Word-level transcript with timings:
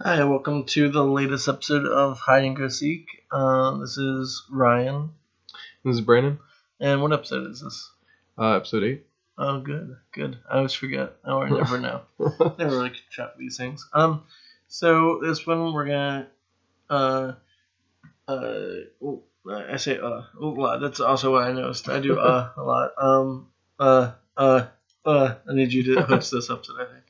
Hi, 0.00 0.24
welcome 0.24 0.64
to 0.64 0.88
the 0.90 1.04
latest 1.04 1.48
episode 1.48 1.86
of 1.86 2.18
Hide 2.18 2.44
and 2.44 2.56
Go 2.56 2.68
Seek. 2.68 3.06
Uh, 3.30 3.78
this 3.78 3.96
is 3.96 4.44
Ryan. 4.50 5.10
This 5.84 5.94
is 5.94 6.00
Brandon, 6.00 6.38
And 6.80 7.02
what 7.02 7.12
episode 7.12 7.48
is 7.50 7.60
this? 7.60 7.90
uh, 8.38 8.56
episode 8.56 8.82
8. 8.84 9.06
Oh, 9.38 9.60
good, 9.60 9.96
good. 10.12 10.38
I 10.50 10.56
always 10.56 10.72
forget. 10.72 11.14
I 11.24 11.48
never 11.50 11.78
know. 11.78 12.02
Never 12.18 12.76
really 12.76 12.90
keep 12.90 13.08
track 13.10 13.32
of 13.34 13.38
these 13.38 13.56
things. 13.56 13.88
Um, 13.92 14.24
so 14.68 15.20
this 15.22 15.46
one 15.46 15.72
we're 15.72 15.86
gonna, 15.86 16.28
uh, 16.90 17.32
uh, 18.28 18.64
oh, 19.02 19.22
I 19.48 19.76
say 19.76 19.98
uh 19.98 20.22
a 20.38 20.44
lot. 20.44 20.80
That's 20.80 21.00
also 21.00 21.32
what 21.32 21.44
I 21.44 21.52
noticed. 21.52 21.88
I 21.88 21.98
do 22.00 22.18
uh 22.18 22.50
a 22.56 22.62
lot. 22.62 22.90
Um, 22.96 23.48
uh, 23.80 24.12
uh, 24.36 24.66
uh. 25.04 25.34
I 25.48 25.54
need 25.54 25.72
you 25.72 25.94
to 25.94 26.02
host 26.02 26.30
this 26.30 26.48
episode. 26.50 26.80
I 26.80 26.84
think. 26.84 27.04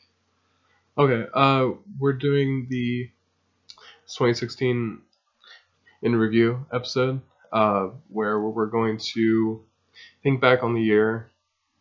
Okay, 0.99 1.27
uh, 1.33 1.71
we're 1.99 2.13
doing 2.13 2.67
the 2.69 3.09
2016 4.09 5.01
in 6.03 6.17
review 6.17 6.67
episode, 6.71 7.23
uh, 7.51 7.89
where 8.09 8.39
we're 8.39 8.67
going 8.67 8.99
to 8.99 9.63
think 10.23 10.43
back 10.43 10.63
on 10.63 10.75
the 10.75 10.83
year 10.83 11.31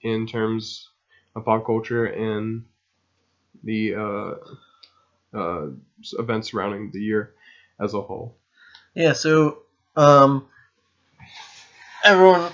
in 0.01 0.25
terms 0.27 0.91
of 1.35 1.43
pop 1.43 1.65
culture 1.65 2.05
and 2.05 2.63
the 3.65 3.95
uh, 3.95 4.33
uh, 5.37 5.67
events 6.17 6.51
surrounding 6.51 6.89
the 6.91 7.01
year 7.01 7.33
as 7.81 7.93
a 7.93 8.01
whole. 8.01 8.37
Yeah, 8.93 9.11
so 9.11 9.63
um 9.97 10.47
everyone 12.05 12.49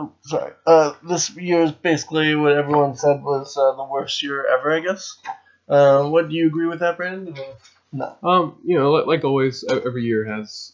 oh, 0.00 0.12
sorry. 0.22 0.52
Uh 0.66 0.94
this 1.02 1.30
year 1.36 1.62
is 1.62 1.72
basically 1.72 2.34
what 2.34 2.52
everyone 2.52 2.96
said 2.96 3.22
was 3.22 3.56
uh, 3.56 3.72
the 3.76 3.84
worst 3.84 4.22
year 4.22 4.46
ever, 4.46 4.72
I 4.72 4.80
guess. 4.80 5.16
Uh, 5.68 6.08
what 6.08 6.28
do 6.28 6.34
you 6.34 6.48
agree 6.48 6.66
with 6.66 6.80
that, 6.80 6.96
Brandon? 6.96 7.36
No. 7.92 8.16
Um, 8.22 8.58
you 8.64 8.76
know, 8.78 8.90
like, 8.90 9.06
like 9.06 9.24
always, 9.24 9.64
every 9.64 10.02
year 10.02 10.24
has 10.24 10.72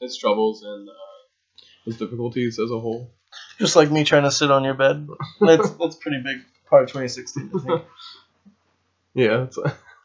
its 0.00 0.16
troubles 0.16 0.62
and 0.62 0.88
uh, 0.88 0.92
its 1.86 1.96
difficulties 1.98 2.58
as 2.58 2.70
a 2.70 2.78
whole. 2.78 3.10
Just 3.58 3.76
like 3.76 3.90
me 3.90 4.04
trying 4.04 4.24
to 4.24 4.30
sit 4.30 4.50
on 4.50 4.64
your 4.64 4.74
bed. 4.74 5.08
That's 5.40 5.70
that's 5.80 5.96
pretty 5.96 6.22
big 6.22 6.38
part 6.68 6.84
of 6.84 6.88
2016, 6.90 7.50
I 7.54 7.58
think. 7.58 7.82
Yeah, 9.14 9.44
it's, 9.44 9.58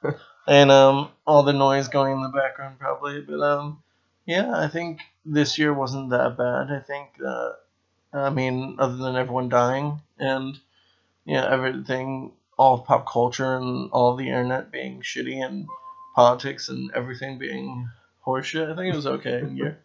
and 0.47 0.71
um 0.71 1.09
all 1.27 1.43
the 1.43 1.53
noise 1.53 1.89
going 1.89 2.13
in 2.13 2.21
the 2.21 2.29
background 2.29 2.79
probably, 2.79 3.21
but 3.21 3.41
um 3.41 3.83
yeah, 4.25 4.51
I 4.55 4.69
think 4.69 5.01
this 5.25 5.57
year 5.57 5.73
wasn't 5.73 6.09
that 6.11 6.37
bad. 6.37 6.71
I 6.71 6.79
think 6.79 7.09
uh 7.25 7.51
I 8.13 8.29
mean 8.29 8.77
other 8.79 8.97
than 8.97 9.15
everyone 9.15 9.49
dying 9.49 10.01
and 10.17 10.57
yeah, 11.25 11.47
everything 11.49 12.33
all 12.57 12.75
of 12.79 12.85
pop 12.85 13.07
culture 13.07 13.55
and 13.57 13.89
all 13.91 14.11
of 14.11 14.17
the 14.17 14.27
internet 14.27 14.71
being 14.71 15.01
shitty 15.01 15.43
and 15.45 15.67
politics 16.15 16.69
and 16.69 16.91
everything 16.93 17.37
being 17.37 17.89
horseshit. 18.25 18.71
I 18.71 18.75
think 18.75 18.93
it 18.93 18.95
was 18.95 19.05
okay 19.17 19.47
year. 19.53 19.79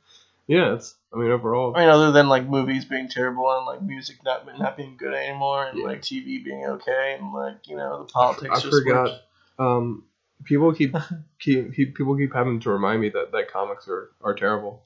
yeah, 0.46 0.74
it's. 0.74 0.94
I 1.12 1.18
mean, 1.18 1.30
overall, 1.30 1.74
I 1.74 1.80
mean, 1.80 1.88
other 1.88 2.12
than 2.12 2.28
like 2.28 2.46
movies 2.46 2.84
being 2.84 3.08
terrible 3.08 3.50
and 3.56 3.64
like 3.64 3.82
music 3.82 4.16
not 4.24 4.46
not 4.58 4.76
being 4.76 4.96
good 4.96 5.14
anymore, 5.14 5.66
and 5.66 5.78
Yeah. 5.78 5.86
like 5.86 6.02
TV 6.02 6.44
being 6.44 6.66
okay, 6.66 7.16
and 7.18 7.32
like 7.32 7.66
you 7.68 7.76
know 7.76 8.04
the 8.04 8.12
politics. 8.12 8.50
I 8.50 8.60
just 8.60 8.82
forgot. 8.84 9.02
worked. 9.04 9.22
Um, 9.58 10.04
people 10.44 10.74
keep, 10.74 10.94
keep 11.38 11.74
keep 11.74 11.94
people 11.94 12.16
keep 12.16 12.34
having 12.34 12.60
to 12.60 12.70
remind 12.70 13.00
me 13.00 13.08
that, 13.10 13.32
that 13.32 13.50
comics 13.50 13.88
are, 13.88 14.10
are 14.20 14.34
terrible. 14.34 14.82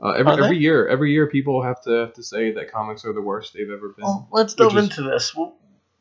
Uh, 0.00 0.10
every 0.10 0.32
every 0.44 0.58
year, 0.58 0.86
every 0.86 1.12
year, 1.12 1.26
people 1.26 1.62
have 1.62 1.82
to 1.82 1.90
have 1.90 2.12
to 2.14 2.22
say 2.22 2.52
that 2.52 2.70
comics 2.70 3.04
are 3.04 3.12
the 3.12 3.20
worst 3.20 3.52
they've 3.54 3.70
ever 3.70 3.88
been. 3.88 4.04
Well, 4.04 4.28
let's 4.30 4.54
delve 4.54 4.76
is- 4.76 4.84
into 4.84 5.02
this. 5.02 5.34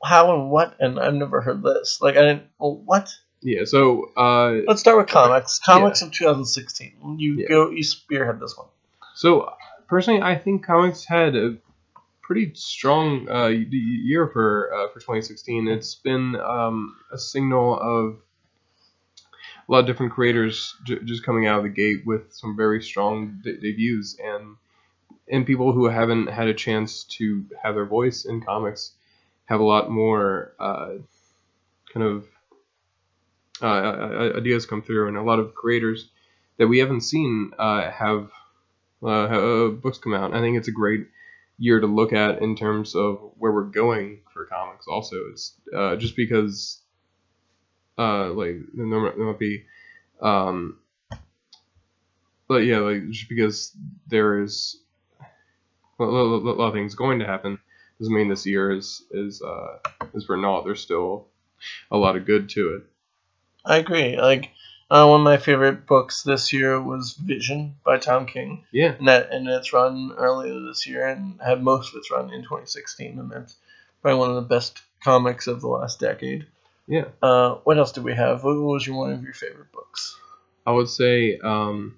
How 0.03 0.35
and 0.39 0.51
what? 0.51 0.75
And 0.79 0.99
I've 0.99 1.15
never 1.15 1.41
heard 1.41 1.63
this. 1.63 1.99
Like 2.01 2.15
I 2.17 2.21
didn't. 2.21 2.43
Well, 2.59 2.81
what? 2.85 3.09
Yeah. 3.41 3.65
So, 3.65 4.11
uh, 4.15 4.61
Let's 4.67 4.79
start 4.81 4.97
with 4.97 5.07
comics. 5.07 5.59
Comics 5.59 6.01
of 6.03 6.11
2016. 6.11 7.17
You 7.19 7.33
Yeah. 7.39 7.47
go. 7.47 7.71
You 7.71 7.83
spearhead 7.83 8.39
this 8.39 8.55
one. 8.57 8.67
so 9.15 9.51
personally, 9.87 10.21
I 10.21 10.35
think 10.35 10.65
comics 10.65 11.05
had 11.05 11.35
a 11.35 11.57
pretty 12.21 12.51
strong 12.53 13.27
uh, 13.29 13.47
year 13.47 14.27
for 14.27 14.71
uh, 14.73 14.87
for 14.93 14.99
2016. 14.99 15.67
It's 15.67 15.95
been 15.95 16.35
um, 16.35 16.95
a 17.11 17.17
signal 17.17 17.79
of 17.79 18.17
a 19.67 19.71
lot 19.71 19.79
of 19.79 19.85
different 19.85 20.13
creators 20.13 20.75
j- 20.85 20.99
just 21.03 21.23
coming 21.23 21.47
out 21.47 21.57
of 21.57 21.63
the 21.63 21.69
gate 21.69 22.05
with 22.05 22.33
some 22.33 22.55
very 22.55 22.81
strong 22.81 23.39
de- 23.43 23.57
debuts 23.57 24.17
and 24.23 24.55
and 25.29 25.45
people 25.45 25.73
who 25.73 25.85
haven't 25.85 26.27
had 26.27 26.47
a 26.47 26.53
chance 26.53 27.03
to 27.03 27.45
have 27.61 27.75
their 27.75 27.85
voice 27.85 28.25
in 28.25 28.41
comics 28.41 28.93
have 29.45 29.59
a 29.59 29.63
lot 29.63 29.89
more 29.89 30.53
uh, 30.59 30.93
kind 31.93 32.05
of 32.05 32.25
uh, 33.61 33.65
uh, 33.65 34.33
ideas 34.37 34.65
come 34.65 34.81
through 34.81 35.07
and 35.07 35.17
a 35.17 35.21
lot 35.23 35.39
of 35.39 35.53
creators 35.55 36.09
that 36.57 36.67
we 36.67 36.79
haven't 36.79 37.01
seen 37.01 37.51
uh, 37.57 37.89
have 37.89 38.31
uh, 39.03 39.27
have, 39.27 39.43
uh, 39.43 39.67
books 39.69 39.97
come 39.97 40.13
out. 40.13 40.33
I 40.33 40.39
think 40.41 40.57
it's 40.57 40.67
a 40.67 40.71
great 40.71 41.07
year 41.59 41.79
to 41.79 41.87
look 41.87 42.13
at 42.13 42.41
in 42.41 42.55
terms 42.55 42.95
of 42.95 43.19
where 43.37 43.51
we're 43.51 43.63
going 43.63 44.21
for 44.33 44.45
comics. 44.45 44.87
Also, 44.87 45.15
it's 45.31 45.53
uh, 45.75 45.95
just 45.95 46.15
because 46.15 46.81
uh, 47.97 48.29
like 48.31 48.57
there 48.73 48.85
might, 48.85 49.17
there 49.17 49.25
might 49.25 49.39
be, 49.39 49.63
um, 50.21 50.79
but 52.47 52.59
yeah, 52.59 52.79
like 52.79 53.09
just 53.09 53.29
because 53.29 53.75
there 54.07 54.41
is 54.41 54.77
a 55.99 56.03
lot, 56.03 56.41
a 56.41 56.53
lot 56.53 56.67
of 56.67 56.73
things 56.73 56.95
going 56.95 57.19
to 57.19 57.25
happen 57.25 57.59
doesn't 57.99 58.13
mean 58.13 58.29
this 58.29 58.45
year 58.45 58.71
is 58.71 59.03
is 59.11 59.41
uh, 59.41 59.77
is 60.13 60.25
for 60.25 60.37
naught. 60.37 60.65
There's 60.65 60.81
still 60.81 61.27
a 61.91 61.97
lot 61.97 62.15
of 62.15 62.25
good 62.25 62.49
to 62.49 62.75
it. 62.75 62.83
I 63.65 63.77
agree. 63.77 64.19
Like 64.19 64.51
uh, 64.89 65.05
one 65.07 65.21
of 65.21 65.25
my 65.25 65.37
favorite 65.37 65.85
books 65.85 66.23
this 66.23 66.53
year 66.53 66.81
was 66.81 67.13
Vision 67.13 67.75
by 67.83 67.97
Tom 67.97 68.25
King, 68.25 68.63
Yeah, 68.71 68.93
and 68.97 69.07
that 69.07 69.31
and 69.31 69.47
it's 69.47 69.73
run 69.73 70.13
earlier 70.17 70.59
this 70.61 70.85
year 70.87 71.07
and 71.07 71.39
had 71.41 71.63
most 71.63 71.91
of 71.91 71.97
its 71.97 72.11
run 72.11 72.31
in 72.31 72.43
2016, 72.43 73.19
and 73.19 73.31
that's 73.31 73.55
probably 74.01 74.19
one 74.19 74.29
of 74.29 74.35
the 74.35 74.41
best 74.55 74.81
comics 75.03 75.47
of 75.47 75.61
the 75.61 75.67
last 75.67 75.99
decade. 75.99 76.45
Yeah. 76.87 77.05
Uh, 77.21 77.55
what 77.63 77.77
else 77.77 77.91
do 77.91 78.01
we 78.01 78.13
have? 78.13 78.43
What 78.43 78.55
was 78.55 78.85
your 78.87 78.95
one 78.97 79.11
of 79.11 79.23
your 79.23 79.33
favorite 79.33 79.71
books? 79.71 80.17
I 80.65 80.71
would 80.71 80.89
say 80.89 81.37
um, 81.39 81.97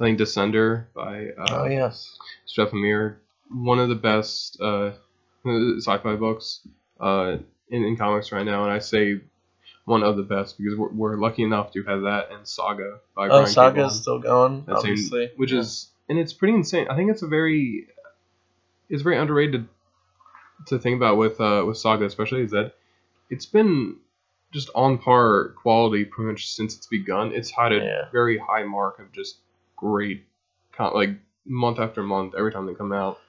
I 0.00 0.04
think 0.04 0.18
Descender 0.18 0.86
by 0.94 1.28
uh, 1.38 1.62
oh 1.62 1.64
yes. 1.66 2.16
Stephen 2.46 2.80
Meyer, 2.82 3.20
one 3.50 3.78
of 3.78 3.88
the 3.88 3.94
best 3.94 4.60
uh, 4.60 4.92
sci-fi 5.78 6.16
books 6.16 6.66
uh, 7.00 7.36
in, 7.70 7.84
in 7.84 7.96
comics 7.96 8.32
right 8.32 8.44
now, 8.46 8.62
and 8.64 8.72
I 8.72 8.78
say 8.78 9.20
one 9.84 10.02
of 10.02 10.16
the 10.16 10.22
best 10.22 10.56
because 10.56 10.76
we're, 10.78 10.88
we're 10.92 11.16
lucky 11.16 11.42
enough 11.42 11.72
to 11.72 11.82
have 11.84 12.02
that 12.02 12.30
and 12.32 12.46
Saga 12.48 13.00
by 13.14 13.26
Oh, 13.26 13.28
Brian. 13.28 13.46
Saga's 13.46 13.82
Vaughan. 13.84 13.90
still 14.02 14.18
going, 14.18 14.64
obviously. 14.68 15.30
which 15.36 15.52
Yeah. 15.52 15.60
is 15.60 15.90
and 16.08 16.18
it's 16.18 16.32
pretty 16.32 16.54
insane. 16.54 16.86
I 16.88 16.96
think 16.96 17.10
it's 17.10 17.22
a 17.22 17.26
very 17.26 17.86
it's 18.88 19.02
very 19.02 19.18
underrated 19.18 19.66
to 20.66 20.78
think 20.78 20.96
about 20.96 21.16
with 21.18 21.38
uh, 21.40 21.64
with 21.66 21.76
Saga, 21.76 22.04
especially 22.06 22.42
is 22.42 22.50
that 22.52 22.72
it's 23.30 23.46
been 23.46 23.96
just 24.52 24.70
on 24.74 24.98
par 24.98 25.50
quality 25.60 26.04
pretty 26.04 26.30
much 26.30 26.48
since 26.48 26.76
it's 26.76 26.86
begun. 26.86 27.32
It's 27.32 27.50
had 27.50 27.72
a 27.72 27.76
Yeah. 27.76 28.08
very 28.12 28.38
high 28.38 28.62
mark 28.64 28.98
of 29.00 29.12
just 29.12 29.38
great, 29.76 30.24
con- 30.72 30.94
like 30.94 31.10
month 31.44 31.78
after 31.78 32.02
month. 32.02 32.34
Every 32.36 32.52
time 32.52 32.66
they 32.66 32.74
come 32.74 32.92
out, 32.92 33.20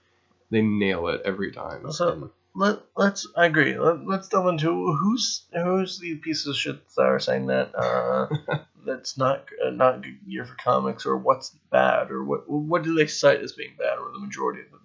they 0.51 0.61
nail 0.61 1.07
it 1.07 1.22
every 1.25 1.51
time. 1.51 1.91
So- 1.91 2.11
And- 2.13 2.29
Let, 2.57 2.79
let's 2.95 3.28
I 3.35 3.47
agree. 3.47 3.78
Let, 3.78 4.07
let's 4.07 4.29
delve 4.29 4.47
into 4.47 4.94
who's 4.95 5.44
who's 5.53 6.00
the 6.00 6.16
pieces 6.16 6.47
of 6.47 6.55
shit 6.55 6.88
that 6.95 7.01
are 7.05 7.19
saying 7.19 7.47
that 7.47 7.75
uh, 7.75 8.28
that's 8.85 9.17
not 9.17 9.44
uh, 9.66 9.72
not 9.72 10.01
good 10.03 10.17
year 10.25 10.45
for 10.45 10.55
comics 10.55 11.05
or 11.05 11.17
what's 11.17 11.50
bad 11.69 12.11
or 12.11 12.23
what 12.23 12.50
what 12.50 12.84
do 12.84 12.95
they 12.95 13.07
cite 13.07 13.41
as 13.41 13.51
being 13.51 13.73
bad 13.78 13.97
or 13.97 14.09
the 14.13 14.19
majority 14.19 14.61
of 14.61 14.67
it 14.67 14.72
being 14.72 14.79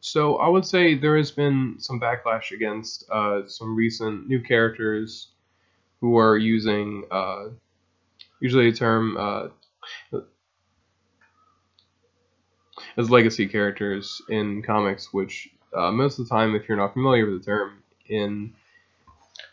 So 0.00 0.36
I 0.36 0.48
would 0.48 0.64
say 0.64 0.94
there 0.94 1.16
has 1.16 1.30
been 1.30 1.76
some 1.78 2.00
backlash 2.00 2.52
against 2.52 3.08
uh, 3.10 3.46
some 3.46 3.76
recent 3.76 4.28
new 4.28 4.40
characters 4.42 5.28
who 6.00 6.16
are 6.16 6.38
using 6.38 7.04
uh, 7.10 7.48
usually 8.40 8.68
a 8.68 8.72
term 8.72 9.16
uh, 9.18 9.48
as 12.96 13.10
legacy 13.10 13.46
characters 13.46 14.22
in 14.30 14.62
comics, 14.62 15.12
which 15.12 15.50
uh, 15.76 15.90
most 15.90 16.18
of 16.18 16.26
the 16.26 16.34
time, 16.34 16.54
if 16.54 16.68
you're 16.68 16.78
not 16.78 16.94
familiar 16.94 17.26
with 17.30 17.40
the 17.40 17.46
term, 17.46 17.82
in 18.08 18.54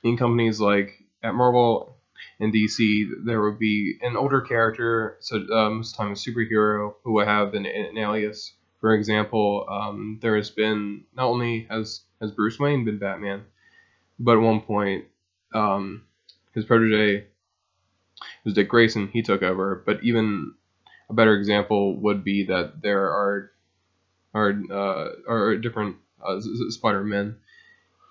in 0.03 0.17
companies 0.17 0.59
like 0.59 1.03
at 1.23 1.35
Marvel 1.35 1.97
and 2.39 2.53
DC, 2.53 3.09
there 3.25 3.41
would 3.41 3.59
be 3.59 3.97
an 4.01 4.15
older 4.15 4.41
character, 4.41 5.17
so 5.19 5.37
uh, 5.51 5.69
most 5.69 5.91
of 5.91 5.97
the 5.97 6.03
time 6.03 6.11
a 6.11 6.15
superhero, 6.15 6.93
who 7.03 7.13
would 7.13 7.27
have 7.27 7.53
an, 7.53 7.65
an 7.65 7.97
alias 7.97 8.53
for 8.79 8.93
example, 8.93 9.65
um, 9.69 10.19
there 10.21 10.35
has 10.35 10.49
been 10.49 11.03
not 11.15 11.25
only 11.27 11.67
has 11.69 12.01
has 12.21 12.31
Bruce 12.31 12.59
Wayne 12.59 12.85
been 12.85 12.99
Batman, 12.99 13.43
but 14.19 14.37
at 14.37 14.41
one 14.41 14.61
point, 14.61 15.05
um, 15.53 16.03
his 16.53 16.65
protege 16.65 17.25
was 18.43 18.53
Dick 18.53 18.69
Grayson. 18.69 19.07
He 19.07 19.21
took 19.21 19.43
over. 19.43 19.83
But 19.85 20.03
even 20.03 20.53
a 21.09 21.13
better 21.13 21.35
example 21.35 21.97
would 22.01 22.23
be 22.23 22.45
that 22.45 22.81
there 22.81 23.05
are 23.05 23.51
are 24.33 24.61
uh, 24.71 25.09
are 25.27 25.57
different 25.57 25.97
uh, 26.23 26.39
Spider 26.69 27.03
Men 27.03 27.37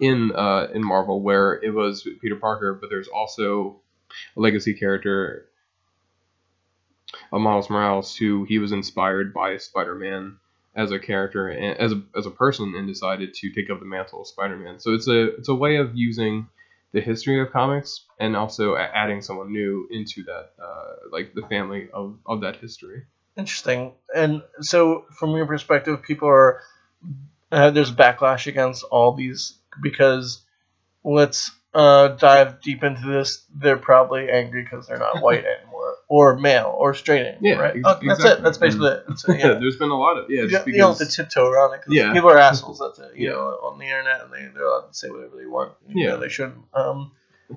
in 0.01 0.33
uh, 0.35 0.69
in 0.75 0.85
Marvel 0.85 1.21
where 1.21 1.55
it 1.63 1.71
was 1.71 2.09
Peter 2.21 2.37
Parker, 2.37 2.75
but 2.75 2.91
there's 2.91 3.09
also 3.09 3.81
a 4.37 4.41
legacy 4.41 4.75
character, 4.75 5.47
uh, 7.33 7.39
Miles 7.39 7.71
Morales, 7.71 8.17
who 8.17 8.45
he 8.45 8.59
was 8.59 8.73
inspired 8.73 9.33
by 9.33 9.57
Spider-Man 9.57 10.39
as 10.77 10.93
a 10.93 10.99
character 10.99 11.49
and 11.49 11.79
as 11.79 11.93
a, 11.93 12.03
as 12.17 12.27
a 12.27 12.31
person 12.31 12.75
and 12.77 12.87
decided 12.87 13.33
to 13.35 13.51
take 13.51 13.71
up 13.71 13.81
the 13.81 13.87
mantle 13.87 14.21
of 14.21 14.27
Spider-Man. 14.27 14.79
So 14.79 14.93
it's 14.93 15.09
a 15.09 15.35
it's 15.37 15.49
a 15.49 15.55
way 15.55 15.77
of 15.77 15.97
using 15.97 16.49
the 16.93 17.01
history 17.01 17.41
of 17.41 17.51
comics 17.51 18.05
and 18.21 18.37
also 18.37 18.77
adding 18.77 19.23
someone 19.23 19.53
new 19.53 19.89
into 19.91 20.23
that 20.25 20.53
uh, 20.63 21.09
like 21.11 21.35
the 21.35 21.43
family 21.43 21.89
of, 21.93 22.19
of 22.27 22.43
that 22.43 22.57
history. 22.57 23.03
Interesting. 23.37 23.93
And 24.15 24.43
so, 24.61 25.05
from 25.19 25.33
your 25.37 25.47
perspective, 25.47 26.03
people 26.03 26.29
are 26.29 26.63
uh, 27.53 27.71
there's 27.71 27.93
backlash 27.93 28.47
against 28.47 28.85
all 28.85 29.13
these 29.13 29.55
because 29.83 30.43
let's 31.05 31.51
uh, 31.75 32.09
dive 32.09 32.61
deep 32.63 32.83
into 32.83 33.07
this. 33.07 33.45
They're 33.55 33.77
probably 33.77 34.31
angry 34.31 34.63
because 34.63 34.87
they're 34.87 34.99
not 34.99 35.23
white 35.23 35.45
or 36.09 36.37
male, 36.39 36.73
or 36.79 36.95
straight 36.95 37.27
anymore. 37.27 37.41
Yeah, 37.43 37.55
right? 37.57 37.77
ex- 37.77 37.83
Oh, 37.85 37.95
that's 37.95 38.03
exactly. 38.21 38.31
it. 38.31 38.43
That's 38.45 38.59
basically 38.59 38.91
it. 38.91 39.05
That's 39.09 39.29
it. 39.29 39.39
Yeah, 39.41 39.47
Yeah. 39.49 39.55
there's 39.55 39.77
been 39.77 39.91
a 39.91 39.99
lot 39.99 40.19
of 40.19 40.27
yeah, 40.31 40.43
you, 40.43 40.49
just 40.49 40.65
don't- 40.65 40.73
you 40.75 40.81
don't 40.81 40.99
have 40.99 41.09
to 41.09 41.15
tiptoe 41.17 41.47
around 41.49 41.75
it 41.75 41.81
Yeah. 41.89 42.13
people 42.13 42.31
are 42.31 42.39
assholes. 42.39 42.79
That's 42.79 42.99
it. 43.01 43.17
You 43.17 43.29
Yeah. 43.29 43.35
know, 43.35 43.59
on 43.65 43.79
the 43.79 43.87
internet, 43.87 44.21
and 44.23 44.33
they, 44.33 44.47
they're 44.55 44.67
allowed 44.67 44.89
to 44.89 44.95
say 44.95 45.09
whatever 45.11 45.37
they 45.37 45.47
want. 45.47 45.73
Yeah. 45.89 46.11
know, 46.11 46.17
they 46.19 46.29
shouldn't. 46.29 46.59
Um, 46.75 47.11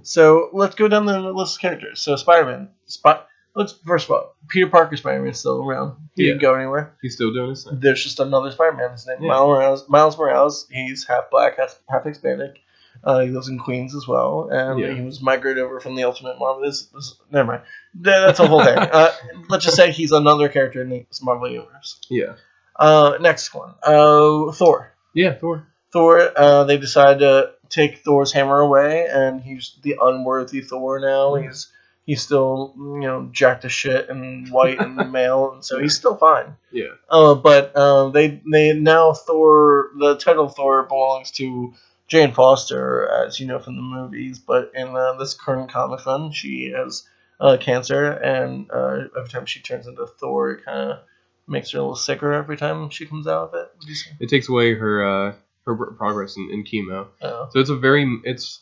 so 0.04 0.50
let's 0.54 0.76
go 0.76 0.88
down 0.88 1.06
the 1.06 1.20
list 1.20 1.58
of 1.58 1.62
characters. 1.62 2.02
So 2.02 2.16
Spider-Man. 2.16 2.70
Spot. 2.86 3.28
Let's 3.56 3.74
first 3.86 4.06
of 4.06 4.12
all, 4.12 4.36
Peter 4.48 4.68
Parker 4.68 4.96
Spider-Man 4.98 5.32
is 5.32 5.40
still 5.40 5.64
around. 5.68 5.96
He 6.16 6.26
didn't 6.26 6.42
go 6.42 6.54
anywhere. 6.54 6.96
he's 7.02 7.16
still 7.16 7.34
doing 7.34 7.50
his 7.50 7.64
thing. 7.64 7.80
There's 7.80 8.02
just 8.04 8.20
another 8.20 8.52
Spider-Man. 8.52 8.92
His 8.92 9.08
name 9.08 9.18
Yeah. 9.22 9.28
Miles 9.30 9.48
Morales. 9.48 9.90
Miles 9.90 10.18
Morales. 10.18 10.68
He's 10.72 11.06
half 11.08 11.30
black, 11.32 11.58
half, 11.58 11.80
half 11.90 12.04
Hispanic. 12.04 12.60
Uh, 13.04 13.20
he 13.20 13.30
lives 13.30 13.48
in 13.48 13.58
Queens 13.58 13.96
as 13.96 14.08
well, 14.08 14.50
and 14.52 14.78
Yeah. 14.80 14.94
he 14.94 15.02
was 15.02 15.22
migrated 15.22 15.64
over 15.64 15.80
from 15.80 15.96
the 15.96 16.04
Ultimate 16.04 16.38
Marvel. 16.38 16.62
This, 16.64 16.88
this, 16.88 17.16
never 17.32 17.48
mind. 17.48 17.62
That- 17.96 18.26
That's 18.28 18.40
a 18.40 18.48
whole 18.48 18.64
thing. 18.64 18.78
Uh, 18.78 19.12
let's 19.50 19.66
just 19.66 19.76
say 19.78 19.92
he's 19.92 20.12
another 20.12 20.50
character 20.50 20.82
in 20.82 20.90
the 20.90 21.06
Marvel 21.22 21.50
universe. 21.50 22.00
Yeah, 22.10 22.34
Uh, 22.76 23.18
next 23.20 23.54
one. 23.54 23.74
Uh, 23.84 24.52
Thor. 24.52 24.94
yeah, 25.14 25.34
Thor. 25.34 25.68
Thor. 25.92 26.32
Uh, 26.36 26.64
they 26.66 26.78
decided 26.78 27.20
to 27.20 27.52
take 27.70 28.00
Thor's 28.00 28.32
hammer 28.32 28.60
away, 28.60 29.08
and 29.10 29.42
he's 29.42 29.76
the 29.82 29.98
unworthy 30.02 30.62
Thor 30.62 31.00
now. 31.00 31.36
He's 31.36 31.72
he's 32.06 32.22
still 32.22 32.74
you 32.78 33.00
know 33.02 33.30
jacked 33.32 33.64
to 33.64 33.70
shit 33.70 34.10
and 34.10 34.50
white 34.52 34.80
and 34.80 35.12
male, 35.12 35.52
and 35.54 35.66
so 35.66 35.80
he's 35.80 35.96
still 35.98 36.16
fine. 36.16 36.56
Yeah, 36.72 36.94
Uh, 37.10 37.34
but 37.36 37.76
uh, 37.76 38.10
they 38.10 38.42
they 38.50 38.74
now 38.74 39.14
Thor 39.14 39.90
the 39.98 40.16
title 40.18 40.48
Thor 40.48 40.84
belongs 40.84 41.32
to 41.32 41.74
Jane 42.08 42.34
Foster, 42.34 43.08
as 43.10 43.40
you 43.40 43.48
know 43.48 43.60
from 43.60 43.76
the 43.76 43.82
movies. 43.82 44.40
But 44.40 44.72
in 44.76 44.96
uh, 44.96 45.14
this 45.14 45.34
current 45.34 45.72
comic 45.72 46.06
run, 46.06 46.32
she 46.32 46.72
has 46.76 47.04
uh, 47.40 47.58
cancer, 47.58 48.12
and 48.12 48.70
uh, 48.72 49.06
every 49.18 49.30
time 49.30 49.46
she 49.46 49.60
turns 49.62 49.88
into 49.88 50.06
Thor, 50.06 50.52
it 50.52 50.66
kind 50.66 50.92
of 50.92 51.00
makes 51.48 51.72
her 51.72 51.80
a 51.80 51.82
little 51.82 51.96
sicker 51.96 52.34
every 52.34 52.58
time 52.58 52.90
she 52.90 53.06
comes 53.06 53.28
out 53.28 53.50
of 53.50 53.54
it. 53.56 53.72
Would 53.80 53.90
you 53.90 53.96
say? 53.96 54.12
it 54.20 54.30
takes 54.30 54.50
away 54.50 54.74
her 54.76 55.06
uh, 55.06 55.34
her 55.66 55.76
progress 55.94 56.38
in, 56.38 56.50
in 56.52 56.64
chemo. 56.64 57.08
Uh, 57.22 57.50
So 57.52 57.60
it's 57.60 57.70
a 57.70 57.76
very 57.76 58.22
it's 58.24 58.62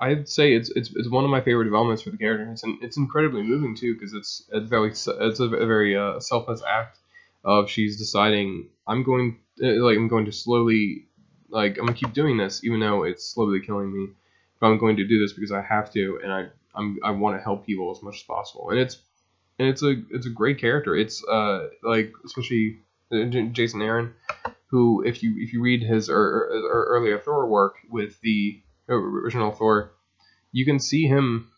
I'd 0.00 0.28
say 0.28 0.54
it's 0.54 0.70
it's, 0.70 0.90
it's 0.94 1.08
one 1.10 1.24
of 1.24 1.30
my 1.30 1.40
favorite 1.40 1.64
developments 1.64 2.02
for 2.02 2.10
the 2.10 2.16
character. 2.16 2.50
It's 2.50 2.64
an, 2.64 2.78
it's 2.82 2.96
incredibly 2.96 3.42
moving 3.42 3.76
too 3.76 3.94
because 3.94 4.14
it's 4.14 4.48
a 4.52 4.60
very 4.60 4.90
it's 4.90 5.06
a, 5.06 5.48
very 5.48 5.96
uh, 5.96 6.20
selfless 6.20 6.62
act 6.68 6.98
of 7.44 7.68
she's 7.68 7.98
deciding 7.98 8.68
I'm 8.86 9.02
going 9.02 9.38
uh, 9.62 9.82
like 9.82 9.96
I'm 9.96 10.08
going 10.08 10.24
to 10.26 10.32
slowly 10.32 11.06
like 11.50 11.78
I'm 11.78 11.86
gonna 11.86 11.98
keep 11.98 12.12
doing 12.12 12.36
this 12.36 12.64
even 12.64 12.80
though 12.80 13.04
it's 13.04 13.24
slowly 13.24 13.60
killing 13.60 13.92
me. 13.92 14.12
But 14.60 14.68
I'm 14.68 14.78
going 14.78 14.96
to 14.96 15.04
do 15.04 15.18
this 15.18 15.32
because 15.32 15.50
I 15.52 15.60
have 15.60 15.92
to 15.92 16.20
and 16.22 16.32
I 16.32 16.46
I'm 16.74 16.98
I 17.04 17.10
want 17.10 17.36
to 17.38 17.42
help 17.42 17.66
people 17.66 17.90
as 17.90 18.02
much 18.02 18.16
as 18.16 18.22
possible. 18.22 18.70
And 18.70 18.78
it's 18.78 18.98
and 19.58 19.68
it's 19.68 19.82
a 19.82 19.94
it's 20.10 20.26
a 20.26 20.30
great 20.30 20.58
character. 20.58 20.96
It's 20.96 21.24
uh 21.24 21.68
like 21.82 22.12
especially 22.24 22.78
uh, 23.12 23.24
Jason 23.52 23.82
Aaron 23.82 24.14
who 24.72 25.02
if 25.04 25.22
you 25.22 25.34
if 25.36 25.52
you 25.52 25.60
read 25.60 25.82
his 25.82 26.08
or, 26.08 26.16
or 26.16 26.86
earlier 26.88 27.18
Thor 27.18 27.46
work 27.46 27.76
with 27.90 28.18
the 28.22 28.60
original 28.88 29.52
Thor, 29.52 29.92
you 30.50 30.64
can 30.64 30.80
see 30.80 31.06
him. 31.06 31.50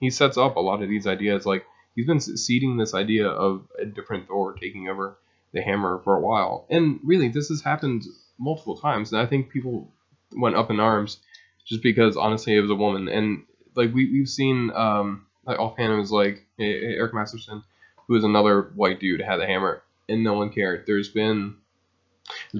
He 0.00 0.10
sets 0.10 0.36
up 0.36 0.56
a 0.56 0.60
lot 0.60 0.82
of 0.82 0.88
these 0.88 1.06
ideas. 1.06 1.46
Like 1.46 1.64
he's 1.94 2.06
been 2.06 2.20
seeding 2.20 2.76
this 2.76 2.94
idea 2.94 3.28
of 3.28 3.66
a 3.80 3.86
different 3.86 4.26
Thor 4.26 4.54
taking 4.54 4.88
over 4.88 5.16
the 5.52 5.62
hammer 5.62 6.00
for 6.02 6.16
a 6.16 6.20
while, 6.20 6.66
and 6.68 6.98
really 7.04 7.28
this 7.28 7.48
has 7.48 7.62
happened 7.62 8.02
multiple 8.38 8.76
times. 8.76 9.12
And 9.12 9.22
I 9.22 9.26
think 9.26 9.50
people 9.50 9.92
went 10.32 10.56
up 10.56 10.68
in 10.68 10.80
arms 10.80 11.18
just 11.64 11.82
because 11.82 12.16
honestly 12.16 12.56
it 12.56 12.60
was 12.60 12.70
a 12.70 12.74
woman, 12.74 13.08
and 13.08 13.44
like 13.74 13.92
we 13.94 14.10
we've 14.10 14.28
seen 14.28 14.70
um 14.74 15.26
like 15.44 15.58
offhand 15.58 15.92
it 15.92 15.96
was 15.96 16.10
like 16.12 16.46
eh, 16.58 16.64
Eric 16.64 17.14
Masterson, 17.14 17.62
who 18.06 18.16
is 18.16 18.24
another 18.24 18.70
white 18.74 19.00
dude 19.00 19.20
had 19.20 19.40
a 19.40 19.46
hammer, 19.46 19.82
and 20.08 20.22
no 20.24 20.34
one 20.34 20.50
cared. 20.50 20.84
There's 20.86 21.08
been 21.08 21.56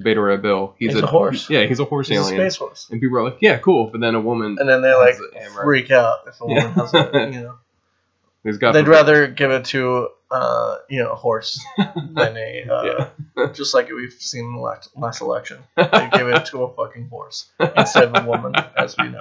Beta 0.01 0.19
Ray 0.19 0.37
Bill. 0.37 0.75
He's 0.79 0.95
a 0.95 1.05
horse. 1.05 1.49
Yeah, 1.49 1.65
he's 1.65 1.79
a 1.79 1.85
horse 1.85 2.07
he's 2.07 2.17
a 2.17 2.21
alien. 2.21 2.37
space 2.41 2.55
horse. 2.57 2.87
And 2.89 2.99
people 2.99 3.17
are 3.19 3.23
like, 3.23 3.37
yeah, 3.41 3.57
cool. 3.59 3.89
But 3.91 4.01
then 4.01 4.15
a 4.15 4.19
woman, 4.21 4.57
And 4.59 4.67
then 4.67 4.81
they 4.81 4.93
like 4.95 5.15
a 5.35 5.49
freak 5.61 5.91
out 5.91 6.19
if 6.27 6.41
a 6.41 6.45
woman 6.45 6.63
Yeah. 6.63 6.73
has 6.73 6.91
it. 6.93 7.33
You 7.33 7.41
know, 7.41 7.55
He's 8.43 8.57
got 8.57 8.71
they'd 8.71 8.85
the- 8.85 8.89
rather 8.89 9.27
give 9.27 9.51
it 9.51 9.65
to 9.65 10.09
uh, 10.31 10.77
you 10.89 11.03
know 11.03 11.11
a 11.11 11.15
horse 11.15 11.59
than 11.77 12.37
a 12.37 12.65
uh, 12.71 12.83
Yeah. 13.37 13.51
just 13.53 13.73
like 13.75 13.89
we've 13.91 14.13
seen 14.13 14.45
in 14.45 14.53
the 14.55 14.61
last, 14.61 14.89
last 14.97 15.21
election. 15.21 15.59
They 15.75 16.09
give 16.13 16.27
it 16.27 16.45
to 16.47 16.63
a 16.63 16.73
fucking 16.73 17.09
horse 17.09 17.49
instead 17.59 18.05
of 18.05 18.23
a 18.23 18.27
woman, 18.27 18.53
as 18.77 18.95
we 18.97 19.09
know. 19.09 19.19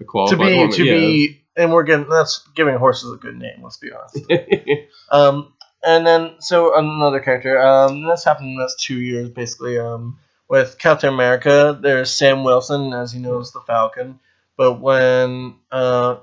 A 0.00 0.04
To 0.30 0.36
be 0.36 0.54
woman. 0.54 0.70
to 0.72 0.84
yeah. 0.84 0.94
be, 0.94 1.42
and 1.56 1.72
we're 1.72 1.82
getting 1.84 2.08
that's 2.08 2.46
giving 2.54 2.76
horses 2.76 3.12
a 3.12 3.16
good 3.16 3.36
name. 3.38 3.60
Let's 3.62 3.76
be 3.78 3.90
honest. 3.92 4.24
Um, 5.10 5.52
and 5.82 6.06
then 6.06 6.34
so 6.40 6.76
another 6.76 7.20
character. 7.20 7.60
Um, 7.60 8.04
this 8.06 8.24
happened 8.24 8.48
in 8.50 8.56
the 8.56 8.62
last 8.62 8.80
two 8.80 8.98
years, 9.00 9.30
basically. 9.30 9.78
Um, 9.78 10.18
with 10.48 10.76
Captain 10.78 11.12
America, 11.12 11.78
there's 11.80 12.10
Sam 12.10 12.42
Wilson, 12.44 12.92
as 12.92 13.12
he 13.12 13.18
knows, 13.20 13.52
the 13.52 13.60
Falcon. 13.60 14.18
But 14.56 14.80
when 14.80 15.54
uh, 15.70 16.16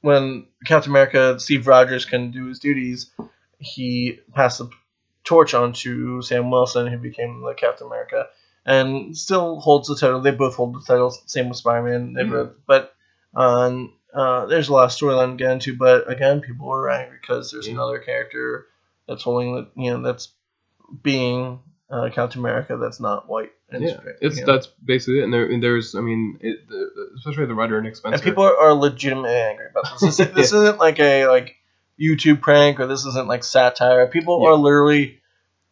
when 0.00 0.46
Captain 0.66 0.90
America, 0.90 1.38
Steve 1.38 1.66
Rogers 1.66 2.06
can 2.06 2.30
do 2.30 2.46
his 2.46 2.58
duties, 2.60 3.10
he 3.58 4.20
passed 4.34 4.58
the 4.58 4.70
torch 5.22 5.54
on 5.54 5.72
to 5.74 6.22
Sam 6.22 6.50
Wilson, 6.50 6.86
who 6.86 6.98
became 6.98 7.42
the 7.42 7.54
Captain 7.54 7.86
America, 7.86 8.26
and 8.64 9.16
still 9.16 9.60
holds 9.60 9.88
the 9.88 9.96
title. 9.96 10.20
They 10.22 10.30
both 10.30 10.54
hold 10.56 10.74
the 10.74 10.80
title. 10.86 11.10
Same 11.26 11.48
with 11.50 11.58
Spider-Man. 11.58 12.14
They 12.14 12.22
Mhm. 12.22 12.30
both, 12.30 12.52
but 12.66 12.93
um, 13.34 13.92
uh, 14.12 14.46
there's 14.46 14.68
a 14.68 14.72
lot 14.72 14.84
of 14.84 14.90
storyline 14.90 15.32
to 15.32 15.36
get 15.36 15.50
into. 15.50 15.76
But 15.76 16.10
again, 16.10 16.40
people 16.40 16.70
are 16.70 16.88
angry 16.90 17.18
because 17.20 17.50
there's 17.50 17.66
Yeah. 17.66 17.74
another 17.74 17.98
character 17.98 18.66
that's 19.08 19.22
holding 19.22 19.54
the 19.54 19.68
you 19.76 19.90
know 19.92 20.02
that's 20.02 20.28
being 21.02 21.60
uh, 21.90 22.08
Captain 22.12 22.40
America 22.40 22.76
that's 22.76 23.00
not 23.00 23.28
white. 23.28 23.50
And 23.70 23.82
yeah, 23.82 23.98
straight, 23.98 24.16
it's 24.20 24.38
you 24.38 24.46
know. 24.46 24.52
that's 24.52 24.66
basically 24.66 25.20
it. 25.20 25.24
And, 25.24 25.32
there, 25.32 25.46
and 25.50 25.60
there's, 25.62 25.94
I 25.96 26.00
mean, 26.00 26.38
it, 26.40 26.68
the, 26.68 27.10
especially 27.18 27.46
the 27.46 27.54
writer 27.54 27.80
Nick 27.82 27.96
Spencer. 27.96 28.14
and 28.14 28.22
people 28.22 28.44
are, 28.44 28.56
are 28.56 28.72
legitimately 28.74 29.34
angry 29.34 29.66
about 29.68 29.84
this. 29.92 30.00
This, 30.16 30.20
is, 30.20 30.32
this 30.34 30.52
isn't 30.52 30.78
like 30.78 31.00
a 31.00 31.26
like 31.26 31.56
YouTube 32.00 32.40
prank 32.40 32.78
or 32.78 32.86
this 32.86 33.04
isn't 33.04 33.26
like 33.26 33.42
satire. 33.42 34.06
People 34.06 34.42
Yeah. 34.42 34.50
are 34.50 34.54
literally 34.54 35.20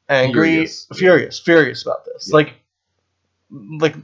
angry, 0.09 0.49
Furious. 0.49 0.87
furious, 0.95 1.38
furious, 1.38 1.83
about 1.83 2.04
this. 2.07 2.28
Yeah. 2.31 2.37
Like, 2.37 2.54
like 3.50 3.95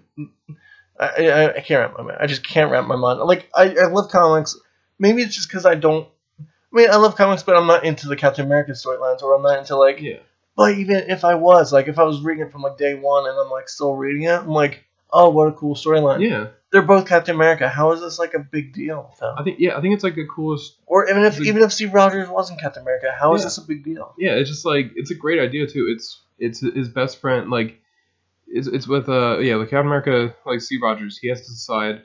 I, 1.00 1.06
I, 1.28 1.54
I 1.56 1.60
can't 1.60 1.80
wrap 1.80 1.96
my 1.98 2.04
mind. 2.04 2.18
I 2.20 2.26
just 2.26 2.46
can't 2.46 2.70
wrap 2.70 2.86
my 2.86 2.96
mind. 2.96 3.20
Like 3.20 3.48
I, 3.54 3.74
I 3.74 3.86
love 3.86 4.10
comics. 4.10 4.56
Maybe 4.98 5.22
it's 5.22 5.34
just 5.34 5.48
because 5.48 5.64
I 5.66 5.74
don't. 5.76 6.08
I 6.40 6.44
mean, 6.72 6.90
I 6.90 6.96
love 6.96 7.16
comics, 7.16 7.42
but 7.42 7.56
I'm 7.56 7.66
not 7.66 7.84
into 7.84 8.08
the 8.08 8.16
Captain 8.16 8.44
America 8.44 8.72
storylines, 8.72 9.22
or 9.22 9.34
I'm 9.34 9.42
not 9.42 9.58
into 9.58 9.76
like. 9.76 10.00
yeah, 10.00 10.18
But 10.56 10.76
even 10.78 10.96
if 11.08 11.24
I 11.24 11.34
was, 11.36 11.72
like, 11.72 11.88
if 11.88 11.98
I 11.98 12.02
was 12.04 12.20
reading 12.20 12.44
it 12.46 12.52
from 12.52 12.62
like 12.62 12.76
day 12.76 12.94
one 12.94 13.26
and 13.28 13.38
I'm 13.38 13.50
like 13.50 13.68
still 13.68 13.94
reading 13.94 14.24
it, 14.24 14.32
I'm 14.32 14.48
like, 14.48 14.84
oh, 15.12 15.30
what 15.30 15.48
a 15.48 15.52
cool 15.52 15.74
storyline. 15.74 16.28
yeah. 16.28 16.48
They're 16.70 16.82
both 16.82 17.08
Captain 17.08 17.34
America. 17.34 17.66
How 17.66 17.92
is 17.92 18.02
this 18.02 18.18
like 18.18 18.34
a 18.34 18.40
big 18.40 18.74
deal? 18.74 19.14
Phil? 19.18 19.34
I 19.38 19.42
think 19.42 19.58
yeah, 19.58 19.78
I 19.78 19.80
think 19.80 19.94
it's 19.94 20.04
like 20.04 20.16
the 20.16 20.26
coolest. 20.26 20.74
Or 20.84 21.08
even 21.08 21.24
if 21.24 21.36
The- 21.36 21.44
even 21.44 21.62
if 21.62 21.72
Steve 21.72 21.94
Rogers 21.94 22.28
wasn't 22.28 22.60
Captain 22.60 22.82
America, 22.82 23.10
how 23.18 23.32
is 23.34 23.40
Yeah. 23.40 23.46
this 23.46 23.56
a 23.56 23.62
big 23.62 23.84
deal? 23.84 24.12
Yeah, 24.18 24.32
it's 24.32 24.50
just 24.50 24.66
like 24.66 24.90
it's 24.94 25.10
a 25.10 25.14
great 25.14 25.38
idea 25.40 25.66
too. 25.66 25.86
It's 25.90 26.20
it's 26.38 26.60
his 26.60 26.90
best 26.90 27.22
friend. 27.22 27.50
Like 27.50 27.80
it's 28.52 28.66
it's 28.68 28.88
with 28.88 29.08
uh 29.08 29.38
yeah, 29.38 29.56
like 29.56 29.70
Captain 29.70 29.86
America, 29.86 30.34
like 30.46 30.60
Steve 30.60 30.82
Rogers. 30.82 31.18
He 31.18 31.28
has 31.28 31.40
to 31.42 31.48
decide. 31.50 32.02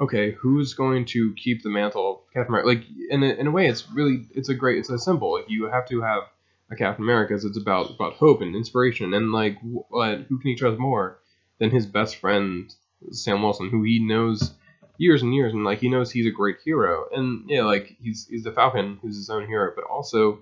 Okay, 0.00 0.30
who's 0.30 0.74
going 0.74 1.04
to 1.06 1.34
keep 1.34 1.62
the 1.64 1.70
mantle 1.70 2.24
Captain 2.32 2.54
America? 2.54 2.68
Like 2.68 2.84
in 3.10 3.22
a, 3.24 3.26
in 3.34 3.48
a 3.48 3.50
way, 3.50 3.66
it's 3.66 3.90
really 3.90 4.26
it's 4.32 4.48
a 4.48 4.54
great 4.54 4.78
it's 4.78 4.90
a 4.90 4.98
symbol. 4.98 5.32
Like 5.34 5.46
you 5.48 5.66
have 5.66 5.88
to 5.88 6.00
have 6.02 6.22
a 6.70 6.76
Captain 6.76 7.04
America. 7.04 7.34
'cause 7.34 7.44
It's 7.44 7.58
about 7.58 7.90
about 7.90 8.12
hope 8.14 8.40
and 8.40 8.54
inspiration, 8.54 9.12
and 9.14 9.32
like 9.32 9.58
wh- 9.60 9.90
what, 9.90 10.18
who 10.28 10.38
can 10.38 10.50
he 10.50 10.54
trust 10.54 10.78
more 10.78 11.18
than 11.58 11.70
his 11.70 11.84
best 11.86 12.16
friend 12.16 12.72
Sam 13.10 13.42
Wilson, 13.42 13.70
who 13.70 13.82
he 13.82 13.98
knows 13.98 14.54
years 14.98 15.22
and 15.22 15.34
years, 15.34 15.52
and 15.52 15.64
like 15.64 15.78
he 15.80 15.88
knows 15.88 16.12
he's 16.12 16.26
a 16.26 16.30
great 16.30 16.58
hero, 16.64 17.06
and 17.12 17.44
yeah, 17.50 17.64
like 17.64 17.96
he's 18.00 18.26
he's 18.28 18.44
the 18.44 18.52
Falcon, 18.52 18.98
who's 19.02 19.16
his 19.16 19.30
own 19.30 19.46
hero, 19.48 19.72
but 19.74 19.84
also 19.84 20.40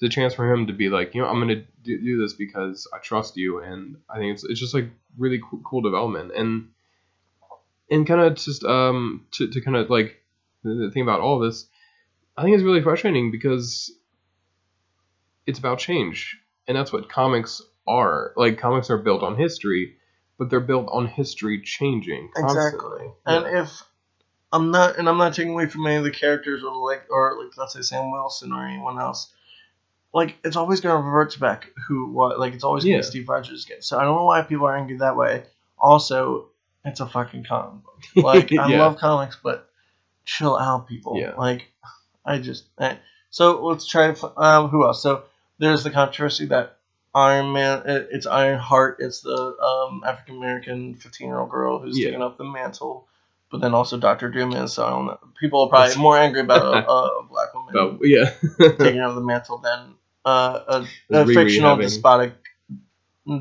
it's 0.00 0.14
a 0.14 0.14
chance 0.14 0.32
for 0.32 0.52
him 0.52 0.68
to 0.68 0.72
be 0.72 0.88
like, 0.88 1.14
you 1.14 1.20
know, 1.20 1.26
I'm 1.26 1.40
gonna 1.40 1.64
do, 1.82 2.00
do 2.00 2.22
this 2.22 2.32
because 2.32 2.86
I 2.94 2.98
trust 2.98 3.36
you, 3.36 3.60
and 3.60 3.96
I 4.08 4.18
think 4.18 4.34
it's 4.34 4.44
it's 4.44 4.60
just 4.60 4.74
like 4.74 4.90
really 5.16 5.40
cool, 5.42 5.60
cool 5.64 5.80
development, 5.80 6.30
and 6.36 6.68
and 7.90 8.06
kind 8.06 8.20
of 8.20 8.36
just 8.36 8.62
um 8.64 9.26
to, 9.32 9.48
to 9.48 9.60
kind 9.60 9.76
of 9.76 9.90
like 9.90 10.22
the, 10.62 10.90
thing 10.92 11.02
about 11.02 11.20
all 11.20 11.40
this, 11.40 11.66
I 12.36 12.44
think 12.44 12.54
it's 12.54 12.62
really 12.62 12.82
frustrating 12.82 13.32
because 13.32 13.92
it's 15.46 15.58
about 15.58 15.80
change, 15.80 16.38
and 16.68 16.76
that's 16.76 16.92
what 16.92 17.08
comics 17.08 17.60
are. 17.88 18.32
Like 18.36 18.58
comics 18.58 18.90
are 18.90 18.98
built 18.98 19.24
on 19.24 19.36
history, 19.36 19.96
but 20.38 20.48
they're 20.48 20.60
built 20.60 20.88
on 20.92 21.08
history 21.08 21.60
changing 21.60 22.30
constantly. 22.36 23.06
Exactly. 23.06 23.08
And 23.26 23.58
if 23.58 23.82
I'm 24.52 24.70
not, 24.70 24.96
and 24.96 25.08
I'm 25.08 25.18
not 25.18 25.34
taking 25.34 25.54
away 25.54 25.66
from 25.66 25.86
any 25.86 25.96
of 25.96 26.04
the 26.04 26.12
characters 26.12 26.62
or 26.62 26.76
like, 26.88 27.06
or 27.10 27.36
like, 27.42 27.56
let's 27.56 27.72
say 27.72 27.82
Sam 27.82 28.12
Wilson 28.12 28.52
or 28.52 28.64
anyone 28.64 29.00
else. 29.00 29.32
Like 30.12 30.38
it's 30.44 30.56
always 30.56 30.80
gonna 30.80 30.96
revert 31.00 31.32
to 31.32 31.40
back 31.40 31.68
who 31.86 32.06
what 32.10 32.38
like 32.40 32.54
it's 32.54 32.64
always 32.64 32.84
gonna 32.84 32.94
Yeah. 32.94 33.00
be 33.00 33.04
Steve 33.06 33.28
Rogers 33.28 33.64
again. 33.66 33.82
So 33.82 33.98
I 33.98 34.04
don't 34.04 34.16
know 34.16 34.24
why 34.24 34.42
people 34.42 34.66
are 34.66 34.76
angry 34.76 34.96
that 34.98 35.16
way. 35.16 35.44
Also, 35.78 36.46
it's 36.84 37.00
a 37.00 37.06
fucking 37.06 37.44
comic 37.44 37.82
book. 37.84 38.02
Like 38.24 38.52
I 38.52 38.68
Yeah. 38.68 38.78
love 38.80 38.96
comics, 38.98 39.36
but 39.42 39.68
chill 40.24 40.56
out, 40.56 40.88
people. 40.88 41.18
Yeah. 41.18 41.34
Like 41.36 41.70
I 42.24 42.38
just 42.38 42.64
eh. 42.80 42.96
so 43.30 43.64
let's 43.66 43.86
try 43.86 44.12
to 44.12 44.40
um 44.40 44.68
who 44.68 44.84
else? 44.86 45.02
So 45.02 45.24
there's 45.58 45.84
the 45.84 45.90
controversy 45.90 46.46
that 46.46 46.76
Iron 47.14 47.52
Man 47.52 47.82
it- 47.86 48.08
it's 48.10 48.26
Iron 48.26 48.58
Heart. 48.58 48.96
It's 49.00 49.20
the 49.20 49.56
um 49.60 50.02
African 50.06 50.36
American 50.36 50.94
15 50.94 51.26
year 51.28 51.38
old 51.38 51.50
girl 51.50 51.78
who's 51.80 51.98
Yeah. 51.98 52.06
taking 52.06 52.22
up 52.22 52.38
the 52.38 52.44
mantle. 52.44 53.06
But 53.50 53.60
then 53.62 53.72
also 53.74 53.96
Doctor 53.98 54.28
Doom 54.30 54.52
is. 54.52 54.74
So 54.74 54.84
I 54.86 54.90
don't 54.90 55.06
know. 55.06 55.18
People 55.40 55.62
are 55.62 55.68
probably 55.68 55.96
more 55.96 56.18
angry 56.18 56.40
about 56.42 56.62
a, 56.62 56.86
a 56.90 57.22
black 57.30 57.54
woman 57.54 57.98
But 57.98 58.06
yeah, 58.08 58.30
taking 58.58 59.00
over 59.00 59.14
the 59.14 59.24
mantle 59.26 59.58
than 59.58 59.94
uh, 60.28 60.82
a, 61.10 61.18
a 61.20 61.26
fictional 61.26 61.70
having- 61.70 61.86
despotic 61.86 62.34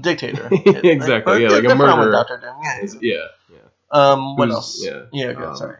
dictator. 0.02 0.50
Exactly, 0.84 1.22
but 1.34 1.42
yeah, 1.42 1.50
like 1.50 1.64
a 1.64 1.68
they're 1.68 1.70
fine 1.70 1.80
with 1.80 1.98
murderer. 1.98 2.12
Doctor 2.12 2.38
Doom. 2.42 2.56
Yeah. 2.64 2.88
Yeah, 3.02 3.18
yeah. 3.54 3.58
Um, 3.92 4.36
what 4.38 4.48
Who's- 4.50 4.56
else? 4.56 4.86
yeah, 4.86 5.04
Yeah. 5.14 5.34
Good. 5.34 5.44
um, 5.44 5.56
sorry. 5.56 5.78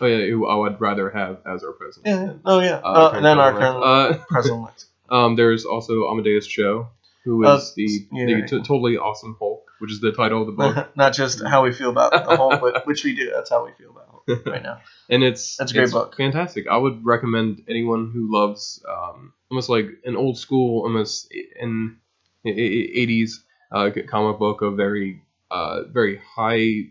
Oh 0.00 0.06
yeah, 0.06 0.26
who 0.30 0.46
I 0.46 0.54
would 0.54 0.80
rather 0.80 1.10
have 1.10 1.38
as 1.44 1.64
our 1.64 1.72
president. 1.72 2.06
Yeah. 2.06 2.26
than, 2.26 2.40
Oh 2.44 2.60
yeah. 2.60 2.76
uh, 2.84 3.10
Uh, 3.10 3.10
and 3.16 3.24
then 3.24 3.38
our 3.40 3.52
current 3.52 3.82
current 3.82 4.28
president. 4.28 4.84
Uh, 5.10 5.14
um, 5.26 5.34
there's 5.36 5.64
also 5.64 6.08
Amadeus 6.08 6.46
Cho, 6.46 6.88
who 7.24 7.44
Uh, 7.44 7.60
the, 7.74 7.88
yeah, 8.12 8.26
the 8.26 8.34
right. 8.34 8.48
t- 8.48 8.58
totally 8.62 8.96
awesome 8.96 9.34
Hulk, 9.40 9.64
which 9.80 9.90
is 9.90 10.00
the 10.00 10.12
title 10.12 10.40
of 10.42 10.46
the 10.46 10.52
book, 10.52 10.74
Not 10.96 11.14
just 11.14 11.42
how 11.44 11.64
we 11.64 11.72
feel 11.72 11.90
about 11.90 12.12
the 12.12 12.36
whole, 12.36 12.56
but 12.58 12.86
which 12.86 13.02
we 13.04 13.14
do. 13.16 13.30
That's 13.34 13.50
how 13.50 13.64
we 13.64 13.72
feel 13.72 13.90
about 13.90 14.04
Hulk 14.06 14.07
right 14.46 14.62
now. 14.62 14.80
and 15.08 15.22
it's 15.22 15.56
That's 15.56 15.72
a 15.72 15.74
great 15.74 15.90
book. 15.90 16.16
fantastic. 16.16 16.66
I 16.68 16.76
would 16.76 17.04
recommend 17.04 17.62
anyone 17.68 18.10
who 18.12 18.32
loves 18.32 18.84
um, 18.88 19.32
almost 19.50 19.68
like 19.68 19.86
an 20.04 20.16
old 20.16 20.38
school, 20.38 20.82
almost 20.82 21.32
in 21.32 21.96
eighties 22.44 23.44
uh, 23.72 23.90
comic 24.06 24.38
book 24.38 24.62
of 24.62 24.76
very 24.76 25.22
uh, 25.50 25.84
very 25.84 26.20
high 26.36 26.90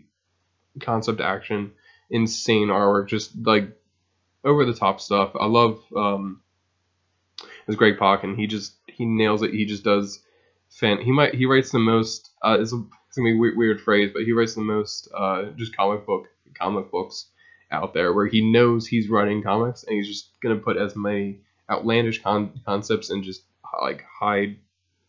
concept 0.80 1.20
action, 1.20 1.72
insane 2.10 2.68
artwork, 2.68 3.08
just 3.08 3.32
like 3.44 3.70
over 4.44 4.64
the 4.64 4.74
top 4.74 5.00
stuff. 5.00 5.32
I 5.38 5.46
love 5.46 5.80
um, 5.96 6.42
it's 7.66 7.76
Greg 7.76 7.98
Pak, 7.98 8.24
and 8.24 8.38
he 8.38 8.46
just 8.46 8.74
he 8.86 9.04
nails 9.06 9.42
it. 9.42 9.52
He 9.52 9.64
just 9.64 9.84
does 9.84 10.20
fan. 10.70 11.00
He 11.00 11.12
might 11.12 11.34
he 11.34 11.46
writes 11.46 11.70
the 11.70 11.78
most. 11.78 12.30
Uh, 12.42 12.58
it's, 12.60 12.72
a, 12.72 12.82
it's 13.08 13.16
gonna 13.16 13.30
be 13.30 13.36
a 13.36 13.38
weird, 13.38 13.56
weird 13.56 13.80
phrase, 13.80 14.10
but 14.12 14.22
he 14.22 14.32
writes 14.32 14.54
the 14.54 14.62
most 14.62 15.08
uh, 15.16 15.44
just 15.56 15.76
comic 15.76 16.04
book 16.06 16.26
comic 16.58 16.90
books 16.90 17.30
out 17.70 17.92
there 17.94 18.12
where 18.12 18.26
he 18.26 18.52
knows 18.52 18.86
he's 18.86 19.08
writing 19.08 19.42
comics 19.42 19.84
and 19.84 19.96
he's 19.96 20.08
just 20.08 20.30
gonna 20.42 20.56
put 20.56 20.76
as 20.76 20.96
many 20.96 21.40
outlandish 21.70 22.22
con- 22.22 22.60
concepts 22.64 23.10
and 23.10 23.22
just 23.22 23.42
like 23.82 24.02
high 24.20 24.56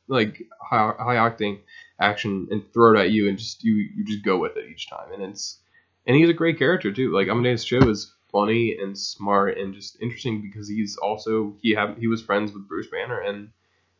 like 0.07 0.41
high, 0.61 0.93
high 0.99 1.15
octane 1.15 1.59
action 1.99 2.47
and 2.51 2.63
throw 2.73 2.97
it 2.97 2.99
at 2.99 3.11
you 3.11 3.29
and 3.29 3.37
just 3.37 3.63
you 3.63 3.75
you 3.95 4.03
just 4.03 4.23
go 4.23 4.37
with 4.37 4.57
it 4.57 4.69
each 4.69 4.89
time. 4.89 5.13
And 5.13 5.23
it's 5.23 5.59
and 6.05 6.15
he's 6.15 6.29
a 6.29 6.33
great 6.33 6.57
character 6.57 6.91
too. 6.91 7.13
Like 7.13 7.27
Amadeus 7.27 7.63
Cho 7.63 7.77
is 7.89 8.13
funny 8.31 8.77
and 8.77 8.97
smart 8.97 9.57
and 9.57 9.73
just 9.73 10.01
interesting 10.01 10.41
because 10.41 10.67
he's 10.67 10.97
also 10.97 11.55
he 11.61 11.71
have 11.71 11.97
he 11.97 12.07
was 12.07 12.21
friends 12.21 12.51
with 12.51 12.67
Bruce 12.67 12.87
Banner 12.91 13.19
and 13.19 13.49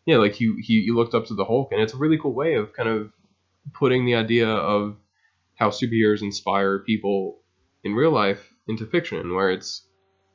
yeah 0.06 0.18
like 0.18 0.34
he 0.34 0.54
he, 0.62 0.84
he 0.84 0.92
looked 0.92 1.16
up 1.16 1.26
to 1.28 1.34
the 1.34 1.46
Hulk 1.46 1.72
and 1.72 1.82
it's 1.82 1.94
a 1.94 1.98
really 1.98 2.18
cool 2.18 2.34
way 2.34 2.56
of 2.56 2.74
kind 2.74 2.90
of 2.90 3.12
putting 3.74 4.06
the 4.06 4.16
idea 4.16 4.48
of 4.48 4.98
how 5.60 5.70
superheroes 5.70 6.22
inspire 6.22 6.80
people 6.80 7.38
in 7.84 7.94
real 7.94 8.12
life 8.12 8.50
into 8.68 8.86
fiction, 8.86 9.36
where 9.36 9.52
it's 9.52 9.84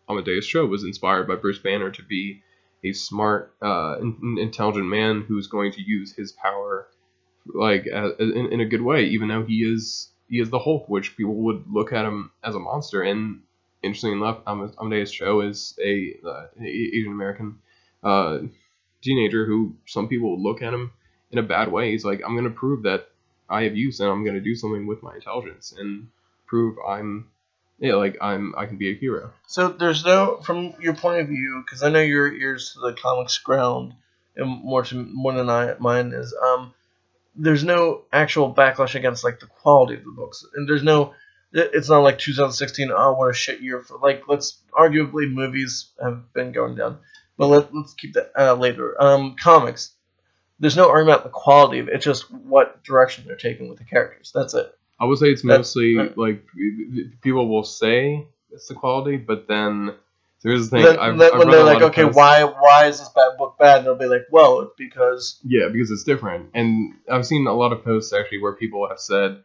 Amadeus 0.09 0.47
Cho 0.47 0.67
was 0.67 0.85
inspired 0.85 1.27
by 1.27 1.37
Bruce 1.37 1.59
Banner 1.59 1.91
to 1.91 2.03
be 2.03 2.43
a 2.85 2.93
smart, 2.93 3.55
uh, 3.63 3.97
in- 4.01 4.37
intelligent 4.39 4.87
man 4.87 5.23
who's 5.23 5.47
going 5.47 5.73
to 5.73 5.81
use 5.83 6.15
his 6.15 6.33
power 6.33 6.89
like 7.47 7.87
a- 7.87 8.17
in, 8.23 8.53
in 8.53 8.61
a 8.61 8.67
good 8.67 8.83
way, 8.83 9.07
even 9.07 9.29
though 9.29 9.45
he 9.45 9.63
is 9.63 10.11
he 10.29 10.41
is 10.41 10.51
the 10.51 10.59
Hulk, 10.59 10.89
which 10.89 11.17
people 11.17 11.35
would 11.35 11.65
look 11.71 11.93
at 11.93 12.05
him 12.05 12.31
as 12.43 12.55
a 12.55 12.59
monster. 12.59 13.03
And 13.03 13.43
interestingly 13.83 14.17
enough, 14.17 14.41
Am- 14.47 14.73
Amadeus 14.81 15.11
Cho 15.11 15.41
is 15.41 15.79
a 15.83 16.17
uh, 16.27 16.47
Asian 16.61 17.13
American 17.13 17.59
uh, 18.03 18.39
teenager 19.03 19.47
who 19.47 19.77
some 19.87 20.09
people 20.09 20.43
look 20.43 20.63
at 20.63 20.73
him 20.75 20.93
in 21.31 21.39
a 21.39 21.43
bad 21.43 21.71
way. 21.71 21.91
He's 21.93 22.05
like, 22.05 22.21
I'm 22.25 22.35
going 22.35 22.45
to 22.45 22.51
prove 22.51 22.83
that 22.85 23.09
I 23.49 23.65
have 23.65 23.77
use 23.77 24.01
and 24.01 24.11
I'm 24.11 24.25
going 24.25 24.37
to 24.37 24.41
do 24.41 24.55
something 24.55 24.87
with 24.87 25.03
my 25.03 25.15
intelligence 25.15 25.75
and 25.77 26.09
prove 26.47 26.77
I'm 26.87 27.29
yeah 27.79 27.95
like 27.95 28.17
I'm 28.21 28.55
I 28.57 28.67
can 28.67 28.77
be 28.77 28.91
a 28.91 28.95
hero. 28.95 29.33
So 29.47 29.69
there's 29.69 30.05
no, 30.05 30.41
from 30.43 30.75
your 30.81 30.95
point 30.95 31.21
of 31.21 31.29
view, 31.29 31.63
because 31.65 31.83
I 31.83 31.91
know 31.91 32.01
your 32.01 32.33
ears 32.33 32.73
to 32.75 32.81
the 32.81 32.95
comics 32.95 33.39
ground, 33.39 33.95
and 34.37 34.49
more 34.49 34.85
to 34.85 34.95
more 34.97 35.33
than 35.33 35.51
I 35.51 35.75
mine 35.79 36.13
is. 36.13 36.35
Um, 36.35 36.75
there's 37.37 37.65
no 37.65 38.03
actual 38.13 38.55
backlash 38.55 38.95
against 38.95 39.25
like 39.25 39.41
the 39.41 39.47
quality 39.47 39.95
of 39.95 40.05
the 40.05 40.11
books, 40.11 40.45
and 40.55 40.69
there's 40.69 40.83
no. 40.83 41.15
It's 41.57 41.89
not 41.89 42.01
like 42.01 42.19
2016. 42.19 42.91
Oh, 42.91 43.13
what 43.13 43.31
a 43.31 43.33
shit 43.33 43.61
year 43.61 43.81
for 43.81 43.99
like. 43.99 44.25
Let's 44.27 44.61
arguably 44.73 45.33
movies 45.33 45.93
have 46.03 46.33
been 46.33 46.51
going 46.51 46.75
down, 46.75 46.99
but 47.39 47.47
let, 47.47 47.73
let's 47.73 47.95
keep 47.95 48.15
that 48.15 48.33
uh, 48.37 48.55
later. 48.55 49.01
Um, 49.01 49.37
comics. 49.41 49.95
There's 50.61 50.77
no 50.77 50.89
argument 50.89 51.17
about 51.21 51.25
the 51.25 51.31
quality 51.31 51.79
of 51.81 51.89
it. 51.89 51.95
It's 51.95 52.05
just 52.05 52.31
what 52.31 52.83
direction 52.85 53.25
they're 53.27 53.37
taking 53.37 53.69
with 53.69 53.79
the 53.79 53.85
characters. 53.85 54.31
That's 54.35 54.55
it. 54.55 54.73
I 55.01 55.05
would 55.07 55.19
say 55.19 55.31
it's 55.31 55.43
That's- 55.43 55.59
mostly 55.59 55.99
uh, 55.99 56.09
like 56.17 56.45
people 57.21 57.49
will 57.49 57.65
say 57.65 58.27
it's 58.51 58.69
the 58.69 58.75
quality, 58.75 59.17
but 59.17 59.49
then 59.49 59.95
there's 60.43 60.71
the 60.71 60.77
thing. 60.77 60.85
Then, 60.87 60.99
I've, 60.99 61.19
then 61.19 61.33
I've 61.33 61.39
when 61.39 61.51
they're 61.51 61.65
like, 61.65 61.83
okay, 61.83 62.03
posts- 62.05 62.17
why 62.17 62.45
why 62.45 62.87
is 62.87 63.01
this 63.01 63.09
bad 63.09 63.37
book 63.37 63.57
bad? 63.59 63.79
And 63.79 63.87
they'll 63.87 63.97
be 63.97 64.07
like, 64.07 64.27
well, 64.31 64.61
it's 64.61 64.73
because 64.79 65.41
Yeah, 65.45 65.69
because 65.73 65.91
it's 65.91 66.05
different. 66.05 66.51
And 66.55 66.95
I've 67.11 67.27
seen 67.27 67.47
a 67.47 67.53
lot 67.53 67.73
of 67.73 67.83
posts 67.85 68.13
actually 68.13 68.39
where 68.41 68.53
people 68.53 68.89
have 68.89 69.01
said 69.01 69.43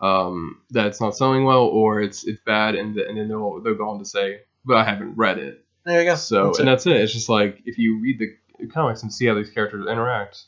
um, 0.00 0.60
that 0.70 0.86
it's 0.86 1.00
not 1.00 1.16
selling 1.16 1.44
well 1.44 1.64
or 1.64 2.00
it's 2.00 2.26
it's 2.26 2.40
bad, 2.44 2.74
and, 2.74 2.94
th- 2.94 3.06
and 3.08 3.16
then 3.18 3.28
they'll 3.28 3.60
they'll 3.60 3.74
go 3.74 3.88
on 3.90 3.98
to 4.00 4.04
say, 4.04 4.40
but 4.64 4.76
I 4.76 4.84
haven't 4.84 5.16
read 5.16 5.38
it. 5.38 5.64
there 5.84 6.02
you 6.02 6.08
go. 6.10 6.14
So 6.16 6.46
That's 6.46 6.58
and 6.58 6.68
it. 6.68 6.72
that's 6.72 6.86
it. 6.86 6.96
It's 6.96 7.12
just 7.12 7.28
like 7.28 7.62
if 7.64 7.78
you 7.78 8.00
read 8.00 8.18
the 8.18 8.34
comics 8.72 9.02
and 9.02 9.12
see 9.12 9.26
how 9.26 9.34
these 9.34 9.50
characters 9.50 9.86
interact, 9.86 10.44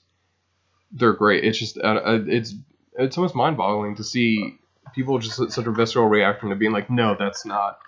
they're 0.92 1.12
great. 1.12 1.44
It's 1.44 1.58
just 1.58 1.78
uh, 1.78 2.00
uh, 2.04 2.20
it's 2.26 2.54
it's 2.98 3.16
almost 3.16 3.34
mind 3.34 3.56
boggling 3.56 3.96
to 3.96 4.04
see 4.04 4.58
people 4.94 5.18
just 5.18 5.36
such 5.52 5.66
a 5.66 5.70
visceral 5.70 6.08
reaction 6.08 6.48
to 6.50 6.56
being 6.56 6.72
like, 6.72 6.90
no, 6.90 7.14
that's 7.18 7.46
not. 7.46 7.78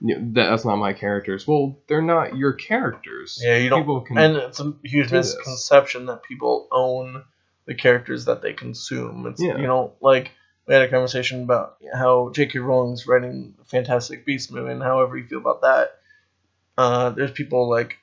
you 0.00 0.14
know, 0.18 0.20
that- 0.34 0.50
That's 0.50 0.64
not 0.64 0.76
my 0.76 0.92
characters. 0.92 1.46
Well, 1.48 1.78
they're 1.88 2.02
not 2.02 2.36
your 2.36 2.52
characters. 2.52 3.40
Yeah, 3.42 3.56
you 3.56 3.70
don't- 3.70 3.80
People 3.82 4.02
can. 4.02 4.18
and 4.18 4.36
it's 4.36 4.60
a 4.60 4.74
huge 4.84 5.08
do 5.08 5.16
this. 5.16 5.34
misconception 5.36 6.06
that 6.06 6.22
people 6.22 6.68
own 6.70 7.24
the 7.66 7.74
characters 7.74 8.26
that 8.26 8.42
they 8.42 8.52
consume. 8.52 9.26
It's 9.26 9.40
Yeah. 9.42 9.56
you 9.56 9.66
know 9.66 9.94
like 10.02 10.32
we 10.66 10.74
had 10.74 10.82
a 10.82 10.88
conversation 10.90 11.42
about 11.42 11.76
how 11.94 12.30
J.K. 12.34 12.58
Rowling's 12.58 13.06
writing 13.06 13.54
Fantastic 13.66 14.26
Beasts 14.26 14.50
movie, 14.50 14.72
and 14.72 14.82
however 14.82 15.16
you 15.16 15.26
feel 15.26 15.38
about 15.38 15.62
that, 15.62 15.98
uh, 16.76 17.10
there's 17.10 17.30
people 17.32 17.68
like 17.70 17.96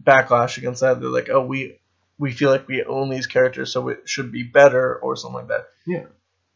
backlash 0.00 0.58
against 0.58 0.80
that. 0.80 1.00
They're 1.00 1.08
like, 1.10 1.28
oh, 1.30 1.44
we 1.44 1.78
we 2.18 2.32
feel 2.32 2.50
like 2.50 2.68
we 2.68 2.84
own 2.84 3.10
these 3.10 3.26
characters, 3.26 3.72
so 3.72 3.88
it 3.88 4.08
should 4.08 4.30
be 4.32 4.42
better 4.42 4.96
or 4.96 5.16
something 5.16 5.34
like 5.36 5.48
that. 5.48 5.66
Yeah. 5.86 6.04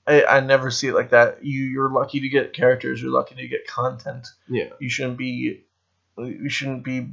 I, 0.07 0.25
I 0.25 0.40
never 0.40 0.71
see 0.71 0.87
it 0.88 0.95
like 0.95 1.11
that. 1.11 1.45
You 1.45 1.62
you're 1.64 1.90
lucky 1.90 2.21
to 2.21 2.28
get 2.28 2.52
characters. 2.54 3.02
You're 3.02 3.11
lucky 3.11 3.35
to 3.35 3.49
get 3.49 3.66
content. 3.66 4.28
yeah. 4.49 4.71
You 4.78 4.88
shouldn't 4.88 5.18
be. 5.18 5.64
You 6.16 6.49
shouldn't 6.49 6.83
be. 6.85 7.09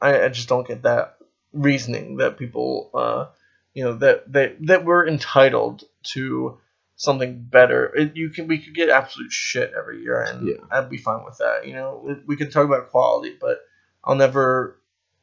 I, 0.00 0.24
I 0.24 0.28
just 0.30 0.48
don't 0.48 0.66
get 0.66 0.82
that 0.82 1.16
reasoning 1.52 2.16
that 2.16 2.38
people, 2.38 2.90
uh, 2.94 3.26
you 3.74 3.84
know, 3.84 3.94
that 3.94 4.32
that 4.32 4.56
that 4.66 4.84
we're 4.84 5.06
entitled 5.06 5.84
to 6.14 6.58
something 6.96 7.42
better. 7.42 7.94
It, 7.94 8.16
you 8.16 8.30
can 8.30 8.46
we 8.48 8.58
could 8.58 8.74
get 8.74 8.88
absolute 8.88 9.30
shit 9.32 9.72
every 9.78 10.02
year, 10.02 10.22
and 10.22 10.48
Yeah. 10.48 10.54
I'd 10.70 10.88
be 10.90 10.96
fine 10.98 11.24
with 11.24 11.38
that. 11.38 11.66
You 11.66 11.74
know, 11.74 12.00
we, 12.04 12.14
we 12.26 12.36
can 12.36 12.50
talk 12.50 12.64
about 12.64 12.90
quality, 12.90 13.36
but 13.40 13.58
I'll 14.04 14.14
never. 14.16 14.78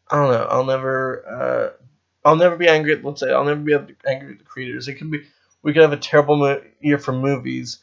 I 0.10 0.16
don't 0.18 0.32
know. 0.32 0.48
I'll 0.50 0.66
never. 0.66 1.26
Uh, 1.28 1.84
I'll 2.26 2.36
never 2.36 2.58
be 2.58 2.68
angry. 2.68 2.94
At, 2.94 3.04
let's 3.06 3.22
say 3.22 3.32
I'll 3.32 3.46
never 3.46 3.60
be 3.62 3.74
angry 3.74 4.32
at 4.34 4.40
the 4.40 4.44
creators. 4.44 4.88
It 4.88 4.96
can 4.96 5.10
be. 5.12 5.24
We 5.62 5.74
could 5.74 5.82
have 5.82 5.94
a 5.94 5.98
terrible 5.98 6.38
mo- 6.38 6.64
year 6.80 6.98
for 6.98 7.12
movies, 7.12 7.80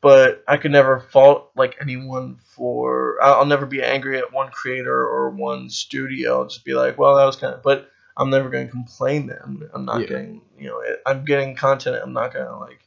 but 0.00 0.42
I 0.48 0.56
could 0.56 0.70
never 0.72 1.00
fault 1.00 1.50
like 1.56 1.76
anyone 1.80 2.36
for. 2.54 3.18
I'll, 3.22 3.34
I'll 3.40 3.46
never 3.46 3.66
be 3.66 3.82
angry 3.82 4.18
at 4.18 4.32
one 4.32 4.50
creator 4.50 4.94
or 5.06 5.30
one 5.30 5.70
studio. 5.70 6.38
I'll 6.40 6.48
just 6.48 6.64
be 6.64 6.74
like, 6.74 6.98
well, 6.98 7.16
that 7.16 7.24
was 7.24 7.36
kind 7.36 7.54
of. 7.54 7.62
But 7.62 7.90
I'm 8.16 8.30
never 8.30 8.48
going 8.48 8.66
to 8.66 8.72
complain. 8.72 9.26
That 9.28 9.40
I'm, 9.44 9.68
I'm 9.74 9.84
not 9.84 10.00
Yeah. 10.00 10.06
getting. 10.08 10.42
You 10.58 10.68
know, 10.68 10.82
I'm 11.04 11.24
getting 11.24 11.54
content. 11.56 12.00
I'm 12.02 12.12
not 12.12 12.32
gonna 12.32 12.58
like. 12.58 12.80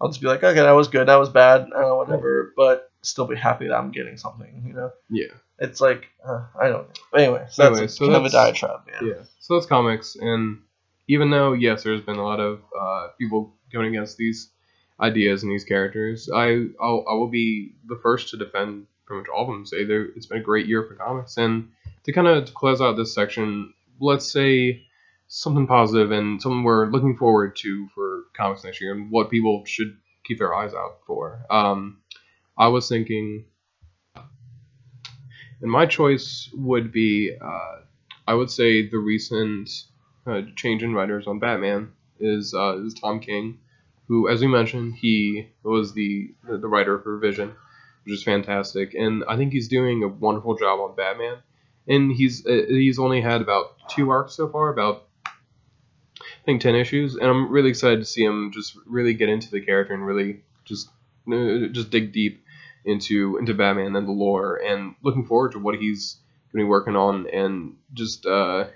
I'll 0.00 0.08
just 0.08 0.20
be 0.20 0.26
like, 0.26 0.42
okay, 0.42 0.60
that 0.60 0.72
was 0.72 0.88
good, 0.88 1.08
that 1.08 1.16
was 1.16 1.30
bad, 1.30 1.68
uh, 1.74 1.94
whatever, 1.94 2.52
but 2.56 2.90
still 3.04 3.26
be 3.26 3.36
happy 3.36 3.68
that 3.68 3.74
I'm 3.76 3.90
getting 3.92 4.16
something. 4.16 4.64
You 4.66 4.72
know, 4.74 4.90
Yeah. 5.10 5.32
it's 5.58 5.80
like 5.80 6.06
uh, 6.26 6.44
I 6.60 6.68
don't. 6.68 6.88
know. 6.88 6.94
But 7.12 7.20
anyway, 7.20 7.46
so 7.50 7.62
that's 7.62 7.72
Anyway, 7.76 7.84
a, 7.86 7.88
so 7.88 8.04
kind 8.06 8.16
of 8.16 8.24
a 8.24 8.30
diatribe. 8.30 8.80
Yeah. 8.88 9.08
Yeah. 9.08 9.22
So 9.40 9.54
that's 9.54 9.66
comics, 9.66 10.16
and 10.16 10.62
even 11.08 11.30
though 11.30 11.52
yes, 11.52 11.82
there's 11.82 12.00
been 12.00 12.16
a 12.16 12.24
lot 12.24 12.40
of 12.40 12.60
uh, 12.78 13.08
people 13.18 13.54
going 13.72 13.88
against 13.94 14.16
these 14.16 14.50
ideas 15.00 15.42
and 15.42 15.52
these 15.52 15.64
characters, 15.64 16.28
I 16.34 16.66
I'll, 16.80 17.04
I 17.08 17.14
will 17.14 17.28
be 17.30 17.74
the 17.86 17.98
first 18.02 18.30
to 18.30 18.36
defend 18.36 18.86
pretty 19.06 19.20
much 19.20 19.28
all 19.28 19.42
of 19.42 19.48
them. 19.48 19.66
Say 19.66 19.84
there, 19.84 20.04
it's 20.16 20.26
been 20.26 20.38
a 20.38 20.42
great 20.42 20.66
year 20.66 20.82
for 20.88 20.94
comics, 20.94 21.36
and 21.36 21.68
to 22.04 22.12
kind 22.12 22.26
of 22.26 22.52
close 22.54 22.80
out 22.80 22.96
this 22.96 23.14
section, 23.14 23.72
let's 24.00 24.30
say 24.30 24.82
something 25.26 25.66
positive 25.66 26.10
and 26.10 26.40
something 26.40 26.62
we're 26.62 26.86
looking 26.90 27.16
forward 27.16 27.56
to 27.56 27.88
for 27.94 28.24
comics 28.36 28.62
next 28.64 28.80
year, 28.80 28.92
and 28.94 29.10
what 29.10 29.30
people 29.30 29.64
should 29.66 29.96
keep 30.24 30.38
their 30.38 30.54
eyes 30.54 30.72
out 30.74 31.00
for. 31.06 31.44
Um, 31.50 31.98
I 32.56 32.68
was 32.68 32.88
thinking, 32.88 33.44
and 34.16 35.70
my 35.70 35.86
choice 35.86 36.50
would 36.54 36.92
be. 36.92 37.36
Uh, 37.40 37.80
I 38.26 38.34
would 38.34 38.50
say 38.50 38.88
the 38.88 38.98
recent 38.98 39.68
uh, 40.26 40.42
change 40.56 40.82
in 40.82 40.94
writers 40.94 41.26
on 41.26 41.38
Batman 41.38 41.92
is 42.20 42.54
uh, 42.54 42.78
is 42.84 42.94
Tom 42.94 43.20
King, 43.20 43.58
who, 44.08 44.28
as 44.28 44.40
we 44.40 44.46
mentioned, 44.46 44.94
he 44.94 45.48
was 45.62 45.94
the 45.94 46.34
the, 46.48 46.68
writer 46.68 46.98
for 47.00 47.18
Vision, 47.18 47.52
which 48.04 48.14
is 48.14 48.22
fantastic, 48.22 48.94
and 48.94 49.24
I 49.28 49.36
think 49.36 49.52
he's 49.52 49.68
doing 49.68 50.02
a 50.02 50.08
wonderful 50.08 50.56
job 50.56 50.80
on 50.80 50.96
Batman. 50.96 51.38
And 51.86 52.10
he's 52.10 52.46
uh, 52.46 52.62
he's 52.68 52.98
only 52.98 53.20
had 53.20 53.42
about 53.42 53.88
two 53.90 54.08
arcs 54.10 54.34
so 54.34 54.48
far, 54.48 54.70
about 54.70 55.06
I 55.26 56.44
think 56.46 56.62
ten 56.62 56.74
issues, 56.74 57.16
and 57.16 57.26
I'm 57.26 57.50
really 57.50 57.70
excited 57.70 57.98
to 57.98 58.06
see 58.06 58.24
him 58.24 58.52
just 58.54 58.78
really 58.86 59.12
get 59.12 59.28
into 59.28 59.50
the 59.50 59.60
character 59.60 59.92
and 59.92 60.06
really 60.06 60.44
just 60.64 60.88
uh, 61.30 61.66
just 61.72 61.90
dig 61.90 62.12
deep 62.12 62.43
into 62.84 63.38
into 63.38 63.54
Batman 63.54 63.96
and 63.96 64.06
the 64.06 64.12
lore, 64.12 64.56
and 64.56 64.94
looking 65.02 65.26
forward 65.26 65.52
to 65.52 65.58
what 65.58 65.76
he's 65.76 66.18
going 66.52 66.62
to 66.62 66.66
be 66.66 66.68
working 66.68 66.96
on, 66.96 67.28
and 67.30 67.76
just 67.92 68.26
uh, 68.26 68.66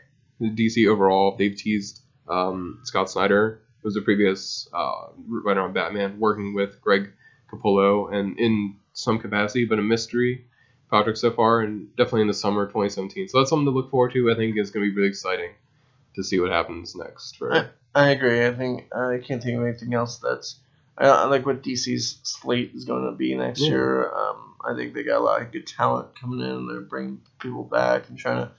DC 0.40 0.88
overall. 0.88 1.36
They've 1.36 1.54
teased 1.54 2.00
um, 2.28 2.80
Scott 2.84 3.10
Snyder, 3.10 3.62
who 3.80 3.86
was 3.86 3.94
the 3.94 4.00
previous 4.00 4.68
uh, 4.72 5.08
writer 5.26 5.60
on 5.60 5.72
Batman, 5.72 6.18
working 6.18 6.54
with 6.54 6.80
Greg 6.80 7.12
Capullo, 7.50 8.12
and 8.12 8.38
in 8.38 8.76
some 8.92 9.18
capacity, 9.18 9.64
but 9.64 9.78
a 9.78 9.82
mystery 9.82 10.46
project 10.88 11.18
so 11.18 11.30
far, 11.30 11.60
and 11.60 11.94
definitely 11.96 12.22
in 12.22 12.28
the 12.28 12.34
summer 12.34 12.62
of 12.62 12.70
2017. 12.70 13.28
So 13.28 13.38
that's 13.38 13.50
something 13.50 13.66
to 13.66 13.70
look 13.70 13.90
forward 13.90 14.12
to. 14.12 14.30
I 14.30 14.34
think 14.34 14.56
is 14.58 14.70
going 14.70 14.86
to 14.86 14.90
be 14.90 14.96
really 14.96 15.08
exciting 15.08 15.50
to 16.16 16.24
see 16.24 16.40
what 16.40 16.50
happens 16.50 16.96
next. 16.96 17.36
For 17.36 17.48
Right. 17.48 17.68
I 17.94 18.10
agree. 18.10 18.46
I 18.46 18.54
think 18.54 18.94
I 18.94 19.18
can't 19.18 19.42
think 19.42 19.58
of 19.58 19.64
anything 19.64 19.94
else 19.94 20.18
that's. 20.18 20.60
I, 20.98 21.06
I 21.06 21.24
like 21.24 21.46
what 21.46 21.62
DC's 21.62 22.18
slate 22.22 22.72
is 22.74 22.84
going 22.84 23.04
to 23.04 23.12
be 23.12 23.34
next 23.34 23.60
Yeah. 23.60 23.68
year. 23.70 24.12
Um, 24.12 24.56
I 24.64 24.74
think 24.74 24.94
they 24.94 25.02
got 25.04 25.20
a 25.20 25.24
lot 25.24 25.40
of 25.42 25.52
good 25.52 25.66
talent 25.66 26.18
coming 26.20 26.40
in. 26.46 26.66
They're 26.66 26.80
bringing 26.80 27.20
people 27.38 27.64
back 27.64 28.08
and 28.08 28.18
trying 28.18 28.46
to, 28.46 28.52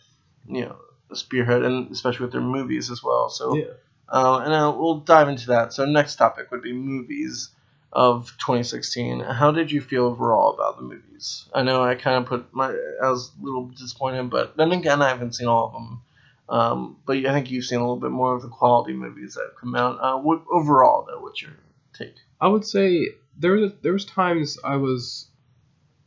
you 0.48 0.66
know, 0.66 0.78
spearhead, 1.14 1.64
and 1.64 1.92
especially 1.92 2.26
with 2.26 2.32
their 2.32 2.42
movies 2.42 2.90
as 2.90 3.04
well. 3.04 3.30
So, 3.30 3.56
yeah. 3.56 3.66
uh, 4.08 4.40
and 4.40 4.54
uh, 4.54 4.74
we'll 4.78 5.00
dive 5.00 5.28
into 5.28 5.48
that. 5.48 5.74
So, 5.74 5.86
next 5.86 6.16
topic 6.16 6.52
would 6.52 6.62
be 6.62 6.72
movies 6.74 7.50
of 7.92 8.28
2016. 8.40 9.20
How 9.22 9.52
did 9.52 9.72
you 9.72 9.82
feel 9.82 10.06
overall 10.06 10.54
about 10.54 10.78
the 10.78 10.84
movies? 10.84 11.46
I 11.54 11.64
know 11.64 11.84
I 11.84 11.96
kind 11.96 12.18
of 12.18 12.26
put 12.28 12.54
my. 12.54 12.70
I 13.04 13.10
was 13.10 13.32
a 13.40 13.44
little 13.44 13.66
disappointed, 13.68 14.30
but 14.30 14.56
then 14.58 14.72
again, 14.72 15.02
I 15.02 15.10
haven't 15.10 15.36
seen 15.36 15.48
all 15.48 15.68
of 15.68 15.74
them. 15.74 16.02
Um, 16.48 16.98
but 17.06 17.18
I 17.18 17.32
think 17.32 17.52
you've 17.52 17.66
seen 17.66 17.80
a 17.80 17.82
little 17.82 17.98
bit 18.00 18.10
more 18.12 18.36
of 18.36 18.42
the 18.42 18.48
quality 18.50 18.94
movies 18.94 19.36
that 19.36 19.42
have 19.50 19.56
come 19.60 19.76
out. 19.76 20.00
Uh, 20.02 20.18
what, 20.18 20.42
overall, 20.52 21.06
though, 21.08 21.20
what's 21.20 21.42
your 21.42 21.52
take? 21.94 22.16
I 22.42 22.48
would 22.48 22.66
say 22.66 23.10
there 23.38 23.54
was 23.54 23.74
there 23.82 23.94
was 23.94 24.06
times 24.06 24.58
I 24.64 24.76
was 24.78 25.28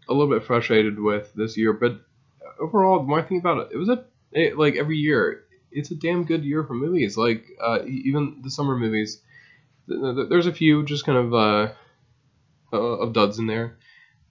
a 0.08 0.14
little 0.14 0.32
bit 0.32 0.44
frustrated 0.44 0.98
with 0.98 1.32
this 1.34 1.56
year, 1.56 1.72
but 1.72 2.00
overall, 2.58 3.12
I 3.14 3.22
think 3.22 3.42
about 3.42 3.66
it, 3.66 3.68
it 3.72 3.76
was 3.76 3.88
a 3.88 4.04
it, 4.32 4.58
like 4.58 4.76
every 4.76 4.96
year, 4.96 5.44
it's 5.70 5.90
a 5.90 5.94
damn 5.94 6.24
good 6.24 6.44
year 6.44 6.64
for 6.64 6.74
movies. 6.74 7.16
Like 7.16 7.46
uh, 7.60 7.80
even 7.86 8.40
the 8.42 8.50
summer 8.50 8.76
movies, 8.76 9.20
th- 9.88 10.00
th- 10.00 10.28
there's 10.28 10.46
a 10.46 10.52
few 10.52 10.84
just 10.84 11.04
kind 11.04 11.18
of 11.18 11.34
uh, 11.34 11.72
uh, 12.72 12.76
of 12.76 13.12
duds 13.12 13.38
in 13.38 13.46
there, 13.46 13.76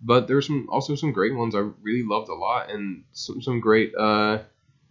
but 0.01 0.27
there's 0.27 0.47
some 0.47 0.67
also 0.69 0.95
some 0.95 1.11
great 1.11 1.35
ones 1.35 1.55
I 1.55 1.69
really 1.81 2.03
loved 2.03 2.29
a 2.29 2.35
lot, 2.35 2.71
and 2.71 3.03
some 3.11 3.41
some 3.41 3.59
great 3.59 3.93
uh, 3.95 4.39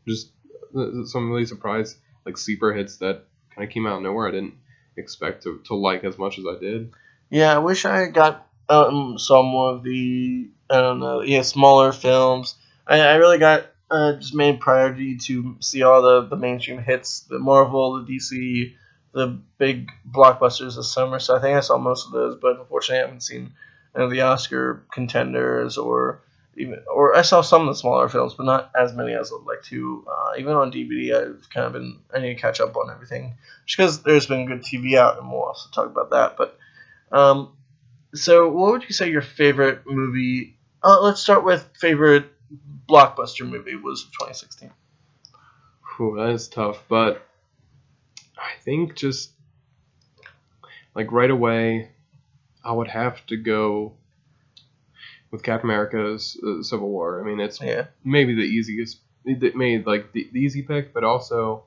just 0.06 0.30
uh, 0.76 1.04
some 1.04 1.30
really 1.30 1.46
surprise 1.46 1.96
like 2.24 2.36
sleeper 2.36 2.72
hits 2.72 2.96
that 2.98 3.24
kind 3.54 3.66
of 3.66 3.72
came 3.72 3.86
out 3.86 3.96
of 3.96 4.02
nowhere. 4.02 4.28
I 4.28 4.32
didn't 4.32 4.54
expect 4.96 5.42
to, 5.44 5.60
to 5.66 5.74
like 5.74 6.04
as 6.04 6.18
much 6.18 6.38
as 6.38 6.44
I 6.46 6.58
did. 6.60 6.92
Yeah, 7.30 7.54
I 7.54 7.58
wish 7.58 7.84
I 7.84 8.06
got 8.08 8.46
um, 8.68 9.18
some 9.18 9.46
more 9.46 9.74
of 9.74 9.82
the 9.82 10.50
I 10.68 10.80
don't 10.80 11.00
know, 11.00 11.22
yeah, 11.22 11.42
smaller 11.42 11.92
films. 11.92 12.54
I, 12.86 13.00
I 13.00 13.14
really 13.14 13.38
got 13.38 13.66
uh, 13.90 14.14
just 14.14 14.34
made 14.34 14.60
priority 14.60 15.16
to 15.16 15.56
see 15.60 15.82
all 15.82 16.02
the, 16.02 16.22
the 16.22 16.36
mainstream 16.36 16.78
hits, 16.78 17.20
the 17.20 17.38
Marvel, 17.40 18.04
the 18.04 18.16
DC, 18.16 18.74
the 19.12 19.38
big 19.58 19.90
blockbusters 20.08 20.76
this 20.76 20.92
summer. 20.92 21.18
So 21.18 21.36
I 21.36 21.40
think 21.40 21.56
I 21.56 21.60
saw 21.60 21.78
most 21.78 22.06
of 22.06 22.12
those, 22.12 22.36
but 22.36 22.60
unfortunately 22.60 22.98
I 22.98 23.06
haven't 23.06 23.22
seen 23.22 23.52
any 23.96 24.04
of 24.04 24.10
the 24.10 24.20
Oscar 24.20 24.84
contenders 24.92 25.76
or 25.76 26.22
even 26.56 26.80
or 26.92 27.16
I 27.16 27.22
saw 27.22 27.40
some 27.40 27.62
of 27.62 27.68
the 27.68 27.78
smaller 27.80 28.08
films, 28.08 28.34
but 28.34 28.46
not 28.46 28.70
as 28.78 28.92
many 28.92 29.12
as 29.12 29.32
I'd 29.32 29.46
like 29.46 29.62
to. 29.64 30.06
Uh, 30.06 30.32
even 30.38 30.52
on 30.52 30.70
DVD, 30.70 31.14
I've 31.14 31.50
kind 31.50 31.66
of 31.66 31.72
been 31.72 31.98
I 32.14 32.20
need 32.20 32.34
to 32.34 32.40
catch 32.40 32.60
up 32.60 32.76
on 32.76 32.90
everything, 32.90 33.34
just 33.66 33.76
because 33.76 34.02
there's 34.02 34.26
been 34.26 34.46
good 34.46 34.62
TV 34.62 34.96
out, 34.96 35.18
and 35.18 35.30
we'll 35.30 35.42
also 35.42 35.68
talk 35.72 35.86
about 35.86 36.10
that. 36.10 36.36
But 36.36 36.58
um, 37.12 37.56
so 38.14 38.48
what 38.48 38.72
would 38.72 38.82
you 38.84 38.92
say 38.92 39.10
your 39.10 39.22
favorite 39.22 39.82
movie? 39.86 40.56
Uh, 40.82 41.00
let's 41.00 41.20
start 41.20 41.44
with 41.44 41.68
favorite 41.78 42.26
blockbuster 42.88 43.48
movie 43.48 43.76
was 43.76 44.04
2016. 44.04 44.70
Whew, 45.96 46.16
that 46.16 46.30
is 46.30 46.48
tough, 46.48 46.84
but 46.88 47.26
I 48.36 48.52
think 48.62 48.96
just 48.96 49.32
like 50.94 51.12
right 51.12 51.30
away, 51.30 51.90
I 52.64 52.72
would 52.72 52.88
have 52.88 53.24
to 53.26 53.36
go 53.36 53.94
with 55.30 55.42
Captain 55.42 55.68
America's 55.70 56.38
uh, 56.44 56.62
Civil 56.62 56.88
War. 56.88 57.20
I 57.20 57.24
mean, 57.24 57.40
it's 57.40 57.60
Yeah, 57.60 57.86
maybe 58.04 58.34
the 58.34 58.42
easiest, 58.42 58.98
it 59.24 59.54
made 59.56 59.86
like 59.86 60.12
the, 60.12 60.28
the 60.32 60.40
easy 60.40 60.62
pick, 60.62 60.92
but 60.92 61.04
also 61.04 61.64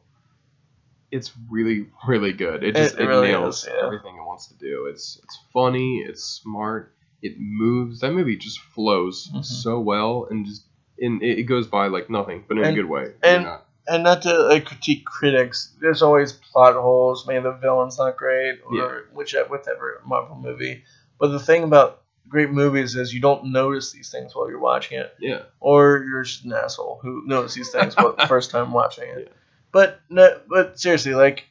it's 1.17 1.32
really 1.49 1.88
really 2.08 2.34
good. 2.34 2.63
It 2.63 2.76
just 2.76 2.95
It 2.95 3.02
it, 3.02 3.08
really 3.08 3.28
nails 3.30 3.63
is, 3.63 3.69
yeah. 3.73 3.86
everything 3.86 4.15
it 4.15 4.26
wants 4.26 4.47
to 4.47 4.56
do. 4.58 4.88
It's 4.91 5.19
it's 5.23 5.38
funny, 5.54 5.99
it's 6.08 6.23
smart, 6.23 6.93
it 7.21 7.36
moves. 7.39 7.99
That 8.02 8.12
movie 8.13 8.38
just 8.38 8.60
flows 8.60 9.30
Mhm. 9.34 9.45
so 9.45 9.80
well 9.80 10.28
and 10.30 10.45
just 10.45 10.63
and 10.99 11.21
it, 11.23 11.43
goes 11.43 11.67
by 11.67 11.88
like 11.88 12.10
nothing, 12.10 12.43
but 12.47 12.58
in 12.58 12.63
And- 12.65 12.73
a 12.78 12.82
good 12.82 12.89
way. 12.89 13.13
and- 13.23 13.43
not- 13.45 13.65
and 13.86 14.04
not 14.04 14.21
to 14.21 14.32
like, 14.43 14.63
critique 14.65 15.04
critics. 15.06 15.76
There's 15.82 16.02
always 16.02 16.32
plot 16.32 16.76
holes. 16.76 17.28
Maybe 17.28 17.43
the 17.43 17.52
villain's 17.52 17.97
not 17.97 18.15
great, 18.15 18.60
or 18.65 18.76
Yeah. 18.78 18.99
which 19.13 19.36
whichever 19.49 20.02
Marvel 20.06 20.38
movie. 20.38 20.84
But 21.19 21.30
the 21.30 21.39
thing 21.39 21.63
about 21.63 22.02
great 22.30 22.49
movies 22.49 22.95
is 22.95 23.13
you 23.13 23.19
don't 23.19 23.52
notice 23.52 23.91
these 23.91 24.10
things 24.10 24.34
while 24.34 24.49
you're 24.49 24.60
watching 24.71 24.99
it. 24.99 25.13
yeah. 25.19 25.41
or 25.60 26.06
you're 26.08 26.23
just 26.23 26.45
an 26.45 26.54
asshole 26.54 26.99
who 27.02 27.23
noticed 27.26 27.56
these 27.56 27.71
things 27.71 27.93
the 27.95 28.26
first 28.28 28.52
time 28.52 28.71
watching 28.71 29.10
it. 29.10 29.28
Yeah. 29.28 29.34
But 29.74 30.00
no, 30.10 30.40
but 30.48 30.80
seriously, 30.80 31.16
like, 31.16 31.46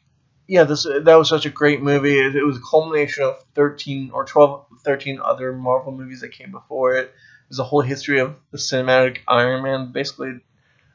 yeah, 0.47 0.65
this 0.65 0.85
that 0.85 1.17
was 1.17 1.29
such 1.29 1.45
a 1.45 1.51
great 1.51 1.83
movie. 1.83 2.19
It, 2.19 2.37
it 2.37 2.45
was 2.45 2.57
a 2.57 2.61
culmination 2.61 3.25
of 3.25 3.45
thirteen 3.55 4.11
or 4.15 4.25
12, 4.25 4.65
13 4.85 5.21
other 5.23 5.53
Marvel 5.53 5.93
movies 5.93 6.21
that 6.23 6.31
came 6.31 6.53
before 6.53 6.95
it. 6.95 7.13
There's 7.51 7.59
a 7.59 7.65
whole 7.65 7.83
history 7.83 8.21
of 8.21 8.37
the 8.53 8.59
cinematic 8.59 9.19
Iron 9.29 9.65
Man, 9.65 9.93
basically 9.93 10.41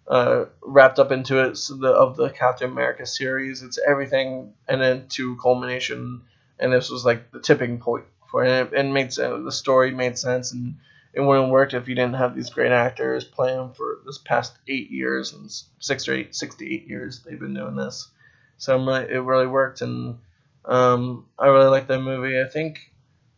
uh, 0.08 0.46
wrapped 0.62 1.00
up 1.00 1.12
into 1.12 1.46
it 1.46 1.58
so 1.58 1.76
the, 1.76 1.90
of 1.90 2.16
the 2.16 2.30
Captain 2.30 2.72
America 2.72 3.06
series. 3.06 3.62
It's 3.62 3.78
everything, 3.78 4.54
and 4.68 4.82
then 4.82 5.08
to 5.10 5.36
culmination, 5.36 6.22
and 6.60 6.72
this 6.72 6.90
was 6.90 7.04
like 7.04 7.32
the 7.32 7.42
tipping 7.42 7.80
point 7.80 8.06
for 8.32 8.46
it. 8.46 8.50
And 8.50 8.74
it, 8.74 8.80
it 8.86 8.92
made 8.92 9.12
sense. 9.12 9.44
The 9.44 9.52
story 9.52 9.92
made 9.92 10.18
sense, 10.18 10.54
and 10.54 10.76
it 11.14 11.22
wouldn't 11.22 11.46
have 11.46 11.52
worked 11.52 11.74
if 11.74 11.88
you 11.88 11.96
didn't 11.96 12.16
have 12.16 12.36
these 12.36 12.50
great 12.50 12.72
actors 12.72 13.24
playing 13.24 13.74
for 13.74 14.00
this 14.06 14.18
past 14.18 14.58
eight 14.68 14.92
years 14.92 15.34
and 15.34 15.52
six 15.80 16.08
or 16.08 16.14
eight, 16.14 16.36
six 16.36 16.56
to 16.56 16.72
eight 16.72 16.88
years 16.88 17.22
they've 17.24 17.40
been 17.40 17.54
doing 17.54 17.76
this. 17.76 18.10
So 18.58 18.78
really, 18.78 19.12
it 19.12 19.20
really 19.20 19.48
worked, 19.48 19.82
and 19.82 20.18
um, 20.66 21.26
I 21.38 21.48
really 21.48 21.70
like 21.70 21.88
that 21.88 22.00
movie. 22.00 22.40
I 22.40 22.48
think. 22.48 22.92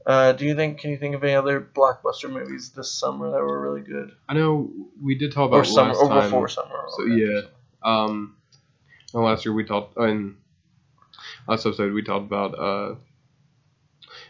Uh, 0.05 0.31
do 0.31 0.45
you 0.45 0.55
think? 0.55 0.79
Can 0.79 0.91
you 0.91 0.97
think 0.97 1.13
of 1.13 1.23
any 1.23 1.35
other 1.35 1.59
blockbuster 1.61 2.31
movies 2.31 2.69
this 2.69 2.91
summer 2.91 3.29
that 3.31 3.41
were 3.41 3.61
really 3.61 3.81
good, 3.81 4.11
I 4.27 4.33
know 4.33 4.71
we 5.01 5.15
did 5.15 5.33
talk 5.33 5.49
about 5.49 5.57
or 5.57 5.65
summer, 5.65 5.93
last 5.93 6.01
or 6.01 6.09
time. 6.09 6.23
before 6.23 6.47
summer? 6.47 6.85
So 6.95 7.05
yeah, 7.05 7.41
um, 7.83 8.37
and 9.13 9.23
last 9.23 9.45
year 9.45 9.53
we 9.53 9.65
talked 9.65 9.97
in 9.97 10.37
last 11.47 11.65
episode 11.65 11.93
we 11.93 12.01
talked 12.01 12.25
about 12.25 12.57
uh, 12.57 12.95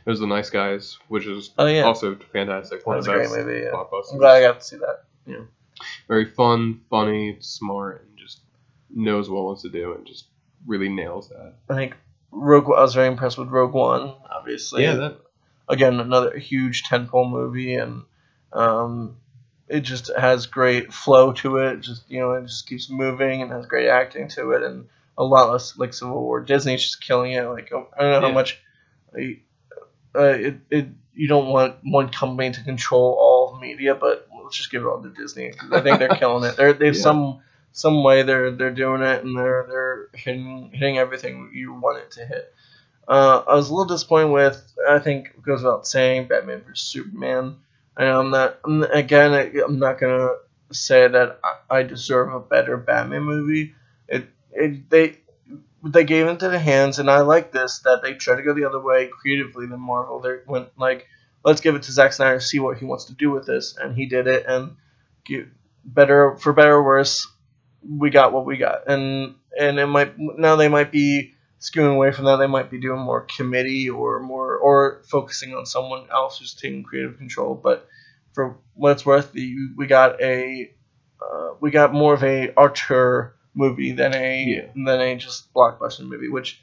it 0.05 0.09
was 0.09 0.19
the 0.19 0.27
Nice 0.27 0.49
Guys, 0.49 0.97
which 1.07 1.25
is 1.25 1.51
Oh 1.57 1.65
yeah, 1.65 1.83
also 1.83 2.15
fantastic. 2.33 2.79
that 2.79 2.87
One 2.87 2.97
was 2.97 3.07
of 3.07 3.13
a 3.13 3.17
great 3.17 3.29
movie. 3.29 3.59
Yeah. 3.65 3.71
blockbusters. 3.71 4.13
I'm 4.13 4.17
glad 4.19 4.35
I 4.35 4.41
got 4.41 4.59
to 4.59 4.65
see 4.65 4.77
that. 4.77 5.03
Yeah. 5.25 5.41
Very 6.07 6.25
fun, 6.25 6.81
funny, 6.89 7.37
smart, 7.39 8.01
and 8.07 8.17
just 8.17 8.41
knows 8.93 9.29
what 9.29 9.41
it 9.41 9.43
wants 9.45 9.61
to 9.63 9.69
do 9.69 9.93
and 9.93 10.05
just 10.05 10.25
really 10.65 10.89
nails 10.89 11.29
that. 11.29 11.53
I 11.69 11.75
think 11.75 11.95
Rogue. 12.31 12.65
I 12.65 12.81
was 12.81 12.93
very 12.95 13.07
impressed 13.07 13.37
with 13.37 13.47
Rogue 13.49 13.73
One. 13.73 14.13
Obviously, 14.29 14.83
Yeah, 14.83 14.95
that 14.95 15.17
again 15.69 15.99
another 15.99 16.37
huge 16.37 16.83
tentpole 16.83 17.29
movie, 17.29 17.75
and 17.75 18.03
um, 18.53 19.17
it 19.67 19.81
just 19.81 20.11
has 20.17 20.47
great 20.47 20.91
flow 20.93 21.31
to 21.33 21.57
it. 21.57 21.81
Just 21.81 22.09
you 22.09 22.19
know, 22.19 22.33
it 22.33 22.45
just 22.47 22.67
keeps 22.67 22.89
moving 22.89 23.41
and 23.41 23.51
has 23.51 23.65
great 23.65 23.87
acting 23.87 24.27
to 24.29 24.51
it, 24.51 24.63
and 24.63 24.87
a 25.17 25.23
lot 25.23 25.51
less 25.51 25.77
like 25.77 25.93
Civil 25.93 26.21
War. 26.21 26.41
Disney's 26.41 26.81
just 26.83 27.01
killing 27.01 27.31
it. 27.31 27.43
Like 27.43 27.71
I 27.73 28.01
don't 28.01 28.21
know 28.21 28.27
how 28.27 28.33
much. 28.33 28.59
like, 29.13 29.43
Uh, 30.19 30.23
it, 30.37 30.55
it 30.71 30.87
you 31.15 31.27
don't 31.29 31.49
want 31.49 31.77
one 31.83 32.09
company 32.09 32.51
to 32.51 32.63
control 32.63 33.15
all 33.19 33.59
media, 33.59 33.95
but 33.95 34.27
let's 34.43 34.57
just 34.57 34.71
give 34.71 34.83
it 34.83 34.87
all 34.87 35.01
to 35.01 35.09
Disney. 35.09 35.53
I 35.71 35.81
think 35.81 35.99
they're 35.99 36.09
killing 36.09 36.49
it. 36.49 36.57
They're 36.57 36.73
they've 36.73 36.95
Yeah. 36.95 37.01
some 37.01 37.41
some 37.71 38.03
way 38.03 38.23
they're 38.23 38.51
they're 38.51 38.71
doing 38.73 39.01
it 39.01 39.23
and 39.23 39.37
they're 39.37 39.65
they're 39.69 40.07
hitting 40.13 40.71
hitting 40.73 40.97
everything 40.97 41.51
you 41.53 41.73
want 41.73 41.99
it 41.99 42.11
to 42.13 42.25
hit. 42.25 42.53
Uh, 43.07 43.43
I 43.47 43.55
was 43.55 43.69
a 43.69 43.73
little 43.73 43.93
disappointed 43.93 44.31
with. 44.31 44.73
I 44.87 44.99
think 44.99 45.27
it 45.29 45.41
goes 45.41 45.63
without 45.63 45.87
saying 45.87 46.27
Batman 46.27 46.61
vs 46.67 46.79
Superman. 46.85 47.57
And 47.97 48.07
I'm 48.07 48.29
not. 48.31 48.59
I'm, 48.65 48.83
again, 48.83 49.33
I- 49.33 49.61
I'm 49.65 49.79
not 49.79 49.99
gonna 49.99 50.29
say 50.71 51.07
that 51.07 51.39
I, 51.43 51.79
I 51.79 51.83
deserve 51.83 52.33
a 52.33 52.39
better 52.39 52.77
Batman 52.77 53.23
movie. 53.23 53.73
It, 54.07 54.27
it 54.51 54.89
they 54.89 55.17
they 55.83 56.03
gave 56.03 56.27
into 56.27 56.49
the 56.49 56.59
hands, 56.59 56.99
and 56.99 57.09
I 57.09 57.19
like 57.21 57.51
this 57.51 57.79
that 57.79 58.01
they 58.01 58.13
tried 58.13 58.37
to 58.37 58.43
go 58.43 58.53
the 58.53 58.65
other 58.65 58.79
way 58.79 59.07
creatively 59.07 59.65
than 59.67 59.79
Marvel. 59.79 60.19
They 60.19 60.37
went 60.45 60.69
like, 60.77 61.07
let's 61.43 61.61
give 61.61 61.75
it 61.75 61.83
to 61.83 61.91
Zack 61.91 62.13
Snyder, 62.13 62.33
and 62.33 62.43
see 62.43 62.59
what 62.59 62.77
he 62.77 62.85
wants 62.85 63.05
to 63.05 63.13
do 63.13 63.31
with 63.31 63.45
this, 63.45 63.77
and 63.77 63.95
he 63.95 64.05
did 64.05 64.27
it. 64.27 64.45
And 64.47 64.75
better 65.85 66.37
for 66.37 66.53
better 66.53 66.75
or 66.75 66.83
worse, 66.83 67.27
we 67.87 68.09
got 68.09 68.33
what 68.33 68.45
we 68.45 68.57
got, 68.57 68.87
and 68.87 69.35
and 69.57 69.79
it 69.79 69.87
might 69.87 70.17
now 70.17 70.55
they 70.55 70.67
might 70.67 70.91
be 70.91 71.33
skewing 71.59 71.93
away 71.93 72.11
from 72.11 72.25
that. 72.25 72.37
They 72.37 72.47
might 72.47 72.71
be 72.71 72.79
doing 72.79 72.99
more 72.99 73.21
committee 73.21 73.89
or 73.89 74.19
more 74.19 74.57
or 74.57 75.01
focusing 75.09 75.53
on 75.53 75.65
someone 75.65 76.07
else 76.11 76.39
who's 76.39 76.53
taking 76.53 76.83
creative 76.83 77.17
control. 77.17 77.55
But 77.55 77.87
for 78.33 78.57
what 78.73 78.91
it's 78.93 79.05
worth, 79.05 79.31
the, 79.31 79.55
we 79.75 79.87
got 79.87 80.21
a 80.21 80.71
uh, 81.21 81.49
we 81.59 81.71
got 81.71 81.93
more 81.93 82.13
of 82.13 82.23
a 82.23 82.51
auteur 82.51 83.35
movie 83.59 83.91
than 83.91 84.13
a 84.13 84.43
Yeah. 84.43 84.67
than 84.73 85.01
a 85.01 85.15
just 85.17 85.53
blockbuster 85.53 86.07
movie, 86.07 86.29
which 86.29 86.61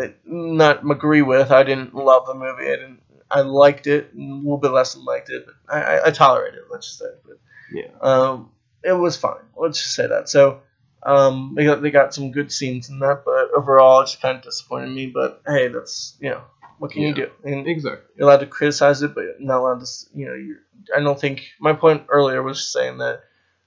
uh, 0.00 0.08
not 0.24 0.88
agree 0.90 1.22
with. 1.22 1.50
I 1.50 1.62
didn't 1.62 1.94
love 1.94 2.26
the 2.26 2.34
movie. 2.34 2.64
I 2.66 2.76
didn't. 2.76 3.00
I 3.30 3.40
liked 3.40 3.86
it 3.86 4.10
a 4.14 4.18
little 4.20 4.58
bit 4.58 4.70
less 4.72 4.94
than 4.94 5.04
liked 5.04 5.30
it, 5.30 5.46
but 5.46 5.54
I, 5.74 5.80
I, 5.82 6.06
I 6.08 6.10
tolerated 6.10 6.58
it. 6.60 6.64
Let's 6.70 6.86
just 6.86 6.98
say. 6.98 7.06
But 7.26 7.38
Yeah. 7.72 7.90
um, 8.00 8.50
it 8.82 8.92
was 8.92 9.16
fine. 9.16 9.44
Let's 9.56 9.82
just 9.82 9.94
say 9.94 10.06
that. 10.06 10.28
So, 10.28 10.60
um, 11.02 11.54
they 11.56 11.64
got 11.64 11.82
they 11.82 11.90
got 11.90 12.14
some 12.14 12.32
good 12.32 12.52
scenes 12.52 12.90
in 12.90 12.98
that, 13.00 13.22
but 13.24 13.50
overall, 13.56 14.02
it 14.02 14.06
just 14.06 14.20
kind 14.20 14.36
of 14.36 14.42
disappointed 14.44 14.90
me. 14.90 15.06
But 15.06 15.42
hey, 15.46 15.68
that's 15.68 16.16
you 16.20 16.30
know 16.30 16.42
what 16.78 16.90
can 16.92 17.02
you 17.02 17.14
do? 17.14 17.30
And 17.44 17.66
Exactly. 17.66 18.02
you're 18.16 18.28
allowed 18.28 18.40
to 18.40 18.46
criticize 18.46 19.02
it, 19.02 19.14
but 19.14 19.40
not 19.40 19.60
allowed 19.60 19.80
to. 19.80 19.86
You 20.14 20.26
know, 20.26 20.34
you're, 20.34 20.58
I 20.96 21.00
don't 21.00 21.20
think 21.20 21.44
my 21.60 21.72
point 21.72 22.06
earlier 22.08 22.42
was 22.42 22.66
saying 22.72 22.98
that 22.98 23.22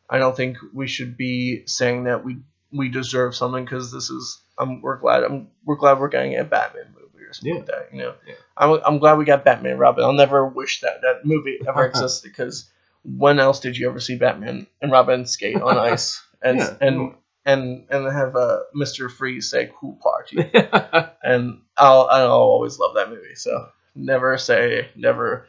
I 0.09 0.17
don't 0.19 0.35
think 0.35 0.57
we 0.73 0.87
should 0.87 1.17
be 1.17 1.63
saying 1.67 2.05
that 2.05 2.23
we 2.23 2.37
we 2.71 2.89
deserve 2.89 3.35
something 3.35 3.63
because 3.65 3.91
this 3.91 4.09
is. 4.09 4.41
I'm 4.57 4.81
we're 4.81 4.97
glad 4.97 5.23
I'm 5.23 5.49
we're 5.65 5.75
glad 5.75 5.99
we're 5.99 6.07
getting 6.09 6.35
a 6.37 6.43
Batman 6.43 6.93
movie 6.93 7.25
or 7.25 7.33
something 7.33 7.53
Yeah. 7.53 7.59
like 7.59 7.67
that. 7.67 7.89
You 7.93 7.99
know, 7.99 8.13
Yeah. 8.27 8.33
I'm 8.57 8.79
I'm 8.85 8.97
glad 8.99 9.17
we 9.17 9.25
got 9.25 9.45
Batman 9.45 9.73
and 9.73 9.79
Robin. 9.79 10.03
I'll 10.03 10.13
never 10.13 10.45
wish 10.47 10.81
that 10.81 11.01
that 11.01 11.25
movie 11.25 11.59
ever 11.67 11.85
existed 11.89 12.29
because 12.29 12.69
when 13.03 13.39
else 13.39 13.59
did 13.59 13.77
you 13.77 13.89
ever 13.89 13.99
see 13.99 14.17
Batman 14.17 14.67
and 14.81 14.91
Robin 14.91 15.25
skate 15.25 15.61
on 15.61 15.77
ice 15.91 16.21
and 16.41 16.59
Yeah. 16.59 16.77
and 16.81 17.13
and 17.45 17.85
and 17.89 18.05
have 18.11 18.35
uh, 18.35 18.59
Mr. 18.75 19.09
Freeze 19.09 19.49
say 19.49 19.71
"cool 19.79 19.97
party"? 20.01 20.37
and 21.23 21.61
I'll 21.77 22.07
I'll 22.07 22.31
always 22.31 22.79
love 22.79 22.95
that 22.95 23.09
movie. 23.09 23.35
So 23.35 23.69
never 23.95 24.37
say 24.37 24.89
never 24.95 25.47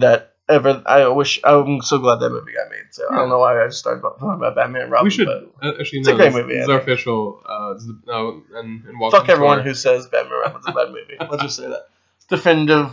that 0.00 0.31
ever. 0.48 0.82
I 0.86 1.06
wish 1.08 1.40
I'm 1.44 1.80
so 1.82 1.98
glad 1.98 2.20
that 2.20 2.30
movie 2.30 2.52
got 2.52 2.70
made. 2.70 2.86
So 2.90 3.04
I 3.10 3.16
don't 3.16 3.28
know 3.28 3.38
why 3.38 3.62
I 3.62 3.66
just 3.66 3.78
started 3.78 4.00
talking 4.02 4.30
about 4.30 4.54
Batman 4.54 4.82
and 4.82 4.90
Robin. 4.92 5.04
we 5.04 5.10
should 5.10 5.26
but 5.26 5.50
uh, 5.66 5.80
actually 5.80 6.00
It's 6.00 6.08
a 6.08 6.12
no, 6.12 6.16
great 6.16 6.26
this, 6.26 6.34
movie, 6.34 6.54
This 6.54 6.62
is 6.64 6.68
our 6.68 6.78
official. 6.80 7.42
Uh, 7.46 7.72
this 7.74 7.82
is 7.82 7.88
the, 7.88 7.98
no, 8.06 8.42
and 8.54 8.84
and 8.84 9.10
fuck 9.12 9.28
everyone 9.28 9.62
who 9.62 9.74
says 9.74 10.06
Batman 10.08 10.32
and 10.32 10.40
Robin's 10.42 10.66
a 10.68 10.72
bad 10.72 10.88
movie. 10.88 11.16
Let's 11.20 11.42
just 11.42 11.56
say 11.56 11.68
that 11.68 11.88
definitive 12.28 12.92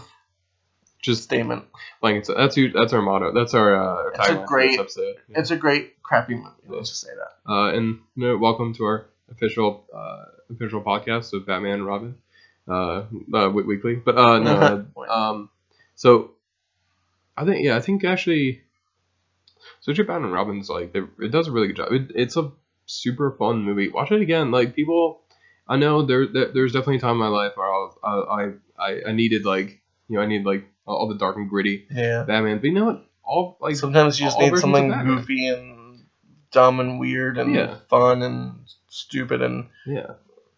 just 1.01 1.23
statement. 1.23 1.63
like 2.01 2.15
it's 2.15 2.27
that's 2.27 2.57
you, 2.57 2.71
that's 2.71 2.93
our 2.93 3.01
motto. 3.01 3.33
That's 3.33 3.53
our 3.53 3.75
uh, 3.75 4.09
It's 4.15 4.29
a 4.29 4.43
great- 4.47 4.79
episode. 4.79 5.15
Yeah. 5.29 5.39
It's 5.39 5.51
a 5.51 5.55
great 5.55 6.01
crappy 6.03 6.35
movie. 6.35 6.49
Let's 6.67 6.89
just 6.89 7.01
say 7.01 7.11
that. 7.15 7.51
Uh, 7.51 7.69
and 7.73 7.99
you 8.15 8.27
know, 8.27 8.37
welcome 8.37 8.73
to 8.75 8.83
our 8.85 9.05
official 9.31 9.85
uh, 9.95 10.25
official 10.51 10.81
podcast 10.81 11.33
of 11.33 11.45
Batman 11.45 11.73
and 11.75 11.85
Robin, 11.85 12.15
uh, 12.67 13.03
uh, 13.33 13.49
weekly. 13.49 13.95
But 13.95 14.17
uh, 14.17 14.39
no, 14.39 14.85
uh, 14.97 15.01
um, 15.11 15.49
so 15.95 16.31
I 17.39 17.45
think 17.45 17.63
yeah, 17.63 17.77
I 17.77 17.79
think 17.79 18.03
actually, 18.03 18.61
so 19.79 19.93
Batman 19.93 20.23
and 20.25 20.33
Robin's 20.33 20.69
like 20.69 20.93
it 20.93 21.31
does 21.31 21.47
a 21.47 21.51
really 21.51 21.67
good 21.67 21.77
job. 21.77 21.93
It, 21.93 22.11
it's 22.13 22.35
a 22.35 22.51
super 22.85 23.31
fun 23.31 23.63
movie. 23.63 23.87
Watch 23.87 24.11
it 24.11 24.21
again. 24.21 24.51
Like 24.51 24.75
people, 24.75 25.21
I 25.67 25.77
know 25.77 26.05
there, 26.05 26.27
there 26.27 26.51
there's 26.53 26.73
definitely 26.73 26.97
a 26.97 26.99
time 26.99 27.11
in 27.13 27.17
my 27.19 27.27
life 27.27 27.53
where 27.55 27.67
I 27.67 27.69
was, 27.69 28.55
I, 28.77 28.83
I 28.83 29.09
I 29.09 29.11
needed 29.13 29.45
like 29.45 29.81
you 30.09 30.17
know 30.17 30.21
I 30.21 30.25
need 30.25 30.45
like 30.45 30.65
all 30.85 31.07
the 31.07 31.15
dark 31.15 31.37
and 31.37 31.49
gritty 31.49 31.87
yeah. 31.89 32.23
Batman. 32.23 32.57
But 32.57 32.65
you 32.65 32.73
know 32.73 32.85
what? 32.85 33.05
All 33.23 33.57
like 33.61 33.77
Sometimes 33.77 34.19
you 34.19 34.25
just 34.25 34.37
need 34.39 34.57
something 34.57 34.89
goofy 34.89 35.47
and 35.47 36.03
dumb 36.51 36.79
and 36.81 36.99
weird 36.99 37.37
and 37.37 37.55
Yeah. 37.55 37.77
fun 37.89 38.21
and 38.21 38.59
stupid 38.89 39.41
and 39.41 39.69
yeah, 39.85 40.13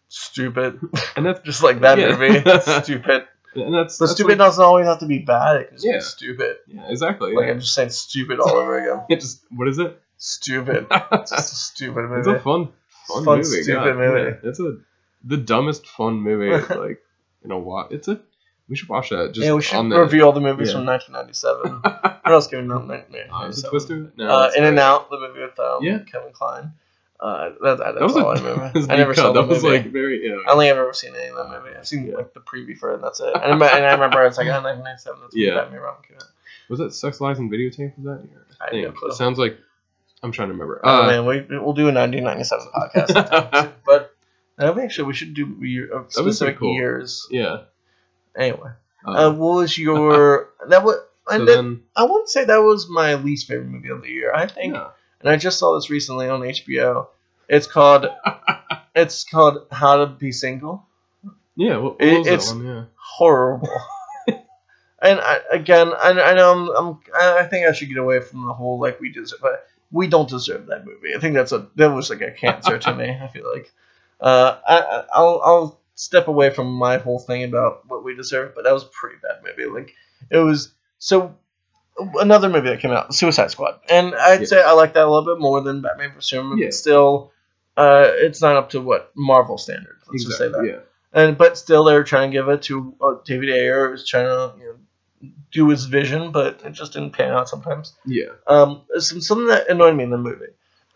stupid. 0.08 0.80
and 1.16 1.24
that's 1.26 1.40
just 1.44 1.62
like 1.62 1.80
that 1.80 1.98
Yeah. 1.98 2.16
movie. 2.16 2.40
stupid. 2.82 3.26
And 3.54 3.74
that's 3.74 3.98
But 3.98 4.06
that's 4.06 4.12
stupid 4.14 4.38
like- 4.38 4.38
doesn't 4.38 4.64
always 4.64 4.86
have 4.86 5.00
to 5.00 5.06
be 5.06 5.18
bad. 5.18 5.56
It 5.60 5.68
can 5.68 5.76
just 5.76 5.86
Yeah. 5.86 5.96
be 5.96 6.00
stupid. 6.00 6.56
yeah, 6.66 6.88
exactly. 6.88 7.34
Like 7.34 7.46
yeah. 7.46 7.52
I'm 7.52 7.60
just 7.60 7.74
saying 7.74 7.90
stupid 7.90 8.40
all 8.40 8.50
over 8.56 8.78
again. 8.78 9.04
It 9.10 9.20
just 9.20 9.42
what 9.54 9.68
is 9.68 9.78
it? 9.78 9.98
Stupid. 10.16 10.86
Just 11.12 11.32
a 11.32 11.56
stupid 11.56 12.04
movie. 12.08 12.20
it's 12.20 12.28
a 12.28 12.38
fun, 12.38 12.68
fun, 13.08 13.24
Fun, 13.24 13.38
movie. 13.38 13.62
stupid 13.62 13.94
God, 13.94 13.96
movie. 13.96 14.20
yeah. 14.44 14.48
It's 14.48 14.60
a 14.60 14.76
the 15.24 15.36
dumbest 15.36 15.84
fun 15.86 16.14
movie 16.20 16.50
like 16.74 17.00
in 17.44 17.50
a 17.50 17.58
while. 17.58 17.88
It's 17.90 18.06
a 18.06 18.20
we 18.68 18.76
should 18.76 18.88
watch 18.88 19.10
that. 19.10 19.32
Just 19.34 19.44
yeah, 19.44 19.52
we 19.52 19.62
should 19.62 19.78
on 19.78 19.88
the, 19.88 19.98
review 20.00 20.24
all 20.24 20.30
the 20.32 20.40
movies 20.40 20.68
yeah. 20.68 20.74
from 20.74 20.86
1997. 20.86 21.80
what 22.22 22.32
else 22.32 22.46
came 22.46 22.70
out 22.70 22.84
in 22.84 22.90
Uh, 22.92 22.94
is 23.48 23.64
it 23.64 23.66
1997? 23.66 23.70
Twister? 23.70 24.12
No, 24.16 24.28
Uh, 24.28 24.50
In 24.56 24.62
and. 24.64 24.78
Out, 24.78 25.10
the 25.10 25.18
movie 25.18 25.40
with 25.40 25.58
um, 25.58 25.78
Yeah. 25.82 25.98
Kevin 26.10 26.32
Kline. 26.32 26.72
Uh, 27.22 27.50
that, 27.50 27.60
that, 27.62 27.78
That 27.78 28.00
that's 28.00 28.14
a, 28.16 28.18
all 28.18 28.30
I 28.30 28.34
remember. 28.34 28.72
a 28.78 28.92
I 28.92 28.96
never 28.96 29.14
saw 29.14 29.30
That 29.32 29.46
was 29.46 29.62
movie. 29.62 29.76
like 29.78 29.92
very 29.92 30.26
yeah. 30.28 30.38
I 30.48 30.52
only 30.52 30.68
ever 30.68 30.92
seen 30.92 31.14
any 31.14 31.28
of 31.28 31.36
that 31.36 31.48
movie. 31.62 31.76
I've 31.78 31.86
seen 31.86 32.08
Yeah. 32.08 32.16
like 32.16 32.34
the 32.34 32.40
preview 32.40 32.76
for 32.76 32.90
it, 32.90 32.94
and 32.96 33.04
that's 33.04 33.20
it. 33.20 33.28
And 33.32 33.36
I, 33.36 33.44
remember- 33.44 33.64
and 33.66 33.86
I 33.86 33.92
remember 33.92 34.26
it's 34.26 34.38
like, 34.38 34.48
oh, 34.48 34.60
1997, 34.60 35.20
that's 35.22 35.36
Yeah. 35.36 35.54
Batman 35.54 35.80
Robin 35.80 36.02
came 36.08 36.16
out. 36.16 36.24
Was 36.68 36.80
that 36.80 36.92
Sex 36.92 37.20
Lies 37.20 37.38
and 37.38 37.48
Videotape? 37.50 37.92
Was 37.98 38.04
that? 38.06 38.28
I 38.60 38.70
think. 38.70 38.94
no. 39.00 39.08
It 39.08 39.14
sounds 39.14 39.38
like 39.38 39.56
I'm 40.22 40.32
trying 40.32 40.48
to 40.48 40.54
remember. 40.54 40.80
Oh 40.82 41.02
Uh, 41.02 41.06
man, 41.06 41.26
we 41.26 41.58
we'll 41.58 41.74
do 41.74 41.88
a 41.88 41.94
1997 41.94 42.66
podcast. 42.74 43.72
but 43.86 44.14
uh, 44.58 44.74
actually, 44.80 45.04
we 45.06 45.14
should 45.14 45.34
do 45.34 45.46
year, 45.60 45.94
uh, 45.94 46.02
That 46.02 46.12
specific 46.12 46.58
cool. 46.58 46.74
years. 46.74 47.26
yeah. 47.30 47.58
Anyway, 48.36 48.70
Uh, 49.04 49.32
what 49.32 49.56
was 49.56 49.76
your 49.78 50.48
that 50.68 50.82
was? 50.84 50.96
so 50.96 51.34
and 51.36 51.46
that- 51.48 51.54
then, 51.54 51.82
I 51.94 52.02
wouldn't 52.04 52.28
say 52.30 52.44
that 52.46 52.58
was 52.62 52.88
my 52.88 53.14
least 53.14 53.46
favorite 53.46 53.66
movie 53.68 53.90
of 53.90 54.02
the 54.02 54.08
year. 54.10 54.32
I 54.34 54.46
think, 54.46 54.74
yeah. 54.74 54.88
And 55.22 55.30
I 55.30 55.36
just 55.36 55.58
saw 55.58 55.74
this 55.74 55.90
recently 55.90 56.28
on 56.28 56.40
HBO. 56.40 57.06
It's 57.48 57.66
called 57.66 58.06
it's 58.94 59.24
called 59.24 59.66
How 59.70 59.98
to 59.98 60.06
Be 60.06 60.32
Single. 60.32 60.86
Yeah, 61.56 61.76
what, 61.78 61.94
what 61.94 62.02
It- 62.02 62.26
it's- 62.26 62.50
that 62.50 62.56
one? 62.56 62.66
Yeah. 62.66 62.84
Horrible. 62.96 63.68
and 65.02 65.20
I, 65.20 65.40
again, 65.50 65.92
I, 65.92 66.10
I 66.10 66.34
know 66.34 66.52
I'm, 66.52 66.76
I'm 66.76 66.98
I 67.40 67.44
think 67.44 67.66
I 67.66 67.72
should 67.72 67.88
get 67.88 67.98
away 67.98 68.20
from 68.20 68.46
the 68.46 68.52
whole 68.52 68.78
like 68.80 69.00
we 69.00 69.10
deserve, 69.12 69.40
but 69.42 69.66
we 69.90 70.06
don't 70.06 70.28
deserve 70.28 70.66
that 70.66 70.86
movie. 70.86 71.14
I 71.14 71.20
think 71.20 71.34
that's 71.34 71.52
a 71.52 71.68
that 71.76 71.88
was 71.92 72.08
like 72.10 72.22
a 72.22 72.30
cancer 72.30 72.78
to 72.78 72.94
me. 72.94 73.10
I 73.20 73.28
feel 73.28 73.50
like 73.52 73.70
uh, 74.20 74.58
I 74.66 74.78
I- 74.80 75.04
I'll 75.14 75.40
I'll 75.44 75.78
step 75.94 76.26
away 76.28 76.48
from 76.50 76.72
my 76.72 76.96
whole 76.96 77.18
thing 77.18 77.44
about 77.44 77.82
what 77.88 78.02
we 78.02 78.14
deserve, 78.16 78.54
but 78.54 78.64
that 78.64 78.72
was 78.72 78.84
a 78.84 78.86
pretty 78.86 79.16
bad 79.22 79.42
movie. 79.44 79.68
Like 79.70 79.94
it 80.30 80.38
was 80.38 80.72
so. 80.98 81.34
Another 81.98 82.48
movie 82.48 82.68
that 82.70 82.80
came 82.80 82.90
out, 82.90 83.14
Suicide 83.14 83.50
Squad, 83.50 83.78
and 83.88 84.14
I'd 84.14 84.40
Yeah. 84.40 84.46
say 84.46 84.62
I 84.62 84.72
like 84.72 84.94
that 84.94 85.04
a 85.04 85.10
little 85.10 85.34
bit 85.34 85.40
more 85.40 85.60
than 85.60 85.82
Batman 85.82 86.12
vs 86.14 86.28
Superman. 86.30 86.58
Yeah. 86.58 86.66
But 86.68 86.74
still, 86.74 87.32
uh, 87.76 88.06
it's 88.14 88.40
not 88.40 88.56
up 88.56 88.70
to 88.70 88.80
what 88.80 89.10
Marvel 89.14 89.58
standards. 89.58 90.02
Let's 90.08 90.24
just 90.24 90.38
say 90.38 90.48
that 90.48 90.64
Yeah. 90.64 90.78
and 91.12 91.36
but 91.36 91.58
still 91.58 91.84
they're 91.84 92.02
trying 92.04 92.30
to 92.30 92.36
give 92.36 92.48
it 92.48 92.62
to 92.62 92.94
uh, 93.00 93.14
David 93.24 93.50
Ayer. 93.50 93.90
was 93.90 94.08
trying 94.08 94.24
to 94.24 94.54
you 94.58 94.64
know, 95.22 95.30
do 95.52 95.68
his 95.68 95.84
vision, 95.84 96.32
but 96.32 96.62
it 96.64 96.70
just 96.72 96.94
didn't 96.94 97.12
pan 97.12 97.30
out 97.32 97.48
sometimes. 97.48 97.94
Yeah. 98.06 98.30
Um, 98.46 98.82
some, 98.98 99.20
something 99.20 99.46
that 99.48 99.68
annoyed 99.68 99.94
me 99.94 100.04
in 100.04 100.10
the 100.10 100.18
movie. 100.18 100.46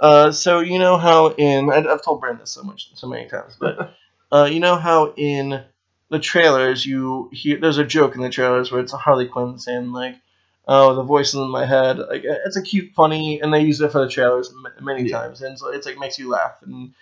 Uh, 0.00 0.30
so 0.32 0.60
you 0.60 0.78
know 0.78 0.96
how 0.96 1.28
in 1.28 1.70
I, 1.70 1.76
I've 1.86 2.02
told 2.02 2.20
Brandon 2.20 2.40
this 2.40 2.50
so 2.52 2.62
much 2.62 2.90
so 2.94 3.06
many 3.06 3.28
times, 3.28 3.56
but 3.60 3.94
uh, 4.32 4.48
you 4.50 4.60
know 4.60 4.76
how 4.76 5.12
in 5.16 5.62
the 6.10 6.18
trailers 6.18 6.84
you 6.86 7.28
hear 7.32 7.58
there's 7.60 7.78
a 7.78 7.84
joke 7.84 8.14
in 8.14 8.20
the 8.22 8.30
trailers 8.30 8.70
where 8.72 8.80
it's 8.80 8.92
a 8.92 8.96
Harley 8.98 9.26
Quinn 9.26 9.58
saying 9.58 9.92
like, 9.92 10.16
"Oh, 10.66 10.94
the 10.94 11.02
voice 11.02 11.34
in 11.34 11.48
my 11.48 11.66
head." 11.66 11.98
Like 11.98 12.22
it's 12.24 12.56
a 12.56 12.62
cute, 12.62 12.92
funny, 12.94 13.40
and 13.40 13.52
they 13.52 13.62
use 13.62 13.80
it 13.80 13.92
for 13.92 14.00
the 14.04 14.10
trailers 14.10 14.52
many 14.80 15.08
Yeah. 15.08 15.18
times, 15.20 15.42
and 15.42 15.58
so 15.58 15.68
it's 15.68 15.86
like 15.86 15.98
makes 15.98 16.18
you 16.18 16.28
laugh 16.28 16.58
and 16.62 16.92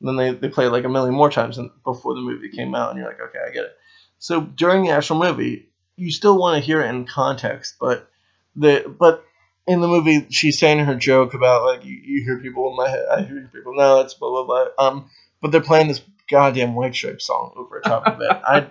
then 0.00 0.16
they, 0.16 0.32
they 0.32 0.48
play 0.48 0.66
it 0.66 0.70
like 0.70 0.84
a 0.84 0.88
million 0.88 1.14
more 1.14 1.30
times 1.30 1.56
than 1.56 1.70
before 1.84 2.14
the 2.14 2.20
movie 2.20 2.50
came 2.50 2.74
out, 2.74 2.90
and 2.90 2.98
you're 2.98 3.08
like, 3.08 3.20
okay, 3.20 3.38
I 3.46 3.50
get 3.50 3.64
it. 3.64 3.76
So 4.18 4.40
during 4.42 4.84
the 4.84 4.90
actual 4.90 5.18
movie, 5.18 5.68
you 5.96 6.10
still 6.10 6.38
want 6.38 6.58
to 6.60 6.64
hear 6.66 6.82
it 6.82 6.88
in 6.88 7.06
context, 7.06 7.76
but 7.80 8.10
the 8.56 8.94
but 8.98 9.24
in 9.66 9.80
the 9.80 9.88
movie 9.88 10.26
she's 10.30 10.58
saying 10.58 10.80
her 10.80 10.94
joke 10.94 11.34
about 11.34 11.64
like 11.64 11.84
you, 11.84 11.96
you 11.96 12.24
hear 12.24 12.38
people 12.38 12.68
in 12.70 12.76
my 12.76 12.88
head, 12.88 13.04
I 13.10 13.22
hear 13.22 13.48
people, 13.52 13.74
no, 13.74 14.00
it's 14.00 14.14
blah 14.14 14.30
blah 14.30 14.44
blah. 14.44 14.86
Um, 14.86 15.10
but 15.40 15.52
they're 15.52 15.60
playing 15.60 15.88
this 15.88 16.02
goddamn 16.30 16.74
White 16.74 16.94
Stripe 16.94 17.20
song 17.22 17.52
over 17.56 17.80
top 17.80 18.06
of 18.06 18.20
it. 18.20 18.30
I 18.30 18.66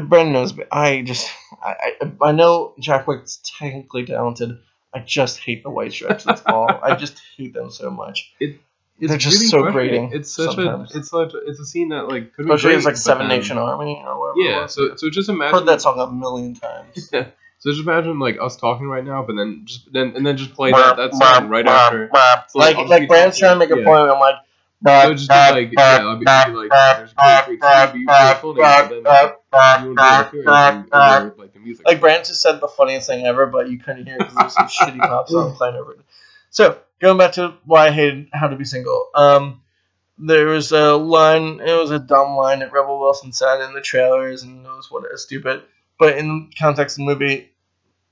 Brendan 0.00 0.32
knows, 0.32 0.52
but 0.52 0.68
I 0.72 1.02
just 1.02 1.30
I, 1.62 1.92
I 2.00 2.28
I 2.28 2.32
know 2.32 2.74
Jack 2.78 3.06
White's 3.06 3.40
technically 3.58 4.04
talented. 4.04 4.58
I 4.92 5.00
just 5.00 5.38
hate 5.38 5.62
the 5.62 5.70
White 5.70 5.92
Stripes. 5.92 6.24
That's 6.24 6.42
all. 6.46 6.68
I 6.82 6.94
just 6.96 7.20
hate 7.36 7.52
them 7.54 7.70
so 7.70 7.90
much. 7.90 8.32
It's 8.40 8.58
They're 9.00 9.18
just 9.18 9.50
so 9.50 9.62
frustrating. 9.62 10.08
grating 10.08 10.20
It's 10.20 10.32
such 10.32 10.54
sometimes. 10.54 10.94
a 10.94 10.98
it's 10.98 11.10
such 11.10 11.34
a, 11.34 11.38
it's 11.46 11.58
a 11.58 11.64
scene 11.66 11.88
that 11.90 12.08
like 12.08 12.32
could 12.34 12.46
Especially 12.46 12.70
be 12.70 12.74
great, 12.76 12.84
like 12.84 12.96
Seven 12.96 13.28
then- 13.28 13.38
Nation 13.38 13.58
Army 13.58 14.02
or 14.06 14.18
whatever. 14.18 14.48
Yeah, 14.48 14.66
so 14.66 14.94
so 14.96 15.10
just 15.10 15.28
imagine 15.28 15.54
heard 15.58 15.66
that 15.66 15.80
song 15.82 15.98
a 15.98 16.10
million 16.10 16.54
times. 16.54 17.10
So 17.60 17.70
just 17.70 17.82
imagine 17.82 18.18
like 18.18 18.36
us 18.42 18.56
talking 18.58 18.88
right 18.88 19.02
now, 19.02 19.22
but 19.22 19.36
then 19.36 19.62
just 19.64 19.90
then 19.90 20.12
and 20.16 20.26
then 20.26 20.36
just 20.36 20.52
play 20.52 20.70
that, 20.70 20.96
that 20.98 21.14
song 21.14 21.48
right 21.48 21.66
after. 21.66 22.10
So, 22.48 22.58
Like 22.58 22.76
like 22.76 23.00
be 23.04 23.06
Brand's 23.06 23.38
trying 23.38 23.54
to 23.54 23.58
make 23.58 23.70
a 23.70 23.78
yeah. 23.78 23.84
point. 23.86 24.10
I'm 24.10 24.20
like. 24.20 24.34
It 24.86 25.08
would 25.08 25.16
just 25.16 25.30
be 25.30 25.34
like 25.34 25.72
yeah, 25.72 25.96
I'll 26.02 26.16
be, 26.18 26.26
be 26.26 26.68
like 26.68 26.70
there's 26.70 27.12
a 27.12 27.46
great, 27.46 27.58
great 27.58 27.62
scene, 27.62 27.82
it'd 27.82 27.94
be 27.94 28.04
really 28.04 28.34
funny, 28.34 28.60
but 28.60 28.88
then 28.90 29.32
you 29.82 29.88
wouldn't 29.88 30.32
be 30.32 30.38
interfering 30.38 30.48
over 30.92 31.34
like 31.38 31.52
the 31.52 31.60
music. 31.60 31.86
Like 31.86 32.00
Brand 32.00 32.24
just 32.24 32.42
said 32.42 32.60
the 32.60 32.68
funniest 32.68 33.06
thing 33.06 33.26
ever, 33.26 33.46
but 33.46 33.70
you 33.70 33.78
couldn't 33.78 34.06
hear 34.06 34.16
it 34.16 34.18
because 34.20 34.34
there's 34.34 34.54
some 34.54 34.66
shitty 34.88 34.98
pop 34.98 35.28
song 35.28 35.54
playing 35.54 35.76
over 35.76 35.92
it. 35.92 36.00
So 36.50 36.78
going 37.00 37.18
back 37.18 37.32
to 37.32 37.54
why 37.64 37.88
I 37.88 37.90
hated 37.90 38.28
How 38.32 38.48
to 38.48 38.56
Be 38.56 38.64
Single. 38.64 39.08
Um, 39.14 39.62
there 40.18 40.46
was 40.46 40.72
a 40.72 40.94
line. 40.94 41.60
It 41.60 41.74
was 41.74 41.90
a 41.90 41.98
dumb 41.98 42.36
line 42.36 42.60
that 42.60 42.72
Rebel 42.72 43.00
Wilson 43.00 43.32
said 43.32 43.60
in 43.60 43.74
the 43.74 43.80
trailers, 43.80 44.42
and 44.42 44.64
it 44.64 44.68
was 44.68 44.90
what 44.90 45.04
it 45.04 45.10
was 45.10 45.24
stupid. 45.24 45.62
But 45.98 46.18
in 46.18 46.50
context 46.58 46.98
of 46.98 47.06
the 47.06 47.12
movie, 47.12 47.50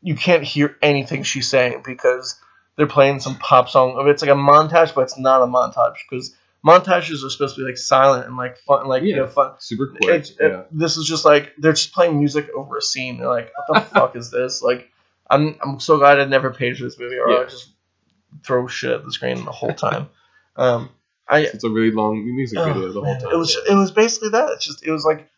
you 0.01 0.17
can't 0.17 0.43
hear 0.43 0.77
anything 0.83 1.23
she's 1.23 1.49
saying 1.49 1.83
because 1.85 2.41
they're 2.77 2.87
playing 2.87 3.21
some 3.21 3.37
pop 3.37 3.69
song. 3.69 3.97
It's 4.09 4.23
like 4.23 4.31
a 4.31 4.35
montage, 4.35 4.95
but 4.95 5.03
it's 5.03 5.19
not 5.19 5.43
a 5.43 5.47
montage 5.47 5.97
because 6.09 6.35
montages 6.67 7.25
are 7.25 7.31
supposed 7.31 7.57
to 7.57 7.63
be 7.63 7.67
like 7.67 7.77
silent 7.77 8.27
and 8.27 8.37
like 8.37 8.59
fun, 8.59 8.87
like 8.87 9.03
you 9.03 9.17
know, 9.17 9.27
fun. 9.27 9.53
Super 9.59 9.89
quick. 9.89 10.11
It- 10.11 10.37
yeah. 10.41 10.63
this 10.71 10.97
is 10.97 11.07
just 11.07 11.25
like 11.25 11.53
they're 11.59 11.73
just 11.73 11.93
playing 11.93 12.19
music 12.19 12.49
over 12.55 12.77
a 12.77 12.83
scene. 12.83 13.19
They're 13.19 13.29
like, 13.29 13.51
what 13.67 13.85
the 13.85 13.91
fuck 13.95 14.17
is 14.17 14.31
this? 14.31 14.63
Like, 14.63 14.91
I'm 15.29 15.57
I'm 15.63 15.81
so 15.81 15.99
glad 15.99 16.21
I 16.21 16.25
never 16.25 16.53
paid 16.53 16.77
for 16.77 16.85
this 16.85 16.99
movie, 16.99 17.17
or 17.17 17.31
Yeah. 17.31 17.37
I'll 17.39 17.45
just 17.47 17.71
throw 18.45 18.67
shit 18.67 18.93
at 18.93 19.05
the 19.05 19.13
screen 19.13 19.45
the 19.45 19.53
whole 19.53 19.75
time. 19.75 20.09
um, 20.57 20.91
I 21.29 21.41
It's 21.41 21.65
a 21.65 21.71
really 21.71 21.91
long 21.91 22.25
music 22.25 22.59
oh, 22.59 22.65
video 22.65 22.89
the 22.89 23.01
whole 23.01 23.05
man, 23.05 23.21
time. 23.21 23.33
it 23.33 23.37
was 23.37 23.57
yeah. 23.67 23.75
it 23.75 23.77
was 23.77 23.91
basically 23.91 24.31
that. 24.31 24.51
It's 24.51 24.65
just 24.65 24.85
it 24.87 24.91
was 24.91 25.05
like 25.05 25.29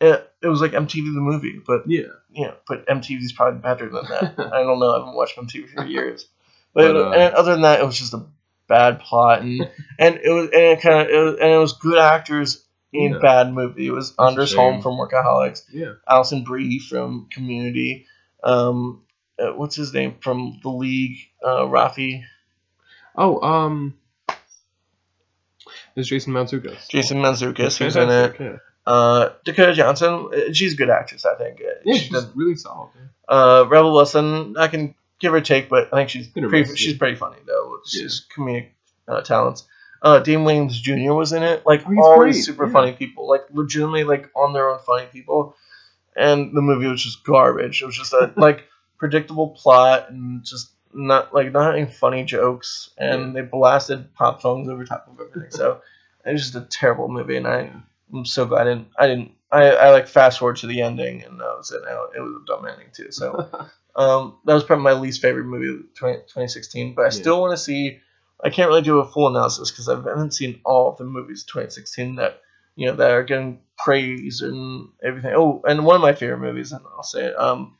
it, 0.00 0.32
it 0.42 0.48
was 0.48 0.60
like 0.60 0.72
MTV 0.72 1.14
the 1.14 1.20
movie, 1.20 1.60
but 1.66 1.82
yeah. 1.86 2.06
you 2.30 2.46
know, 2.46 2.54
but 2.66 2.86
MTV's 2.86 3.32
probably 3.32 3.60
better 3.60 3.88
than 3.88 4.04
that. 4.04 4.34
I 4.52 4.62
don't 4.62 4.78
know. 4.78 4.90
I 4.90 4.98
haven't 4.98 5.14
watched 5.14 5.36
MTV 5.36 5.70
for 5.74 5.84
years, 5.84 6.28
but, 6.72 6.92
But, 6.92 6.96
uh, 6.96 7.10
and 7.10 7.34
other 7.34 7.52
than 7.52 7.62
that, 7.62 7.80
it 7.80 7.86
was 7.86 7.98
just 7.98 8.14
a 8.14 8.24
bad 8.68 9.00
plot, 9.00 9.40
and 9.42 9.60
and 9.98 10.20
it 10.22 10.30
was 10.30 10.44
and 10.44 10.62
it 10.62 10.80
kind 10.80 11.00
of 11.02 11.08
it 11.08 11.18
was, 11.18 11.34
and 11.40 11.50
it 11.50 11.58
was 11.58 11.72
good 11.74 11.98
actors 11.98 12.64
in 12.92 13.12
Yeah. 13.12 13.18
bad 13.20 13.52
movie. 13.52 13.86
It 13.86 13.90
was 13.92 14.14
a 14.18 14.22
Anders. 14.22 14.54
Holm 14.54 14.80
from 14.82 14.94
Workaholics, 14.98 15.62
Yeah. 15.72 15.94
Alison 16.08 16.44
Brie 16.44 16.78
from 16.78 17.28
Community, 17.30 18.06
um, 18.42 19.02
uh, 19.38 19.48
what's 19.52 19.76
his 19.76 19.92
name 19.92 20.16
from 20.22 20.58
The 20.62 20.70
League, 20.70 21.18
uh, 21.44 21.66
Rafi, 21.66 22.22
Oh, 23.16 23.40
um, 23.40 23.94
there's 25.94 26.08
Jason 26.08 26.32
Mantzoukas. 26.32 26.88
Jason 26.88 27.18
Mantzoukas, 27.18 27.76
who's 27.78 27.96
in 27.96 28.08
it. 28.08 28.36
Yeah, 28.38 28.56
Uh, 28.86 29.30
Dakota 29.44 29.74
Johnson, 29.74 30.30
uh, 30.32 30.52
she's 30.52 30.74
a 30.74 30.76
good 30.76 30.88
actress, 30.90 31.26
I 31.26 31.34
think. 31.34 31.60
Yeah 31.60 31.92
she 31.92 31.98
she's 31.98 32.10
did- 32.10 32.30
really 32.36 32.54
solid. 32.54 32.90
yeah. 32.94 33.34
Uh, 33.36 33.64
Rebel 33.68 33.92
Wilson, 33.92 34.56
I 34.56 34.68
can 34.68 34.94
give 35.18 35.32
her 35.32 35.40
take, 35.40 35.68
but 35.68 35.92
I 35.92 35.96
think 35.96 36.10
she's 36.10 36.28
or 36.36 36.48
pretty, 36.48 36.74
she's 36.76 36.92
yeah. 36.92 36.98
pretty 36.98 37.16
funny 37.16 37.38
though. 37.46 37.80
She's 37.86 38.26
comedic 38.34 38.68
uh, 39.06 39.22
talents. 39.22 39.66
Uh, 40.00 40.20
Damon 40.20 40.46
Wayans 40.68 40.72
Jr. 40.72 41.12
was 41.12 41.32
in 41.32 41.42
it. 41.42 41.66
Like 41.66 41.82
Oh, 41.86 42.02
all 42.02 42.24
these 42.24 42.44
super 42.44 42.66
yeah. 42.66 42.72
funny 42.72 42.92
people, 42.92 43.28
like 43.28 43.42
legitimately 43.50 44.04
like 44.04 44.30
on 44.36 44.52
their 44.52 44.70
own 44.70 44.78
funny 44.80 45.06
people. 45.06 45.56
And 46.16 46.56
the 46.56 46.62
movie 46.62 46.86
was 46.86 47.02
just 47.02 47.24
garbage. 47.24 47.82
It 47.82 47.86
was 47.86 47.96
just 47.96 48.12
a 48.12 48.32
like 48.36 48.64
predictable 48.96 49.50
plot 49.50 50.10
and 50.10 50.44
just 50.44 50.70
not 50.92 51.34
like 51.34 51.52
not 51.52 51.76
any 51.76 51.86
funny 51.86 52.24
jokes. 52.24 52.90
And 52.96 53.34
they 53.34 53.40
blasted 53.40 54.14
pop 54.14 54.40
songs 54.40 54.68
over 54.68 54.84
top 54.84 55.08
of 55.08 55.20
everything. 55.20 55.50
So 55.50 55.80
it 56.24 56.32
was 56.32 56.42
just 56.42 56.54
a 56.54 56.60
terrible 56.60 57.08
movie. 57.08 57.36
And 57.36 57.46
I 57.46 57.72
I'm 58.12 58.24
so 58.24 58.46
glad 58.46 58.66
I 58.68 58.70
didn't 58.70 58.88
I 58.96 59.06
didn't 59.08 59.32
I, 59.50 59.70
I 59.70 59.90
like 59.90 60.06
fast 60.06 60.38
forward 60.38 60.56
to 60.58 60.66
the 60.66 60.82
ending 60.82 61.24
and 61.24 61.40
that 61.40 61.56
was 61.56 61.72
it. 61.72 61.82
It 62.16 62.20
was 62.20 62.42
a 62.42 62.46
dumb 62.46 62.66
ending 62.68 62.88
too. 62.92 63.10
So. 63.10 63.48
Um, 63.98 64.38
that 64.44 64.54
was 64.54 64.62
probably 64.64 64.84
my 64.84 64.92
least 64.92 65.20
favorite 65.20 65.44
movie 65.44 65.68
of 65.68 65.94
20, 65.94 66.18
2016, 66.20 66.94
but 66.94 67.02
I 67.02 67.04
Yeah. 67.06 67.10
still 67.10 67.40
want 67.40 67.52
to 67.52 67.62
see. 67.62 67.98
I 68.42 68.50
can't 68.50 68.68
really 68.68 68.82
do 68.82 69.00
a 69.00 69.04
full 69.04 69.26
analysis 69.26 69.72
because 69.72 69.88
I 69.88 69.96
haven't 69.96 70.34
seen 70.34 70.60
all 70.64 70.90
of 70.90 70.98
the 70.98 71.04
movies 71.04 71.42
2016 71.44 72.14
that 72.16 72.40
you 72.76 72.86
know 72.86 72.94
that 72.94 73.10
are 73.10 73.24
getting 73.24 73.60
praise 73.76 74.40
and 74.42 74.90
everything. 75.02 75.32
Oh, 75.34 75.60
and 75.66 75.84
one 75.84 75.96
of 75.96 76.02
my 76.02 76.14
favorite 76.14 76.38
movies, 76.38 76.70
and 76.70 76.84
I'll 76.96 77.02
say 77.02 77.26
it. 77.26 77.38
Um, 77.38 77.76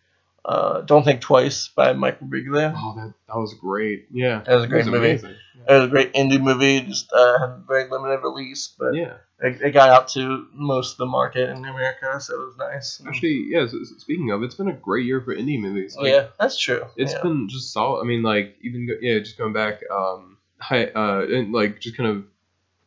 uh, 0.48 0.80
Don't 0.80 1.04
Think 1.04 1.20
Twice 1.20 1.68
by 1.68 1.92
Michael 1.92 2.26
Birbiglia. 2.26 2.72
Oh, 2.74 2.94
that 2.96 3.14
that 3.28 3.36
was 3.38 3.54
great. 3.54 4.06
Yeah, 4.10 4.42
That 4.46 4.54
was 4.54 4.64
a 4.64 4.68
great 4.68 4.86
It 4.86 4.90
movie. 4.90 5.08
amazing. 5.10 5.34
It 5.68 5.72
was 5.72 5.84
a 5.84 5.88
great 5.88 6.14
indie 6.14 6.40
movie. 6.40 6.80
Just 6.80 7.12
uh, 7.12 7.38
had 7.38 7.48
a 7.50 7.62
very 7.68 7.90
limited 7.90 8.20
release, 8.22 8.74
but 8.78 8.94
Yeah. 8.94 9.14
it, 9.40 9.60
it 9.60 9.70
got 9.72 9.90
out 9.90 10.08
to 10.14 10.46
most 10.54 10.92
of 10.92 10.98
the 10.98 11.06
market 11.06 11.50
in 11.50 11.58
America, 11.58 12.18
so 12.20 12.34
it 12.40 12.46
was 12.46 12.56
nice. 12.56 13.02
Actually, 13.06 13.44
yeah. 13.50 13.64
s- 13.64 13.74
s- 13.74 13.92
Speaking 13.98 14.30
of, 14.30 14.42
it's 14.42 14.54
been 14.54 14.68
a 14.68 14.72
great 14.72 15.04
year 15.04 15.20
for 15.20 15.34
indie 15.36 15.60
movies. 15.60 15.94
Like, 15.94 16.10
yeah, 16.10 16.28
that's 16.40 16.58
true. 16.58 16.84
It's 16.96 17.12
yeah. 17.12 17.22
been 17.22 17.48
just 17.50 17.72
solid. 17.72 18.00
I 18.00 18.04
mean, 18.04 18.22
like 18.22 18.56
even 18.62 18.88
yeah, 19.02 19.18
just 19.18 19.36
going 19.36 19.52
back, 19.52 19.82
um, 19.90 20.38
I 20.70 20.86
uh, 20.86 21.26
and 21.28 21.52
like 21.52 21.80
just 21.80 21.96
kind 21.98 22.08
of 22.08 22.24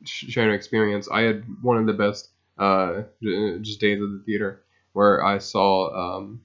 sharing 0.04 0.50
an 0.50 0.56
experience. 0.56 1.08
I 1.12 1.22
had 1.22 1.44
one 1.62 1.78
of 1.78 1.86
the 1.86 1.94
best 1.94 2.30
uh, 2.58 3.04
just 3.62 3.80
days 3.80 4.02
of 4.02 4.12
the 4.12 4.24
theater 4.26 4.64
where 4.94 5.24
I 5.24 5.38
saw 5.38 6.18
um, 6.18 6.42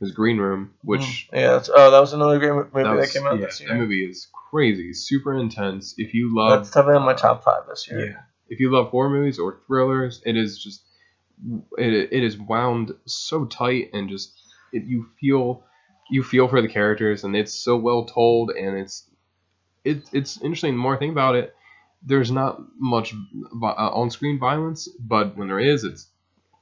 this 0.00 0.10
Green 0.10 0.38
Room, 0.38 0.74
which 0.82 1.28
yeah. 1.32 1.52
That's, 1.52 1.70
oh, 1.72 1.90
that 1.90 2.00
was 2.00 2.12
another 2.12 2.38
great 2.38 2.52
movie 2.52 2.68
that, 2.74 2.94
was- 2.94 3.12
came 3.12 3.26
out 3.26 3.38
yeah, 3.38 3.46
this 3.46 3.60
year. 3.60 3.70
That 3.70 3.76
movie 3.76 4.04
is 4.04 4.28
crazy, 4.50 4.92
super 4.92 5.38
intense. 5.38 5.94
If 5.98 6.14
you 6.14 6.34
love 6.34 6.60
That's 6.60 6.70
definitely 6.70 6.96
in 6.96 7.02
my 7.02 7.14
top 7.14 7.44
five 7.44 7.62
this 7.68 7.88
year. 7.90 8.06
yeah. 8.06 8.20
If 8.48 8.60
you 8.60 8.70
love 8.70 8.88
horror 8.88 9.10
movies 9.10 9.38
or 9.38 9.60
thrillers, 9.66 10.22
it 10.24 10.36
is 10.36 10.58
just 10.58 10.82
it, 11.76 12.08
it 12.12 12.24
is 12.24 12.38
wound 12.38 12.92
so 13.04 13.44
tight 13.44 13.90
and 13.92 14.08
just 14.08 14.32
it, 14.72 14.84
you 14.84 15.06
feel 15.20 15.64
you 16.10 16.22
feel 16.22 16.48
for 16.48 16.62
the 16.62 16.68
characters 16.68 17.24
and 17.24 17.36
it's 17.36 17.52
so 17.52 17.76
well 17.76 18.06
told 18.06 18.50
and 18.50 18.78
it's 18.78 19.08
it, 19.84 20.08
it's 20.12 20.40
interesting. 20.42 20.72
The 20.74 20.78
more 20.78 20.96
I 20.96 20.98
think 20.98 21.12
about 21.12 21.36
it, 21.36 21.54
there's 22.02 22.30
not 22.30 22.60
much 22.78 23.14
uh, 23.62 23.66
on-screen 23.66 24.38
violence, 24.38 24.88
but 24.98 25.36
when 25.36 25.48
there 25.48 25.60
is, 25.60 25.84
it's 25.84 26.08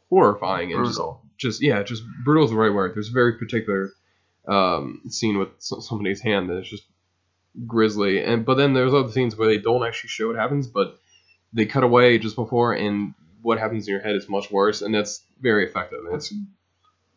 horrifying 0.09 0.73
and 0.73 0.85
just, 0.85 0.97
Brutal. 0.99 1.23
Just 1.37 1.63
yeah, 1.63 1.83
just 1.83 2.03
brutal 2.25 2.45
is 2.45 2.51
the 2.51 2.57
right 2.57 2.73
word. 2.73 2.95
There's 2.95 3.09
a 3.11 3.13
very 3.13 3.35
particular 3.39 3.91
um, 4.49 5.03
scene 5.09 5.39
with 5.39 5.49
somebody's 5.59 6.21
hand 6.21 6.49
that 6.51 6.59
is 6.59 6.69
just 6.69 6.85
grisly, 7.67 8.23
and 8.23 8.45
but 8.45 8.55
then 8.55 8.73
there's 8.75 8.95
other 8.95 9.11
scenes 9.11 9.37
where 9.37 9.49
they 9.49 9.59
don't 9.59 9.87
actually 9.87 10.09
show 10.09 10.29
what 10.29 10.37
happens, 10.37 10.67
but 10.67 10.99
they 11.53 11.67
cut 11.67 11.85
away 11.85 12.19
just 12.19 12.37
before, 12.37 12.75
and 12.75 13.15
what 13.43 13.59
happens 13.59 13.87
in 13.87 13.93
your 13.93 14.03
head 14.03 14.17
is 14.17 14.29
much 14.29 14.51
worse, 14.51 14.83
and 14.83 14.95
that's 14.95 15.23
very 15.41 15.67
effective. 15.67 16.01
and 16.05 16.15
It's 16.15 16.35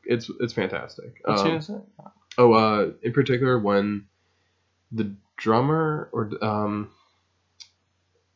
it's 0.05 0.31
it's 0.39 0.53
fantastic. 0.53 1.21
What 1.23 1.39
Um, 1.39 1.45
scene 1.45 1.55
is 1.55 1.69
it? 1.69 1.81
Oh, 2.37 2.53
uh, 2.53 2.91
in 3.03 3.11
particular 3.13 3.59
when 3.59 4.05
the 4.91 5.13
drummer 5.37 6.09
or 6.11 6.31
um, 6.41 6.89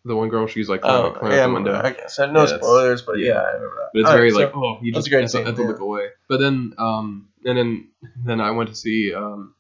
the 0.05 0.15
one 0.15 0.29
girl, 0.29 0.47
she's 0.47 0.69
like 0.69 0.81
climbing, 0.81 1.11
Oh, 1.15 1.19
climbing 1.19 1.37
yeah, 1.37 1.47
the 1.47 1.53
window. 1.53 1.81
I 1.83 1.91
guess. 1.91 2.19
I 2.19 2.25
no 2.31 2.41
Yeah, 2.41 2.57
spoilers, 2.57 3.01
but 3.01 3.19
yeah. 3.19 3.27
yeah, 3.33 3.39
I 3.41 3.51
remember 3.53 3.75
that. 3.77 3.89
But 3.93 3.99
it's 3.99 4.07
Alright, 4.09 4.19
very 4.19 4.31
so- 4.31 4.37
like, 4.39 4.55
oh, 4.55 4.79
you 4.81 4.93
just 4.93 5.09
great 5.09 5.21
have 5.21 5.31
to, 5.31 5.37
scene, 5.37 5.45
have 5.45 5.55
to 5.55 5.61
yeah. 5.61 5.67
look 5.67 5.79
away. 5.79 6.07
But 6.27 6.39
then, 6.39 6.73
um, 6.77 7.29
and 7.45 7.57
then 7.57 7.87
then 8.25 8.41
I 8.41 8.51
went 8.51 8.69
to 8.69 8.75
see 8.75 9.13
um, 9.13 9.55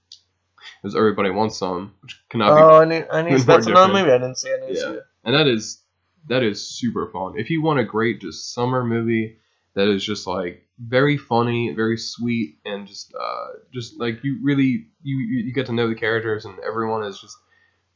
it 0.83 0.87
was 0.87 0.95
Everybody 0.95 1.29
Wants 1.29 1.57
Some, 1.57 1.93
which 2.01 2.21
cannot 2.29 2.55
be, 2.55 2.61
Oh, 2.61 2.79
I 2.81 2.85
need, 2.85 3.07
I 3.11 3.21
need. 3.21 3.39
That's 3.41 3.67
another 3.67 3.93
movie 3.93 4.11
I 4.11 4.17
didn't 4.17 4.37
see. 4.37 4.49
I 4.51 4.57
Yeah. 4.67 4.73
see 4.75 4.87
it. 4.97 5.03
and 5.23 5.35
that 5.35 5.47
is 5.47 5.81
that 6.27 6.43
is 6.43 6.65
super 6.65 7.07
fun. 7.11 7.37
If 7.37 7.49
you 7.49 7.61
want 7.61 7.79
a 7.79 7.83
great 7.83 8.21
just 8.21 8.53
summer 8.53 8.83
movie 8.83 9.37
that 9.75 9.87
is 9.89 10.03
just 10.05 10.25
like 10.27 10.65
very 10.79 11.17
funny, 11.17 11.73
very 11.73 11.97
sweet, 11.97 12.57
and 12.65 12.87
just 12.87 13.13
uh, 13.13 13.47
just 13.73 13.99
like 13.99 14.23
you 14.23 14.39
really 14.41 14.87
you 15.03 15.17
you 15.17 15.53
get 15.53 15.65
to 15.67 15.73
know 15.73 15.87
the 15.89 15.95
characters, 15.95 16.45
and 16.45 16.55
everyone 16.59 17.03
is 17.03 17.19
just 17.19 17.37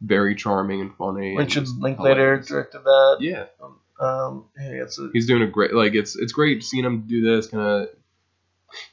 very 0.02 0.36
charming 0.36 0.82
and 0.82 0.96
funny. 0.96 1.36
Richard 1.36 1.68
Linklater 1.80 2.38
directed 2.40 2.84
that. 2.84 3.18
Yeah, 3.20 3.46
Um, 4.00 4.46
yeah, 4.60 4.84
it's 4.84 5.00
a, 5.00 5.10
he's 5.14 5.28
doing 5.28 5.42
a 5.42 5.48
great 5.48 5.74
like 5.74 5.96
it's 5.96 6.16
it's 6.16 6.34
great 6.34 6.64
seeing 6.64 6.86
him 6.86 7.06
do 7.08 7.22
this 7.22 7.48
kind 7.48 7.64
of 7.64 7.90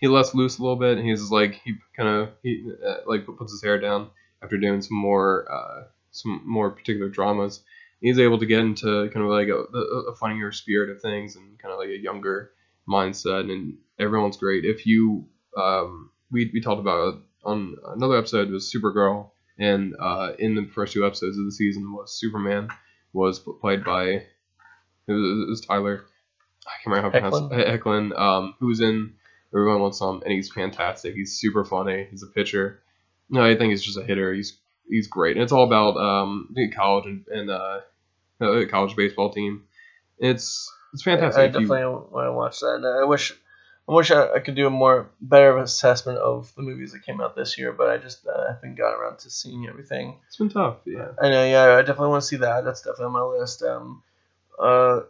he 0.00 0.08
lets 0.08 0.34
loose 0.34 0.58
a 0.58 0.62
little 0.62 0.76
bit 0.76 0.98
and 0.98 1.06
he's 1.06 1.30
like 1.30 1.60
he 1.64 1.74
kind 1.96 2.08
of 2.08 2.30
he 2.42 2.64
uh, 2.86 2.98
like 3.06 3.26
puts 3.26 3.52
his 3.52 3.62
hair 3.62 3.78
down 3.78 4.08
after 4.42 4.56
doing 4.56 4.80
some 4.80 4.96
more 4.96 5.46
uh 5.52 5.82
some 6.12 6.40
more 6.46 6.70
particular 6.70 7.08
dramas 7.08 7.60
he's 8.00 8.20
able 8.20 8.38
to 8.38 8.46
get 8.46 8.60
into 8.60 9.10
kind 9.12 9.26
of 9.26 9.32
like 9.32 9.48
a, 9.48 9.64
a, 9.76 10.12
a 10.12 10.14
funnier 10.14 10.52
spirit 10.52 10.90
of 10.90 11.02
things 11.02 11.34
and 11.34 11.58
kind 11.58 11.72
of 11.72 11.78
like 11.78 11.88
a 11.88 11.98
younger 11.98 12.52
mindset 12.88 13.50
and 13.50 13.76
everyone's 13.98 14.36
great 14.36 14.64
if 14.64 14.86
you 14.86 15.26
um, 15.56 16.10
we 16.30 16.50
we 16.52 16.60
talked 16.60 16.80
about 16.80 17.22
on 17.44 17.76
another 17.88 18.16
episode 18.16 18.50
was 18.50 18.72
Supergirl, 18.72 19.30
and 19.58 19.94
uh, 20.00 20.32
in 20.38 20.54
the 20.54 20.66
first 20.66 20.92
two 20.92 21.06
episodes 21.06 21.38
of 21.38 21.44
the 21.44 21.52
season 21.52 21.92
was 21.92 22.18
Superman 22.18 22.68
was 23.12 23.38
played 23.60 23.84
by 23.84 24.04
it 25.06 25.12
was, 25.12 25.46
it 25.46 25.48
was 25.48 25.60
Tyler. 25.60 26.04
I 26.66 26.70
can't 26.82 26.96
remember 26.96 27.18
how 27.18 27.30
to 27.30 27.30
pronounce 27.38 27.54
it. 27.54 27.80
Hoechlin, 27.80 28.18
um, 28.18 28.54
who's 28.58 28.80
in 28.80 29.14
Everyone 29.54 29.80
Wants 29.80 29.98
Some, 29.98 30.22
and 30.22 30.32
he's 30.32 30.50
fantastic. 30.50 31.14
He's 31.14 31.38
super 31.38 31.64
funny. 31.64 32.08
He's 32.10 32.22
a 32.22 32.26
pitcher. 32.26 32.82
No, 33.30 33.44
I 33.44 33.56
think 33.56 33.70
he's 33.70 33.82
just 33.82 33.98
a 33.98 34.02
hitter. 34.02 34.32
He's 34.32 34.58
he's 34.88 35.06
great. 35.06 35.36
And 35.36 35.42
it's 35.42 35.52
all 35.52 35.64
about 35.64 35.96
um, 35.96 36.54
college 36.74 37.06
and, 37.06 37.24
and 37.28 37.50
uh, 37.50 37.80
college 38.70 38.96
baseball 38.96 39.30
team. 39.30 39.64
It's 40.18 40.70
it's 40.92 41.02
fantastic. 41.02 41.42
I 41.42 41.46
definitely 41.46 41.80
you, 41.80 42.08
want 42.10 42.26
to 42.26 42.32
watch 42.32 42.60
that. 42.60 43.00
I 43.02 43.04
wish 43.04 43.32
I 43.88 43.92
wish 43.92 44.10
I, 44.10 44.34
I, 44.34 44.38
could 44.38 44.54
do 44.54 44.66
a 44.66 44.70
more 44.70 45.10
better 45.20 45.58
assessment 45.58 46.18
of 46.18 46.54
the 46.54 46.62
movies 46.62 46.92
that 46.92 47.04
came 47.04 47.20
out 47.20 47.36
this 47.36 47.58
year, 47.58 47.70
but 47.72 47.90
I 47.90 47.98
just 47.98 48.26
uh, 48.26 48.52
haven't 48.54 48.76
got 48.76 48.94
around 48.94 49.18
to 49.20 49.30
seeing 49.30 49.66
everything. 49.68 50.16
It's 50.26 50.36
been 50.36 50.48
tough, 50.48 50.78
yeah. 50.86 51.08
I 51.20 51.28
know, 51.28 51.44
yeah. 51.44 51.74
I 51.74 51.82
definitely 51.82 52.08
want 52.08 52.22
to 52.22 52.28
see 52.28 52.36
that. 52.36 52.64
That's 52.64 52.80
definitely 52.80 53.06
on 53.06 53.12
my 53.12 53.22
list. 53.22 53.62
Um, 53.62 54.02
uh, 54.58 55.00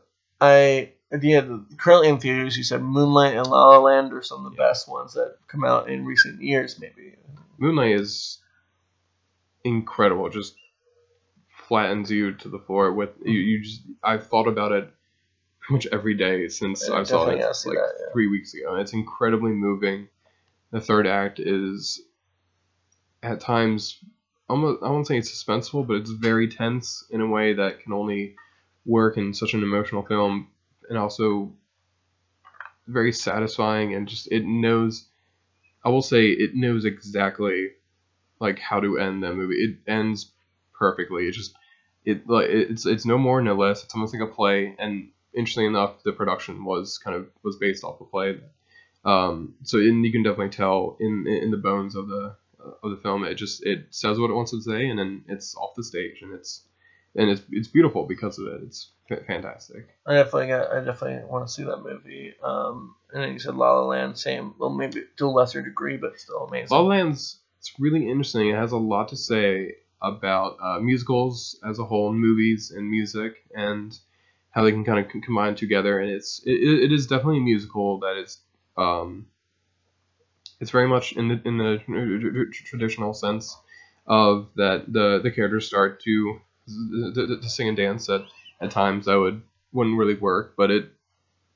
I 0.40 0.90
yeah, 1.22 1.58
currently 1.76 2.08
in 2.08 2.18
theaters, 2.18 2.56
you 2.56 2.64
said 2.64 2.82
Moonlight 2.82 3.36
and 3.36 3.46
La 3.46 3.68
La 3.68 3.78
Land 3.78 4.12
are 4.12 4.22
some 4.22 4.44
of 4.44 4.52
the 4.52 4.58
yeah. 4.58 4.68
best 4.68 4.88
ones 4.88 5.14
that 5.14 5.36
come 5.46 5.64
out 5.64 5.88
in 5.88 6.04
recent 6.04 6.42
years, 6.42 6.80
maybe. 6.80 7.14
Moonlight 7.58 7.92
is 7.92 8.38
incredible. 9.62 10.28
Just 10.30 10.56
flattens 11.68 12.10
you 12.10 12.34
to 12.34 12.48
the 12.48 12.58
floor 12.58 12.92
with 12.92 13.10
you. 13.24 13.32
You 13.32 13.62
just 13.62 13.82
I've 14.02 14.26
thought 14.26 14.48
about 14.48 14.72
it 14.72 14.90
pretty 15.64 15.86
much 15.86 15.86
every 15.92 16.14
day 16.14 16.48
since 16.48 16.88
yeah, 16.88 16.96
I 16.96 17.02
saw 17.02 17.28
it 17.28 17.38
like 17.38 17.40
that, 17.40 17.94
yeah. 17.98 18.12
three 18.12 18.28
weeks 18.28 18.54
ago. 18.54 18.76
It's 18.76 18.92
incredibly 18.92 19.52
moving. 19.52 20.08
The 20.70 20.80
third 20.80 21.06
act 21.06 21.40
is 21.40 22.02
at 23.22 23.40
times 23.40 23.98
almost 24.48 24.82
I 24.82 24.90
won't 24.90 25.06
say 25.06 25.18
it's 25.18 25.30
suspenseful, 25.30 25.86
but 25.86 25.96
it's 25.96 26.10
very 26.10 26.48
tense 26.48 27.04
in 27.10 27.20
a 27.20 27.26
way 27.26 27.54
that 27.54 27.80
can 27.80 27.92
only 27.92 28.36
work 28.84 29.16
in 29.16 29.32
such 29.32 29.54
an 29.54 29.62
emotional 29.62 30.04
film, 30.04 30.48
and 30.88 30.98
also 30.98 31.52
very 32.86 33.12
satisfying 33.12 33.94
and 33.94 34.06
just 34.08 34.30
it 34.30 34.44
knows. 34.44 35.06
I 35.84 35.90
will 35.90 36.02
say 36.02 36.28
it 36.28 36.54
knows 36.54 36.84
exactly 36.84 37.70
like 38.40 38.58
how 38.58 38.80
to 38.80 38.98
end 38.98 39.22
that 39.22 39.34
movie. 39.34 39.56
It 39.56 39.78
ends 39.86 40.32
perfectly. 40.78 41.26
It 41.26 41.32
just 41.32 41.54
it 42.04 42.28
like 42.28 42.48
it's 42.50 42.84
it's 42.84 43.06
no 43.06 43.16
more 43.16 43.40
no 43.40 43.54
less. 43.54 43.84
It's 43.84 43.94
almost 43.94 44.12
like 44.12 44.22
a 44.22 44.32
play, 44.32 44.74
and 44.78 45.10
interestingly 45.34 45.66
enough, 45.66 46.02
the 46.02 46.12
production 46.12 46.64
was 46.64 46.98
kind 46.98 47.16
of 47.16 47.26
was 47.42 47.56
based 47.56 47.84
off 47.84 47.98
the 47.98 48.04
play. 48.04 48.40
Um, 49.04 49.54
so 49.62 49.78
and 49.78 50.04
you 50.04 50.12
can 50.12 50.22
definitely 50.22 50.50
tell 50.50 50.96
in 51.00 51.26
in 51.26 51.50
the 51.50 51.56
bones 51.56 51.94
of 51.94 52.08
the 52.08 52.36
of 52.82 52.90
the 52.90 52.96
film, 52.96 53.24
it 53.24 53.34
just 53.34 53.64
it 53.64 53.86
says 53.90 54.18
what 54.18 54.30
it 54.30 54.34
wants 54.34 54.52
to 54.52 54.62
say, 54.62 54.88
and 54.88 54.98
then 54.98 55.24
it's 55.28 55.54
off 55.56 55.74
the 55.76 55.84
stage, 55.84 56.22
and 56.22 56.34
it's 56.34 56.62
and 57.16 57.30
it's 57.30 57.42
it's 57.50 57.68
beautiful 57.68 58.06
because 58.06 58.38
of 58.38 58.46
it. 58.48 58.62
It's 58.62 58.90
fantastic. 59.26 59.88
I 60.06 60.14
definitely 60.14 60.48
got, 60.48 60.72
I 60.72 60.82
definitely 60.82 61.28
want 61.28 61.46
to 61.46 61.52
see 61.52 61.64
that 61.64 61.82
movie. 61.82 62.34
Um, 62.42 62.94
and 63.12 63.22
then 63.22 63.32
you 63.32 63.38
said 63.38 63.54
La 63.54 63.72
La 63.72 63.86
Land, 63.86 64.18
same, 64.18 64.54
well 64.58 64.70
maybe 64.70 65.04
to 65.18 65.26
a 65.26 65.28
lesser 65.28 65.62
degree, 65.62 65.96
but 65.96 66.18
still 66.18 66.46
amazing. 66.46 66.74
La 66.74 66.80
La 66.80 66.88
Land's 66.88 67.40
it's 67.58 67.72
really 67.78 68.08
interesting. 68.08 68.50
It 68.50 68.56
has 68.56 68.72
a 68.72 68.76
lot 68.76 69.08
to 69.08 69.16
say 69.16 69.76
about 70.02 70.58
uh, 70.60 70.80
musicals 70.80 71.58
as 71.66 71.78
a 71.78 71.84
whole, 71.84 72.12
movies 72.12 72.70
and 72.70 72.90
music, 72.90 73.42
and 73.54 73.98
how 74.54 74.62
they 74.62 74.70
can 74.70 74.84
kind 74.84 75.04
of 75.04 75.10
combine 75.22 75.56
together. 75.56 75.98
And 75.98 76.10
it's 76.10 76.40
it, 76.46 76.52
it 76.84 76.92
is 76.92 77.08
definitely 77.08 77.38
a 77.38 77.42
musical 77.42 77.98
that 78.00 78.16
is 78.16 78.38
um, 78.76 79.26
it's 80.60 80.70
very 80.70 80.86
much 80.86 81.12
in 81.12 81.28
the 81.28 81.40
in 81.44 81.58
the 81.58 81.80
traditional 82.52 83.14
sense 83.14 83.56
of 84.06 84.48
that 84.56 84.92
the 84.92 85.20
the 85.22 85.30
characters 85.30 85.66
start 85.66 86.00
to 86.02 86.40
to, 87.14 87.48
sing 87.48 87.68
and 87.68 87.76
dance 87.76 88.08
at 88.08 88.22
at 88.60 88.70
times 88.70 89.06
that 89.06 89.18
would 89.18 89.42
wouldn't 89.72 89.98
really 89.98 90.14
work, 90.14 90.54
but 90.56 90.70
it 90.70 90.84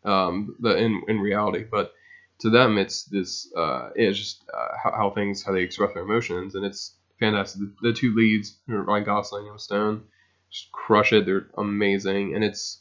um 0.04 0.56
the 0.60 0.76
in 0.76 1.02
in 1.08 1.20
reality, 1.20 1.64
but 1.70 1.92
to 2.40 2.50
them 2.50 2.78
it's 2.78 3.04
this 3.04 3.52
uh 3.56 3.90
it's 3.94 4.18
just 4.18 4.44
uh, 4.52 4.68
how, 4.82 4.90
how 4.90 5.10
things 5.10 5.44
how 5.44 5.52
they 5.52 5.62
express 5.62 5.94
their 5.94 6.02
emotions 6.02 6.54
and 6.54 6.64
it's 6.64 6.94
fantastic. 7.20 7.60
The, 7.60 7.90
the 7.90 7.92
two 7.92 8.14
leads, 8.14 8.58
Ryan 8.66 9.04
Gosling 9.04 9.48
and 9.48 9.60
Stone, 9.60 10.02
just 10.50 10.72
crush 10.72 11.12
it. 11.12 11.26
They're 11.26 11.48
amazing, 11.56 12.34
and 12.34 12.44
it's 12.44 12.80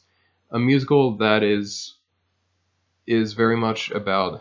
a 0.50 0.58
musical 0.58 1.16
that 1.18 1.42
is 1.42 1.94
is 3.06 3.32
very 3.32 3.56
much 3.56 3.90
about 3.90 4.40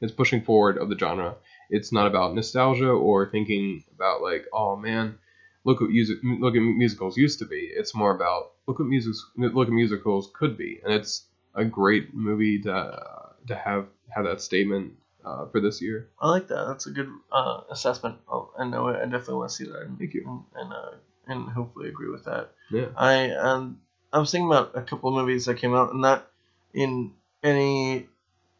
it's 0.00 0.12
pushing 0.12 0.42
forward 0.42 0.78
of 0.78 0.88
the 0.88 0.98
genre. 0.98 1.36
It's 1.68 1.92
not 1.92 2.06
about 2.06 2.34
nostalgia 2.34 2.88
or 2.88 3.30
thinking 3.30 3.84
about 3.94 4.22
like, 4.22 4.46
oh 4.52 4.76
man, 4.76 5.18
look 5.64 5.80
what 5.80 5.90
music 5.90 6.18
look 6.22 6.56
at 6.56 6.60
musicals 6.60 7.16
used 7.16 7.38
to 7.40 7.44
be. 7.44 7.70
It's 7.72 7.94
more 7.94 8.14
about 8.14 8.52
look 8.66 8.78
what 8.78 8.88
music 8.88 9.14
look 9.36 9.68
at 9.68 9.72
musicals 9.72 10.30
could 10.34 10.56
be, 10.56 10.80
and 10.82 10.92
it's 10.92 11.24
a 11.54 11.64
great 11.64 12.14
movie 12.14 12.60
to 12.62 12.72
uh, 12.72 13.28
to 13.48 13.54
have 13.54 13.86
have 14.08 14.24
that 14.24 14.40
statement 14.40 14.94
uh, 15.24 15.46
for 15.46 15.60
this 15.60 15.80
year. 15.80 16.08
I 16.20 16.30
like 16.30 16.48
that. 16.48 16.66
That's 16.66 16.86
a 16.86 16.90
good 16.90 17.10
uh, 17.30 17.60
assessment. 17.70 18.18
Oh, 18.28 18.50
I 18.58 18.64
know. 18.64 18.88
I 18.88 19.04
definitely 19.04 19.34
want 19.34 19.50
to 19.50 19.56
see 19.56 19.64
that. 19.64 19.82
And, 19.82 19.98
Thank 19.98 20.14
you. 20.14 20.44
And 20.54 20.62
and, 20.62 20.72
uh, 20.72 20.90
and 21.26 21.48
hopefully 21.50 21.88
agree 21.88 22.10
with 22.10 22.24
that. 22.24 22.52
Yeah. 22.70 22.86
I 22.96 23.30
um 23.32 23.80
I 24.12 24.18
was 24.18 24.30
thinking 24.30 24.48
about 24.48 24.72
a 24.74 24.82
couple 24.82 25.08
of 25.08 25.14
movies 25.14 25.46
that 25.46 25.58
came 25.58 25.74
out, 25.74 25.92
and 25.92 26.00
not 26.00 26.26
in 26.74 27.12
any. 27.42 28.08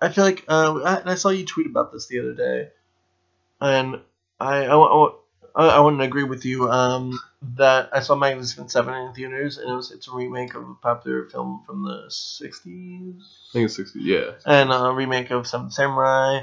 I 0.00 0.08
feel 0.08 0.24
like 0.24 0.44
uh, 0.48 0.80
I, 0.84 1.12
I 1.12 1.14
saw 1.16 1.30
you 1.30 1.44
tweet 1.44 1.66
about 1.66 1.92
this 1.92 2.06
the 2.06 2.20
other 2.20 2.34
day, 2.34 2.68
and 3.60 4.00
I 4.38 4.66
I, 4.66 5.10
I, 5.54 5.66
I 5.68 5.80
wouldn't 5.80 6.02
agree 6.02 6.24
with 6.24 6.44
you. 6.44 6.70
Um, 6.70 7.18
that 7.56 7.88
I 7.92 8.00
saw 8.00 8.14
Magnificent 8.14 8.70
Seven 8.70 8.94
in 8.94 9.14
theaters, 9.14 9.58
and 9.58 9.70
it 9.70 9.74
was 9.74 9.90
it's 9.90 10.08
a 10.08 10.12
remake 10.12 10.54
of 10.54 10.68
a 10.68 10.74
popular 10.74 11.24
film 11.26 11.62
from 11.66 11.84
the 11.84 12.06
'60s. 12.08 13.20
I 13.20 13.52
think 13.52 13.64
it's 13.64 13.78
'60s, 13.78 13.92
yeah. 13.96 14.32
And 14.46 14.72
a 14.72 14.92
remake 14.92 15.30
of 15.30 15.46
Seven 15.46 15.70
Samurai. 15.70 16.42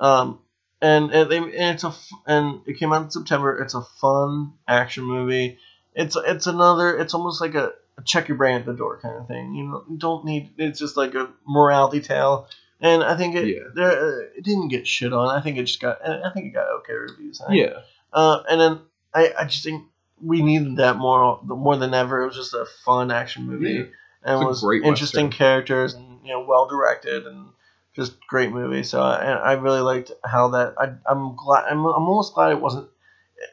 Um, 0.00 0.40
and, 0.82 1.10
and, 1.12 1.30
they, 1.30 1.38
and 1.38 1.74
it's 1.74 1.84
a 1.84 1.94
and 2.26 2.60
it 2.66 2.74
came 2.74 2.92
out 2.92 3.02
in 3.04 3.10
September. 3.10 3.58
It's 3.62 3.74
a 3.74 3.82
fun 3.82 4.52
action 4.68 5.04
movie. 5.04 5.58
It's 5.94 6.16
it's 6.16 6.46
another. 6.46 6.98
It's 6.98 7.14
almost 7.14 7.40
like 7.40 7.54
a 7.54 7.72
check 8.04 8.28
your 8.28 8.36
brain 8.36 8.56
at 8.56 8.66
the 8.66 8.72
door 8.72 8.98
kind 9.00 9.16
of 9.16 9.28
thing. 9.28 9.54
You 9.54 9.64
know, 9.64 9.84
don't 9.96 10.24
need. 10.24 10.52
It's 10.58 10.78
just 10.78 10.96
like 10.96 11.14
a 11.14 11.30
morality 11.46 12.00
tale. 12.00 12.48
And 12.80 13.02
I 13.02 13.16
think 13.16 13.34
it 13.34 13.46
yeah. 13.46 13.62
there, 13.74 13.90
uh, 13.90 14.18
it 14.36 14.44
didn't 14.44 14.68
get 14.68 14.86
shit 14.86 15.12
on. 15.12 15.34
I 15.34 15.40
think 15.40 15.58
it 15.58 15.64
just 15.64 15.80
got. 15.80 16.06
I 16.06 16.30
think 16.32 16.46
it 16.46 16.50
got 16.50 16.68
okay 16.80 16.94
reviews. 16.94 17.40
Yeah. 17.48 17.80
Uh, 18.12 18.42
and 18.48 18.60
then 18.60 18.80
I, 19.14 19.32
I 19.38 19.44
just 19.44 19.64
think 19.64 19.84
we 20.20 20.42
needed 20.42 20.76
that 20.76 20.96
more 20.96 21.40
more 21.44 21.76
than 21.76 21.94
ever. 21.94 22.22
It 22.22 22.26
was 22.26 22.36
just 22.36 22.54
a 22.54 22.66
fun 22.84 23.10
action 23.10 23.46
movie, 23.46 23.72
yeah. 23.72 23.84
and 24.22 24.42
it 24.42 24.46
was 24.46 24.64
interesting 24.64 25.26
Western. 25.26 25.30
characters 25.30 25.94
and 25.94 26.20
you 26.24 26.32
know 26.32 26.44
well 26.44 26.68
directed 26.68 27.26
and 27.26 27.48
just 27.94 28.20
great 28.26 28.50
movie. 28.50 28.82
So 28.82 29.00
I, 29.00 29.32
I 29.32 29.52
really 29.54 29.80
liked 29.80 30.10
how 30.24 30.48
that. 30.48 30.74
I, 30.78 30.92
I'm 31.06 31.36
glad. 31.36 31.64
I'm, 31.70 31.78
I'm 31.78 32.08
almost 32.08 32.34
glad 32.34 32.52
it 32.52 32.60
wasn't. 32.60 32.88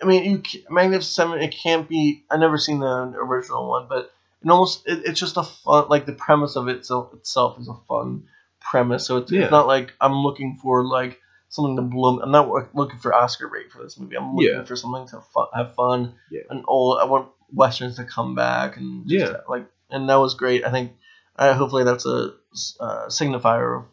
I 0.02 0.06
mean, 0.06 0.24
you 0.24 0.62
Magnificent 0.70 1.14
Seven. 1.14 1.42
It 1.42 1.56
can't 1.56 1.88
be. 1.88 2.24
I 2.30 2.38
never 2.38 2.58
seen 2.58 2.80
the 2.80 2.88
original 2.88 3.70
one, 3.70 3.88
but 3.88 4.12
almost. 4.50 4.88
It, 4.88 5.04
it's 5.06 5.20
just 5.20 5.38
a 5.38 5.44
fun. 5.44 5.88
Like 5.90 6.06
the 6.06 6.14
premise 6.14 6.56
of 6.56 6.68
it 6.68 6.78
itself, 6.78 7.14
itself 7.14 7.60
is 7.60 7.68
a 7.68 7.76
fun 7.88 8.24
premise. 8.60 9.06
So 9.06 9.18
it's, 9.18 9.32
yeah. 9.32 9.44
it's 9.44 9.52
not 9.52 9.68
like 9.68 9.94
I'm 10.00 10.14
looking 10.14 10.58
for 10.62 10.84
like 10.86 11.20
something 11.50 11.76
to 11.76 11.82
blow. 11.82 12.20
I'm 12.20 12.32
not 12.32 12.76
looking 12.76 13.00
for 13.00 13.14
Oscar 13.14 13.48
bait 13.50 13.72
for 13.72 13.84
this 13.84 14.00
movie. 14.00 14.18
I'm 14.18 14.36
looking 14.36 14.56
yeah. 14.56 14.64
for 14.64 14.76
something 14.76 15.08
to 15.10 15.22
fun, 15.34 15.48
have 15.54 15.76
fun. 15.76 16.16
Yeah. 16.32 16.42
And 16.50 16.64
old. 16.68 17.00
I 17.00 17.06
want 17.06 17.30
westerns 17.54 17.98
to 17.98 18.06
come 18.06 18.36
back 18.36 18.78
and 18.78 19.04
yeah, 19.06 19.38
like 19.48 19.66
and 19.90 20.10
that 20.10 20.16
was 20.16 20.36
great. 20.36 20.66
I 20.66 20.72
think. 20.72 20.94
Uh, 21.34 21.54
hopefully 21.54 21.86
that's 21.86 22.06
a 22.06 22.34
uh, 22.82 23.08
signifier 23.08 23.80
of 23.80 23.86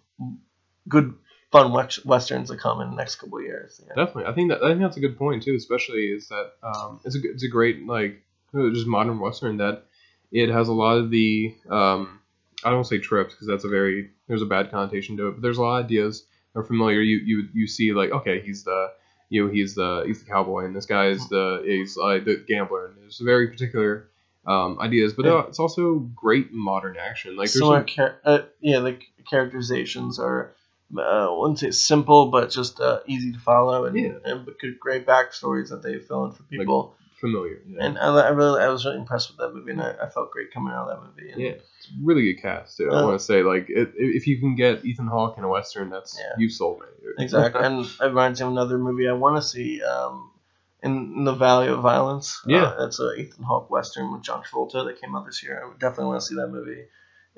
good 0.88 1.14
fun 1.50 1.72
westerns 2.04 2.50
to 2.50 2.56
come 2.56 2.80
in 2.80 2.90
the 2.90 2.96
next 2.96 3.16
couple 3.16 3.38
of 3.38 3.44
years. 3.44 3.80
Yeah. 3.86 3.94
Definitely, 3.94 4.30
I 4.30 4.34
think 4.34 4.50
that 4.50 4.62
I 4.62 4.68
think 4.70 4.80
that's 4.80 4.96
a 4.96 5.00
good 5.00 5.16
point 5.16 5.42
too. 5.42 5.54
Especially 5.54 6.06
is 6.06 6.28
that 6.28 6.52
um, 6.62 7.00
it's 7.04 7.16
a 7.16 7.20
it's 7.24 7.44
a 7.44 7.48
great 7.48 7.86
like 7.86 8.22
just 8.54 8.86
modern 8.86 9.18
western 9.18 9.58
that 9.58 9.84
it 10.30 10.50
has 10.50 10.68
a 10.68 10.72
lot 10.72 10.98
of 10.98 11.10
the 11.10 11.54
um, 11.70 12.20
I 12.64 12.70
don't 12.70 12.84
say 12.84 12.98
trips 12.98 13.34
because 13.34 13.46
that's 13.46 13.64
a 13.64 13.68
very 13.68 14.10
there's 14.26 14.42
a 14.42 14.46
bad 14.46 14.70
connotation 14.70 15.16
to 15.16 15.28
it, 15.28 15.32
but 15.32 15.42
there's 15.42 15.58
a 15.58 15.62
lot 15.62 15.78
of 15.78 15.84
ideas 15.84 16.24
are 16.54 16.64
familiar, 16.64 17.00
you 17.00 17.18
you 17.18 17.48
you 17.52 17.66
see 17.66 17.92
like 17.92 18.10
okay, 18.10 18.40
he's 18.40 18.64
the 18.64 18.90
you 19.28 19.44
know 19.44 19.52
he's 19.52 19.74
the 19.74 20.04
he's 20.06 20.22
the 20.22 20.30
cowboy, 20.30 20.64
and 20.64 20.74
this 20.74 20.86
guy 20.86 21.06
is 21.06 21.28
the 21.28 21.62
he's 21.64 21.96
like 21.96 22.24
the 22.24 22.44
gambler, 22.46 22.86
and 22.86 22.96
there's 22.98 23.18
very 23.18 23.48
particular 23.48 24.08
um, 24.46 24.78
ideas, 24.80 25.12
but 25.12 25.26
yeah. 25.26 25.44
it's 25.46 25.58
also 25.58 25.98
great 25.98 26.52
modern 26.52 26.96
action. 26.96 27.36
Like 27.36 27.52
there's 27.52 27.58
some, 27.58 27.86
char- 27.86 28.18
uh, 28.24 28.40
yeah, 28.60 28.80
the 28.80 28.98
characterizations 29.28 30.18
are 30.18 30.54
uh, 30.96 31.00
I 31.00 31.38
wouldn't 31.38 31.58
say 31.58 31.70
simple, 31.70 32.30
but 32.30 32.50
just 32.50 32.80
uh, 32.80 33.00
easy 33.06 33.32
to 33.32 33.38
follow, 33.38 33.84
and, 33.84 33.96
yeah. 33.96 34.12
and 34.24 34.48
good, 34.60 34.80
great 34.80 35.06
backstories 35.06 35.68
that 35.68 35.82
they 35.82 35.98
fill 35.98 36.24
in 36.26 36.32
for 36.32 36.42
people. 36.44 36.94
Familiar. 37.20 37.60
And 37.78 37.98
I, 37.98 38.06
I 38.06 38.28
really, 38.28 38.60
I 38.62 38.68
was 38.68 38.84
really 38.84 38.98
impressed 38.98 39.28
with 39.30 39.38
that 39.38 39.54
movie, 39.54 39.72
and 39.72 39.82
I, 39.82 39.94
I 40.02 40.08
felt 40.08 40.30
great 40.30 40.52
coming 40.52 40.72
out 40.72 40.88
of 40.88 40.96
that 41.00 41.06
movie. 41.06 41.30
And 41.32 41.40
yeah, 41.40 41.50
it's 41.50 41.88
a 41.88 41.92
really 42.02 42.32
good 42.32 42.40
cast 42.42 42.76
too. 42.76 42.90
I 42.90 42.96
Uh, 43.00 43.04
want 43.06 43.18
to 43.20 43.24
say 43.24 43.42
like 43.42 43.66
it, 43.68 43.92
if 43.96 44.26
you 44.26 44.38
can 44.40 44.54
get 44.54 44.84
Ethan 44.84 45.06
Hawke 45.08 45.38
in 45.38 45.44
a 45.44 45.48
western, 45.48 45.90
that's 45.90 46.18
Yeah. 46.18 46.34
you 46.38 46.48
sold 46.50 46.80
me. 46.80 46.86
Exactly, 47.18 47.60
and 47.64 47.84
it 47.84 48.00
reminds 48.04 48.40
me 48.40 48.46
of 48.46 48.52
another 48.52 48.78
movie 48.78 49.08
I 49.08 49.12
want 49.12 49.36
to 49.36 49.42
see. 49.42 49.82
Um, 49.82 50.32
in 50.80 51.24
the 51.24 51.34
Valley 51.34 51.66
of 51.66 51.80
Violence. 51.80 52.40
Yeah. 52.46 52.66
uh, 52.66 52.86
it's 52.86 53.00
a 53.00 53.12
Ethan 53.14 53.42
Hawke 53.42 53.68
western 53.68 54.12
with 54.12 54.22
John 54.22 54.44
Travolta 54.44 54.84
that 54.86 55.00
came 55.00 55.16
out 55.16 55.26
this 55.26 55.42
year. 55.42 55.60
I 55.60 55.66
would 55.66 55.80
definitely 55.80 56.04
want 56.06 56.20
to 56.20 56.26
see 56.28 56.36
that 56.36 56.46
movie. 56.46 56.84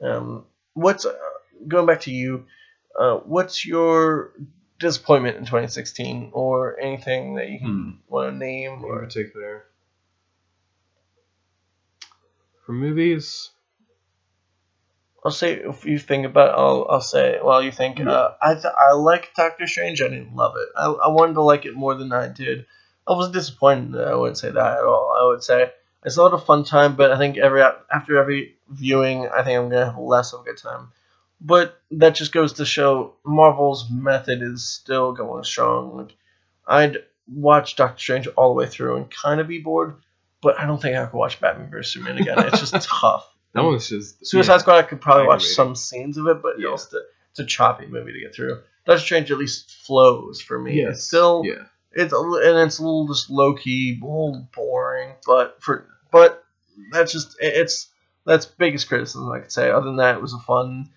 Um, 0.03 0.45
what's 0.75 1.07
uh, 1.07 1.15
going 1.67 1.87
back 1.87 2.03
to 2.03 2.11
you? 2.13 2.45
Uh, 2.99 3.17
what's 3.25 3.65
your 3.65 4.33
disappointment 4.79 5.39
in 5.39 5.45
2016, 5.47 6.31
or 6.35 6.79
anything 6.81 7.37
that 7.37 7.49
you 7.49 7.61
can 7.61 7.69
Hmm. 8.09 8.13
want 8.15 8.31
to 8.31 8.37
name? 8.37 8.73
in 8.81 8.85
Or 8.85 9.01
particular. 9.01 9.65
For 12.71 12.75
movies, 12.75 13.51
I'll 15.25 15.33
say 15.33 15.55
if 15.55 15.85
you 15.85 15.99
think 15.99 16.25
about, 16.25 16.57
I'll 16.57 16.87
I'll 16.89 17.01
say 17.01 17.41
while 17.43 17.61
you 17.61 17.73
think. 17.73 17.99
Uh, 17.99 18.31
I 18.41 18.55
th- 18.55 18.65
I 18.79 18.93
like 18.93 19.35
Doctor 19.35 19.67
Strange. 19.67 20.01
I 20.01 20.07
didn't 20.07 20.37
love 20.37 20.55
it. 20.57 20.69
I, 20.77 20.87
I 20.87 21.09
wanted 21.09 21.35
to 21.35 21.43
like 21.43 21.67
it 21.67 21.75
more 21.75 21.97
than 21.97 22.13
I 22.13 22.29
did. 22.29 22.67
I 23.09 23.15
was 23.15 23.33
disappointed. 23.33 24.01
I 24.01 24.15
wouldn't 24.15 24.39
say 24.39 24.53
that 24.53 24.79
at 24.79 24.85
all. 24.85 25.17
I 25.21 25.27
would 25.27 25.43
say 25.43 25.73
it's 26.05 26.17
a 26.17 26.23
lot 26.23 26.33
of 26.33 26.47
fun 26.47 26.63
time, 26.63 26.95
but 26.95 27.11
I 27.11 27.19
think 27.19 27.39
every 27.39 27.61
after 27.61 28.17
every 28.17 28.55
viewing, 28.69 29.27
I 29.27 29.43
think 29.43 29.59
I'm 29.59 29.69
gonna 29.69 29.87
have 29.87 29.99
less 29.99 30.33
of 30.33 30.43
a 30.43 30.45
good 30.45 30.59
time. 30.59 30.93
But 31.41 31.77
that 31.91 32.15
just 32.15 32.31
goes 32.31 32.53
to 32.53 32.65
show 32.65 33.15
Marvel's 33.25 33.91
method 33.91 34.43
is 34.43 34.65
still 34.65 35.13
going 35.13 35.43
strong. 35.43 35.97
Like, 35.97 36.15
I'd 36.69 36.99
watch 37.27 37.75
Doctor 37.75 37.99
Strange 37.99 38.29
all 38.29 38.51
the 38.51 38.59
way 38.61 38.69
through 38.69 38.97
and 38.99 39.11
kind 39.11 39.41
of 39.41 39.49
be 39.49 39.59
bored, 39.59 39.97
but 40.43 40.59
I 40.59 40.67
don't 40.67 40.81
think 40.81 40.97
I 40.97 41.07
could 41.07 41.17
watch 41.17 41.41
Batman 41.41 41.71
vs 41.71 41.93
Superman 41.93 42.19
again. 42.19 42.39
It's 42.47 42.61
just 42.61 42.75
tough. 42.89 43.31
that 43.55 43.63
one's 43.65 43.89
just 43.89 44.25
Suicide 44.27 44.53
yeah. 44.55 44.59
Squad, 44.59 44.77
I 44.79 44.83
could 44.83 45.01
probably 45.01 45.27
watch 45.27 45.45
some 45.45 45.75
scenes 45.75 46.17
of 46.17 46.27
it, 46.27 46.43
but 46.43 46.59
Yeah. 46.59 46.73
it's, 46.75 46.87
the, 46.87 47.05
it's 47.31 47.41
a 47.41 47.45
choppy 47.45 47.87
movie 47.87 48.13
to 48.13 48.21
get 48.21 48.35
through. 48.35 48.61
Doctor 48.87 49.01
Strange 49.03 49.31
at 49.31 49.39
least 49.39 49.71
flows 49.87 50.41
for 50.41 50.59
me. 50.59 50.75
Yes. 50.83 50.97
It's 50.97 51.07
still 51.07 51.43
yeah. 51.45 51.65
it's 51.93 52.13
a, 52.13 52.17
and 52.19 52.59
it's 52.67 52.79
a 52.79 52.83
little 52.83 53.07
just 53.07 53.29
low 53.31 53.55
key, 53.55 53.99
a 54.03 54.05
little 54.05 54.49
boring, 54.55 55.13
but 55.27 55.57
for 55.63 55.87
but 56.11 56.43
that's 56.93 57.13
just 57.13 57.37
it- 57.41 57.55
it's 57.55 57.89
that's 58.25 58.47
biggest 58.47 58.89
criticism 58.89 59.31
I 59.31 59.41
could 59.41 59.53
say. 59.53 59.71
Other 59.71 59.87
than 59.87 59.97
that, 59.97 60.17
it 60.17 60.23
was 60.23 60.33
a 60.35 60.39
fun 60.39 60.91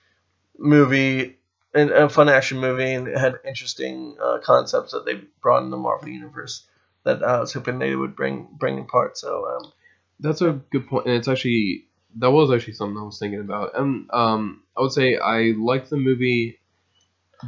movie 0.58 1.38
and 1.74 1.89
a 1.89 2.08
fun 2.10 2.30
action 2.30 2.60
movie, 2.60 2.94
and 2.94 3.08
it 3.08 3.18
had 3.18 3.39
interesting 3.46 4.16
uh, 4.22 4.38
concepts 4.44 4.91
that 4.91 5.06
they 5.06 5.16
brought 5.41 5.64
in 5.64 5.70
the 5.72 5.78
Marvel 5.78 6.10
universe 6.10 6.66
that 7.04 7.24
I 7.24 7.39
was 7.39 7.54
hoping 7.54 7.80
they 7.80 7.95
would 7.95 8.16
bring 8.16 8.47
bring 8.60 8.80
apart. 8.80 9.18
So 9.18 9.45
um, 9.47 9.72
That's 10.20 10.41
a 10.41 10.54
good 10.72 10.88
point, 10.88 11.06
and 11.08 11.16
it's 11.16 11.28
actually 11.28 11.86
that 12.18 12.32
was 12.32 12.51
actually 12.51 12.74
something 12.74 12.97
I 12.97 13.04
was 13.04 13.20
thinking 13.20 13.39
about. 13.39 13.72
And 13.78 14.10
um, 14.14 14.64
I 14.78 14.82
would 14.82 14.91
say 14.91 15.18
I 15.18 15.54
like 15.58 15.89
the 15.89 15.97
movie, 15.97 16.60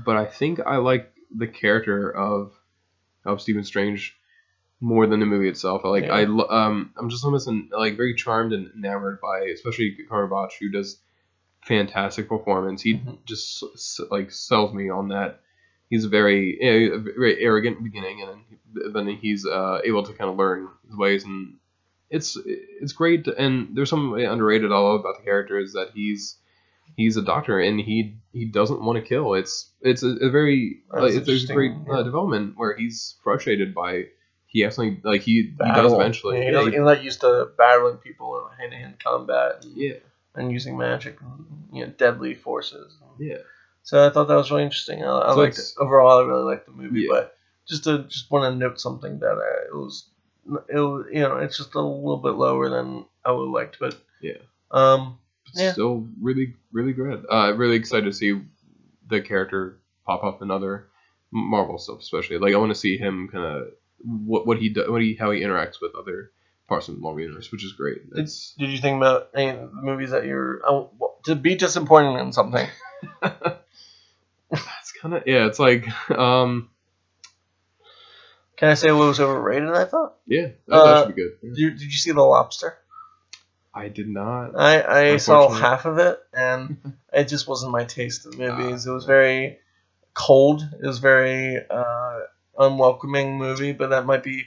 but 0.04 0.18
I 0.18 0.26
think 0.26 0.60
I 0.66 0.78
like 0.78 1.12
the 1.36 1.48
character 1.48 2.10
of 2.10 2.54
of 3.26 3.42
Stephen 3.42 3.64
Strange 3.64 4.18
more 4.82 5.08
than 5.08 5.20
the 5.20 5.26
movie 5.26 5.48
itself. 5.50 5.82
I 5.86 5.88
like 5.90 6.04
I 6.06 6.22
Yeah. 6.22 6.28
lo- 6.30 6.50
um 6.50 6.94
I'm 6.98 7.10
just 7.10 7.24
almost 7.26 7.50
like 7.72 7.96
very 7.98 8.14
charmed 8.16 8.54
and 8.54 8.72
enamored 8.76 9.20
by 9.22 9.40
especially 9.54 9.98
Cumberbatch 10.10 10.52
who 10.60 10.70
does 10.70 11.00
fantastic 11.64 12.28
performance. 12.30 12.82
He 12.82 12.96
Mhm. 12.96 13.18
just 13.26 13.64
like 14.12 14.32
sells 14.32 14.74
me 14.74 14.90
on 14.90 15.08
that. 15.10 15.42
He's 15.90 16.06
very 16.06 16.58
eh, 16.62 16.98
very 17.18 17.40
arrogant 17.42 17.84
beginning, 17.84 18.22
and 18.22 18.40
then, 18.74 18.94
then 18.94 19.16
he's 19.16 19.46
uh, 19.46 19.80
able 19.84 20.04
to 20.04 20.14
kind 20.14 20.30
of 20.30 20.38
learn 20.38 20.68
his 20.88 20.98
ways, 20.98 21.24
and 21.24 21.58
it's 22.10 22.38
it's 22.46 22.94
great. 22.94 23.28
And 23.28 23.76
there's 23.76 23.90
something 23.90 24.26
underrated 24.26 24.72
I 24.72 24.78
love 24.78 25.00
about 25.02 25.18
the 25.18 25.24
character 25.24 25.60
is 25.60 25.74
that 25.74 25.92
he's 25.94 26.38
he's 26.98 27.18
a 27.18 27.22
doctor 27.22 27.60
and 27.60 27.80
he 27.80 28.18
he 28.34 28.46
doesn't 28.46 28.82
want 28.82 28.98
to 28.98 29.08
kill. 29.08 29.34
It's 29.36 29.70
it's 29.82 30.04
a, 30.04 30.10
a 30.22 30.30
very 30.30 30.82
uh, 30.94 31.06
it's, 31.06 31.26
there's 31.26 31.50
a 31.50 31.54
great 31.54 31.72
interesting, 31.72 31.94
uh, 31.94 32.04
development 32.04 32.54
where 32.58 32.76
he's 32.76 33.16
frustrated 33.24 33.74
by 33.76 34.06
he 34.48 34.64
actually 34.66 35.00
like 35.04 35.22
he, 35.22 35.54
he 35.62 35.72
does 35.74 35.92
eventually. 35.94 36.38
Yeah, 36.38 36.42
he 36.44 36.48
Yeah, 36.48 36.52
doesn't- 36.54 36.74
he's 36.74 36.82
not 36.82 37.04
used 37.04 37.22
to 37.22 37.50
battling 37.58 37.98
people 37.98 38.48
in 38.52 38.58
hand 38.58 38.72
to 38.72 38.78
hand 38.78 38.96
combat. 39.04 39.66
And, 39.66 39.76
yeah, 39.78 39.94
and 40.36 40.52
using 40.52 40.78
magic, 40.78 41.20
and, 41.22 41.46
you 41.74 41.86
know, 41.86 41.92
deadly 41.92 42.34
forces. 42.36 42.98
yeah. 43.20 43.38
So 43.86 44.06
I 44.06 44.10
thought 44.10 44.28
that 44.28 44.36
was 44.36 44.50
really 44.52 44.64
interesting. 44.64 45.04
I, 45.04 45.08
I 45.20 45.34
So 45.34 45.40
liked 45.40 45.60
it. 45.60 45.74
Overall, 45.78 46.20
I 46.20 46.26
really 46.28 46.44
liked 46.44 46.66
the 46.66 46.72
movie, 46.74 47.02
Yeah. 47.02 47.08
but 47.12 47.38
just 47.68 47.84
to 47.86 48.00
just 48.04 48.30
want 48.32 48.52
to 48.52 48.58
note 48.58 48.80
something 48.82 49.20
that 49.20 49.38
uh, 49.38 49.68
it 49.70 49.76
was, 49.76 50.10
it 50.68 50.76
was, 50.80 51.06
you 51.12 51.22
know, 51.22 51.38
it's 51.38 51.56
just 51.58 51.76
a 51.76 51.82
little 51.82 52.18
bit 52.18 52.32
lower 52.34 52.68
than 52.70 53.06
I 53.24 53.32
would 53.32 53.46
have 53.46 53.54
liked, 53.54 53.78
but 53.80 53.96
Yeah. 54.22 54.40
um, 54.72 55.20
Yeah. 55.54 55.72
still 55.72 56.08
really 56.20 56.56
really 56.72 56.94
good. 56.94 57.26
Uh, 57.32 57.50
I'm 57.52 57.58
really 57.58 57.76
excited 57.78 58.06
to 58.06 58.12
see 58.14 58.42
the 59.08 59.22
character 59.22 59.80
pop 60.06 60.24
up 60.24 60.42
in 60.42 60.50
other 60.52 60.88
Marvel 61.32 61.78
stuff, 61.78 62.00
especially. 62.00 62.40
Like 62.40 62.56
I 62.56 62.58
want 62.58 62.72
to 62.72 62.76
see 62.76 62.98
him 62.98 63.30
kind 63.32 63.46
of 63.46 63.68
what 64.04 64.48
what 64.48 64.58
he 64.58 64.70
do, 64.70 64.92
what 64.92 65.02
he 65.04 65.14
how 65.14 65.30
he 65.30 65.42
interacts 65.42 65.80
with 65.80 65.94
other 65.96 66.32
parts 66.68 66.88
of 66.88 66.96
the 66.96 67.02
Marvel 67.02 67.22
universe, 67.22 67.52
which 67.52 67.64
is 67.64 67.74
great. 67.74 68.02
It's 68.16 68.56
did 68.58 68.72
you 68.72 68.80
think 68.80 68.98
about 68.98 69.30
any 69.36 69.56
movies 69.74 70.10
that 70.10 70.26
you're 70.26 70.62
oh, 70.68 70.90
to 71.26 71.36
be 71.36 71.54
disappointed 71.54 72.20
in 72.20 72.34
something? 72.34 72.68
kind 75.06 75.22
of 75.22 75.24
yeah. 75.28 75.46
It's 75.48 75.60
like 75.60 75.88
um 76.12 76.70
Can 78.58 78.70
I 78.70 78.74
say 78.74 78.92
what 78.92 79.08
was 79.08 79.20
overrated? 79.20 79.70
I 79.70 79.86
thought. 79.86 80.16
yeah, 80.26 80.48
that, 80.68 80.76
Uh, 80.76 80.94
that 80.94 81.06
should 81.06 81.16
be 81.16 81.22
good. 81.22 81.32
Did 81.42 81.58
you, 81.58 81.72
did 81.72 81.82
you 81.82 81.92
see 81.92 82.12
The 82.12 82.22
Lobster? 82.24 82.78
I 83.74 83.90
did 83.90 84.08
not. 84.08 84.58
I, 84.58 85.12
I 85.12 85.18
saw 85.18 85.50
half 85.50 85.84
of 85.86 85.98
it, 85.98 86.18
and 86.34 86.78
it 87.14 87.26
just 87.26 87.46
wasn't 87.46 87.74
my 87.74 87.84
taste 87.84 88.26
of 88.26 88.38
movies. 88.38 88.88
it 88.88 88.92
was 88.92 89.04
very 89.04 89.60
cold. 90.14 90.62
It 90.82 90.88
was 90.88 91.00
very 91.00 91.60
uh, 91.70 92.20
unwelcoming 92.58 93.38
movie, 93.38 93.74
but 93.74 93.90
that 93.90 94.06
might 94.06 94.24
be. 94.24 94.46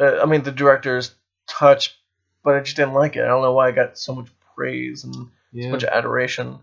Uh, 0.00 0.20
I 0.22 0.26
mean, 0.26 0.44
the 0.44 0.52
director's 0.52 1.12
touch, 1.48 1.98
but 2.44 2.54
I 2.54 2.60
just 2.60 2.76
didn't 2.76 2.94
like 2.94 3.16
it. 3.16 3.24
I 3.24 3.26
don't 3.26 3.42
know 3.42 3.52
why 3.52 3.66
I 3.66 3.72
got 3.72 3.98
so 3.98 4.14
much 4.14 4.28
praise 4.54 5.02
and 5.02 5.12
so 5.16 5.28
Yeah, 5.50 5.70
much 5.72 5.82
adoration. 5.82 6.60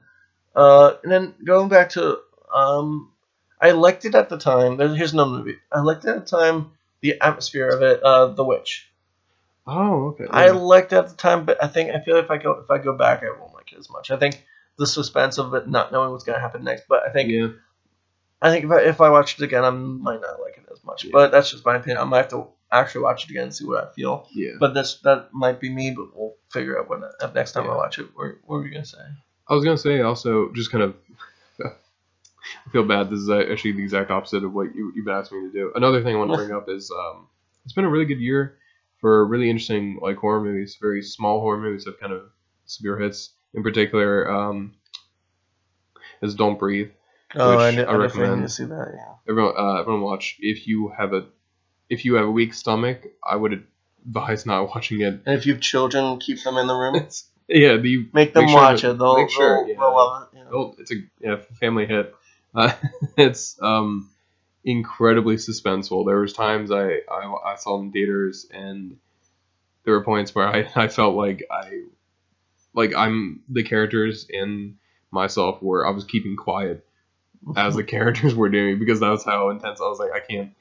Uh, 0.56 0.94
and 1.04 1.12
then 1.12 1.34
going 1.44 1.68
back 1.68 1.90
to, 1.90 2.20
um, 2.54 3.12
I 3.62 3.72
liked 3.72 4.06
it 4.06 4.16
at 4.16 4.30
the 4.30 4.38
time. 4.38 4.78
There's, 4.78 4.98
here's 4.98 5.14
another 5.14 5.32
movie. 5.32 5.58
I 5.72 5.80
liked 5.82 6.06
it 6.06 6.10
at 6.10 6.26
the 6.28 6.38
time. 6.38 6.72
The 7.02 7.20
atmosphere 7.22 7.70
of 7.70 7.82
it, 7.82 8.02
uh, 8.04 8.28
The 8.28 8.44
Witch. 8.44 8.90
oh 9.68 10.08
okay. 10.10 10.26
I 10.30 10.50
liked 10.50 10.94
it 10.94 10.98
at 10.98 11.10
the 11.10 11.16
time, 11.16 11.46
but 11.46 11.64
I 11.64 11.68
think 11.68 11.92
I 11.92 12.00
feel 12.00 12.18
if 12.18 12.30
I 12.32 12.38
go 12.38 12.52
if 12.64 12.70
I 12.72 12.78
go 12.78 12.94
back, 12.98 13.24
I 13.24 13.30
won't 13.40 13.54
like 13.54 13.72
it 13.72 13.80
as 13.80 13.90
much. 13.90 14.12
I 14.12 14.18
think 14.18 14.44
the 14.78 14.88
suspense 14.88 15.38
of 15.38 15.54
it 15.54 15.68
not 15.68 15.92
knowing 15.92 16.12
what's 16.12 16.24
gonna 16.24 16.40
happen 16.40 16.64
next. 16.64 16.86
But 16.90 17.04
I 17.08 17.12
think 17.12 17.30
yeah. 17.30 17.50
I 18.42 18.52
think 18.52 18.66
if 18.66 18.72
I, 18.72 18.80
if 18.82 19.02
I 19.02 19.10
watch 19.10 19.40
it 19.40 19.44
again, 19.44 19.64
I 19.64 19.70
might 19.70 20.22
not 20.22 20.42
like 20.42 20.58
it 20.58 20.68
as 20.72 20.84
much. 20.84 21.04
Yeah. 21.06 21.12
But 21.14 21.32
that's 21.32 21.50
just 21.52 21.66
my 21.66 21.76
opinion. 21.78 21.98
I 22.00 22.04
might 22.06 22.18
have 22.18 22.28
to 22.30 22.48
actually 22.72 23.02
watch 23.04 23.24
it 23.26 23.30
again 23.32 23.44
and 23.44 23.56
see 23.56 23.66
what 23.66 23.84
I 23.84 23.92
feel. 23.94 24.28
Yeah. 24.34 24.52
But 24.60 24.74
that's 24.74 24.96
that 25.02 25.30
might 25.34 25.60
be 25.60 25.70
me. 25.70 25.92
But 25.92 26.16
we'll 26.16 26.36
figure 26.52 26.80
out 26.80 26.90
when 26.90 27.04
uh, 27.04 27.32
next 27.34 27.54
time 27.54 27.66
Yeah. 27.66 27.72
I 27.72 27.76
watch 27.78 28.00
it. 28.00 28.08
What, 28.16 28.36
what 28.46 28.58
were 28.58 28.66
you 28.68 28.74
gonna 28.74 28.86
say? 28.86 28.98
I 29.48 29.54
was 29.54 29.64
gonna 29.64 29.78
say 29.78 30.02
also 30.02 30.52
just 30.54 30.72
kind 30.72 30.84
of 30.84 30.96
I 32.66 32.70
feel 32.72 32.84
bad. 32.84 33.10
This 33.10 33.20
is 33.20 33.30
actually 33.30 33.74
the 33.74 33.84
exact 33.84 34.12
opposite 34.12 34.44
of 34.44 34.54
what 34.54 34.74
you, 34.76 34.92
you've 34.96 35.08
asked 35.08 35.32
me 35.32 35.42
to 35.42 35.52
do. 35.52 35.72
Another 35.76 36.04
thing 36.04 36.16
I 36.16 36.20
want 36.20 36.32
to 36.32 36.38
bring 36.38 36.52
up 36.52 36.70
is 36.70 36.92
um, 36.92 37.28
it's 37.64 37.74
been 37.74 37.86
a 37.86 37.90
really 37.90 38.06
good 38.06 38.20
year 38.20 38.58
for 39.02 39.26
really 39.26 39.50
interesting 39.50 40.00
like 40.02 40.18
horror 40.18 40.42
movies. 40.42 40.78
Very 40.82 41.02
small 41.02 41.40
horror 41.42 41.60
movies 41.60 41.86
have 41.86 42.00
kind 42.00 42.14
of 42.14 42.24
severe 42.66 42.98
hits. 43.00 43.32
In 43.54 43.64
particular, 43.64 44.30
um, 44.30 44.74
is 46.22 46.36
Don't 46.36 46.60
Breathe. 46.60 46.90
Oh, 47.36 47.58
I, 47.58 47.72
kn- 47.74 47.88
I 47.88 47.92
I 47.92 47.96
recommend. 47.96 48.44
to 48.44 48.50
see 48.50 48.66
that. 48.66 48.92
Yeah. 48.96 49.14
Everyone, 49.30 49.54
uh, 49.58 49.80
everyone 49.82 50.02
watch. 50.02 50.38
If 50.40 50.68
you 50.68 50.92
have 50.98 51.14
a 51.14 51.26
if 51.90 52.06
you 52.06 52.16
have 52.16 52.26
a 52.26 52.32
weak 52.32 52.54
stomach, 52.54 53.06
I 53.28 53.36
would 53.36 53.66
advise 54.06 54.46
not 54.46 54.70
watching 54.76 55.02
it. 55.02 55.22
And 55.26 55.38
if 55.38 55.46
you 55.46 55.54
have 55.54 55.62
children, 55.62 56.20
keep 56.20 56.42
them 56.44 56.58
in 56.58 56.68
the 56.68 56.76
room. 56.76 57.08
Yeah, 57.48 57.78
the 57.78 58.08
Make 58.12 58.34
them 58.34 58.46
Make 58.46 58.50
sure 58.54 58.60
watch 58.60 58.82
that- 58.82 58.92
it. 58.94 58.98
They'll, 58.98 59.18
make 59.18 59.30
sure, 59.30 59.58
they'll, 59.60 59.68
yeah. 59.68 59.80
they'll 59.80 59.94
love 59.96 60.24
it. 60.34 60.38
Yeah. 60.38 60.44
Oh, 60.52 60.76
it's 60.80 60.92
a 60.92 60.96
yeah, 61.20 61.36
family 61.60 61.86
hit. 61.86 62.12
Uh, 62.56 62.74
it's 63.18 63.62
um, 63.62 64.10
incredibly 64.64 65.36
suspenseful. 65.36 66.06
There 66.06 66.20
was 66.20 66.34
times 66.34 66.72
I, 66.72 67.02
I 67.12 67.36
I 67.46 67.56
saw 67.58 67.80
in 67.82 67.92
theaters 67.92 68.48
and 68.52 68.98
there 69.86 69.94
were 69.96 70.04
points 70.04 70.36
where 70.36 70.48
I, 70.48 70.70
I 70.76 70.88
felt 70.88 71.16
like 71.16 71.44
I 71.52 71.84
like 72.74 72.96
I'm 72.96 73.44
the 73.50 73.64
characters 73.64 74.28
and 74.32 74.78
myself 75.12 75.62
were 75.62 75.88
I 75.88 75.92
was 75.92 76.04
keeping 76.06 76.36
quiet 76.36 76.86
as 77.58 77.76
the 77.76 77.84
characters 77.84 78.36
were 78.36 78.50
doing 78.50 78.80
because 78.80 79.00
that 79.02 79.10
was 79.10 79.24
how 79.24 79.50
intense 79.50 79.82
I 79.82 79.86
was 79.86 80.00
like 80.00 80.12
I 80.14 80.20
can't 80.20 80.52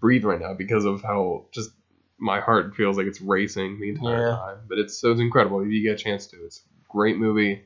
breathe 0.00 0.24
right 0.24 0.40
now 0.40 0.54
because 0.54 0.84
of 0.84 1.02
how 1.02 1.46
just 1.52 1.70
my 2.18 2.40
heart 2.40 2.74
feels 2.76 2.96
like 2.96 3.06
it's 3.06 3.20
racing 3.20 3.80
the 3.80 3.90
entire 3.90 4.20
Yeah. 4.20 4.36
time. 4.36 4.58
But 4.68 4.78
it's 4.78 4.98
so 5.00 5.12
it's 5.12 5.20
incredible 5.20 5.60
if 5.60 5.68
you 5.68 5.82
get 5.82 6.00
a 6.00 6.04
chance 6.04 6.26
to. 6.28 6.36
It's 6.44 6.58
a 6.60 6.92
great 6.92 7.18
movie, 7.18 7.64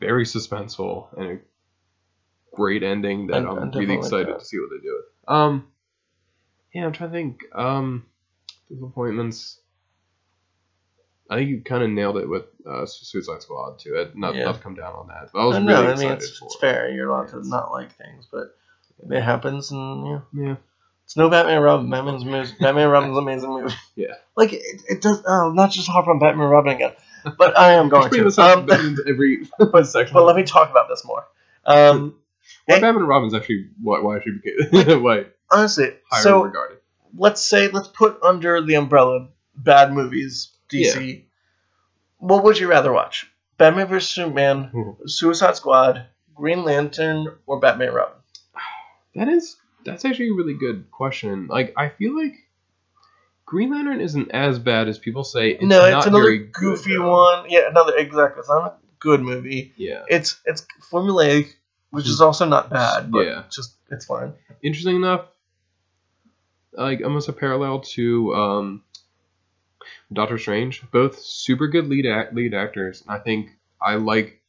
very 0.00 0.24
suspenseful, 0.24 1.08
and 1.18 1.40
great 2.54 2.82
ending 2.82 3.26
that 3.28 3.44
I- 3.44 3.48
I'm, 3.50 3.58
I 3.58 3.78
really 3.78 3.86
like 3.86 3.98
excited 3.98 4.38
to 4.38 4.44
see 4.44 4.58
what 4.58 4.70
they 4.70 4.78
do 4.86 4.94
with. 4.96 5.34
Um, 5.34 5.66
yeah, 6.74 6.86
I'm 6.86 6.92
trying 6.92 7.10
to 7.10 7.14
think. 7.16 7.44
Um, 7.54 8.06
disappointments. 8.70 9.58
I 11.30 11.36
think 11.36 11.48
you 11.50 11.62
kind 11.62 11.82
of 11.82 11.90
nailed 11.90 12.18
it 12.18 12.28
with 12.28 12.44
uh, 12.66 12.84
Suicide 12.84 13.40
Squad 13.42 13.78
too. 13.78 13.94
It, 13.94 14.16
not, 14.16 14.34
Yeah. 14.34 14.44
not 14.44 14.56
to 14.56 14.60
come 14.60 14.74
down 14.74 14.94
on 14.94 15.08
that, 15.08 15.30
but 15.32 15.38
I 15.40 15.44
was 15.46 15.56
I 15.56 15.60
really 15.60 15.72
know, 15.72 15.92
I 15.92 15.96
mean, 15.96 16.10
it's, 16.12 16.38
for 16.38 16.44
it's 16.46 16.56
fair. 16.60 16.90
You're 16.90 17.08
allowed 17.08 17.28
to 17.28 17.46
not 17.48 17.72
like 17.72 17.96
things, 17.96 18.26
but 18.30 18.54
it 19.10 19.20
happens, 19.22 19.70
and 19.70 20.06
yeah. 20.06 20.20
Yeah, 20.34 20.56
It's 21.04 21.16
no 21.16 21.30
Batman 21.30 21.62
Robin. 21.62 21.88
Batman's. 21.90 22.24
Batman 22.60 22.88
Robin's 22.90 23.16
amazing 23.24 23.50
movie. 23.50 23.74
Yeah. 23.96 24.14
Like 24.36 24.52
it, 24.52 24.82
it 24.88 25.00
does. 25.00 25.22
Oh, 25.26 25.52
not 25.52 25.70
just 25.70 25.88
hop 25.88 26.06
on 26.08 26.18
Batman 26.18 26.48
Robin 26.48 26.74
again, 26.74 26.92
but 27.38 27.58
I 27.58 27.72
am 27.74 27.88
going 27.90 28.10
to. 28.10 28.26
Um, 28.42 28.68
every 29.06 29.44
but, 29.58 29.72
but 29.72 30.24
let 30.24 30.36
me 30.36 30.42
talk 30.42 30.70
about 30.70 30.88
this 30.88 31.02
more. 31.04 31.24
Um, 31.64 32.16
Why 32.66 32.74
Hey. 32.76 32.80
Batman 32.80 33.02
and 33.02 33.08
Robin's 33.08 33.34
actually 33.34 33.68
why 33.82 34.00
why 34.00 34.20
should 34.22 34.40
be 34.42 34.94
why 34.96 35.26
honestly, 35.50 35.94
higher 36.10 36.22
so 36.22 36.42
regarded. 36.44 36.78
let's 37.16 37.42
say 37.42 37.68
let's 37.68 37.88
put 37.88 38.18
under 38.22 38.60
the 38.62 38.74
umbrella 38.74 39.28
bad 39.56 39.92
movies. 39.92 40.50
DC. 40.70 41.24
What 42.18 42.44
would 42.44 42.58
you 42.58 42.68
rather 42.68 42.92
watch? 42.92 43.30
Batman 43.58 43.88
vs 43.88 44.10
Superman, 44.10 44.70
Mhm. 44.72 44.96
Suicide 45.10 45.56
Squad, 45.56 46.06
Green 46.34 46.64
Lantern, 46.64 47.26
or 47.46 47.60
Batman 47.60 47.88
and 47.88 47.96
Robin? 47.96 48.16
That 49.14 49.28
is 49.28 49.56
that's 49.84 50.04
actually 50.06 50.30
a 50.30 50.34
really 50.34 50.54
good 50.54 50.90
question. 50.90 51.46
Like 51.48 51.74
I 51.76 51.90
feel 51.90 52.16
like 52.16 52.34
Green 53.44 53.70
Lantern 53.70 54.00
isn't 54.00 54.30
as 54.30 54.58
bad 54.58 54.88
as 54.88 54.98
people 54.98 55.24
say. 55.24 55.50
It's 55.50 55.62
no, 55.64 55.90
not 55.90 55.98
it's 55.98 56.06
another 56.06 56.22
very 56.24 56.38
good, 56.38 56.52
goofy 56.54 56.96
though. 56.96 57.10
one. 57.10 57.50
Yeah, 57.50 57.68
another 57.68 57.94
exactly. 57.96 58.40
It's 58.40 58.48
not 58.48 58.64
a 58.64 58.74
good 59.00 59.20
movie. 59.20 59.74
Yeah. 59.76 60.04
It's 60.08 60.40
it's 60.46 60.64
formulaic, 60.90 61.52
which 61.92 62.08
is 62.08 62.20
also 62.20 62.44
not 62.46 62.68
bad, 62.70 63.10
but 63.12 63.26
Yeah. 63.26 63.44
just 63.54 63.76
it's 63.90 64.06
fine. 64.06 64.32
Interesting 64.62 64.96
enough, 64.96 65.26
like 66.72 67.02
almost 67.04 67.28
a 67.28 67.32
parallel 67.32 67.80
to 67.80 68.34
um, 68.34 68.82
Doctor 70.12 70.38
Strange. 70.38 70.82
Both 70.90 71.18
super 71.20 71.68
good 71.68 71.86
lead 71.88 72.06
act, 72.06 72.34
lead 72.34 72.54
actors. 72.54 73.04
I 73.06 73.18
think 73.18 73.50
I 73.80 73.96
like 73.96 74.40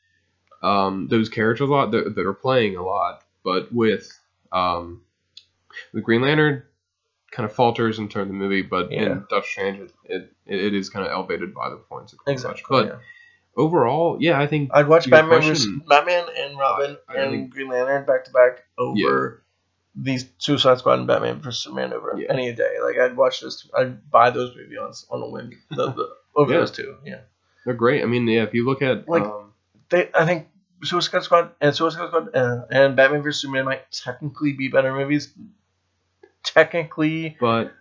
um, 0.62 1.08
those 1.10 1.30
characters 1.30 1.68
a 1.70 1.72
lot 1.72 1.92
that, 1.92 2.16
that 2.16 2.26
are 2.26 2.34
playing 2.34 2.78
a 2.78 2.84
lot, 2.84 3.24
but 3.44 3.74
with 3.74 4.10
um, 4.52 5.02
the 5.94 6.02
Green 6.02 6.22
Lantern 6.22 6.64
kind 7.32 7.50
of 7.50 7.54
falters 7.54 8.00
in 8.00 8.08
terms 8.08 8.24
of 8.24 8.28
the 8.30 8.34
movie, 8.36 8.62
but 8.62 8.92
Yeah. 8.92 9.02
in 9.04 9.26
Doctor 9.30 9.48
Strange 9.50 9.90
it, 10.06 10.32
it, 10.46 10.60
it 10.66 10.74
is 10.74 10.90
kind 10.90 11.06
of 11.06 11.12
elevated 11.12 11.54
by 11.54 11.70
the 11.70 11.76
points 11.78 12.14
of. 12.14 12.20
Exactly. 12.28 12.64
But 12.70 12.86
yeah. 12.86 12.96
Overall, 13.56 14.18
yeah, 14.20 14.40
I 14.40 14.48
think 14.48 14.70
I'd 14.74 14.88
watch 14.88 15.10
Batman 15.10 15.42
question- 15.42 15.82
Batman 15.88 16.26
and 16.38 16.58
Robin 16.58 16.98
I- 17.08 17.14
I 17.18 17.22
and 17.22 17.32
think- 17.32 17.54
Green 17.54 17.68
Lantern 17.70 18.06
back 18.06 18.26
to 18.26 18.32
back 18.32 18.64
over 18.78 19.44
these 19.96 20.26
Suicide 20.40 20.80
Squad 20.80 21.00
and 21.00 21.08
Batman 21.08 21.40
vs. 21.40 21.62
Superman 21.64 21.94
over 21.94 22.16
Yeah. 22.18 22.28
any 22.32 22.52
day. 22.54 22.78
Like 22.84 22.98
I'd 22.98 23.16
watch 23.16 23.42
those. 23.42 23.70
I'd 23.78 24.10
buy 24.10 24.32
those 24.32 24.56
movies 24.56 24.80
on 24.80 25.22
on 25.22 25.28
a 25.28 25.30
whim. 25.32 25.52
The, 25.70 25.92
the, 25.92 26.10
over 26.36 26.52
Yeah. 26.54 26.60
those 26.60 26.72
two. 26.72 26.98
Yeah. 27.06 27.20
they're 27.66 27.74
great. 27.76 28.02
I 28.04 28.06
mean, 28.08 28.28
yeah, 28.28 28.44
if 28.44 28.54
you 28.54 28.66
look 28.66 28.82
at 28.82 29.08
Like- 29.08 29.24
um, 29.24 29.54
They. 29.90 30.10
I 30.14 30.26
think 30.26 30.48
Suicide 30.84 31.24
Squad 31.24 31.52
and 31.62 31.74
Suicide 31.76 32.08
Squad 32.08 32.36
uh, 32.36 32.66
and 32.72 32.96
Batman 32.96 33.22
vs. 33.22 33.42
Superman 33.42 33.66
might 33.66 33.90
technically 33.92 34.54
be 34.54 34.68
better 34.68 34.94
movies. 34.94 35.34
Technically 36.44 37.38
but 37.40 37.72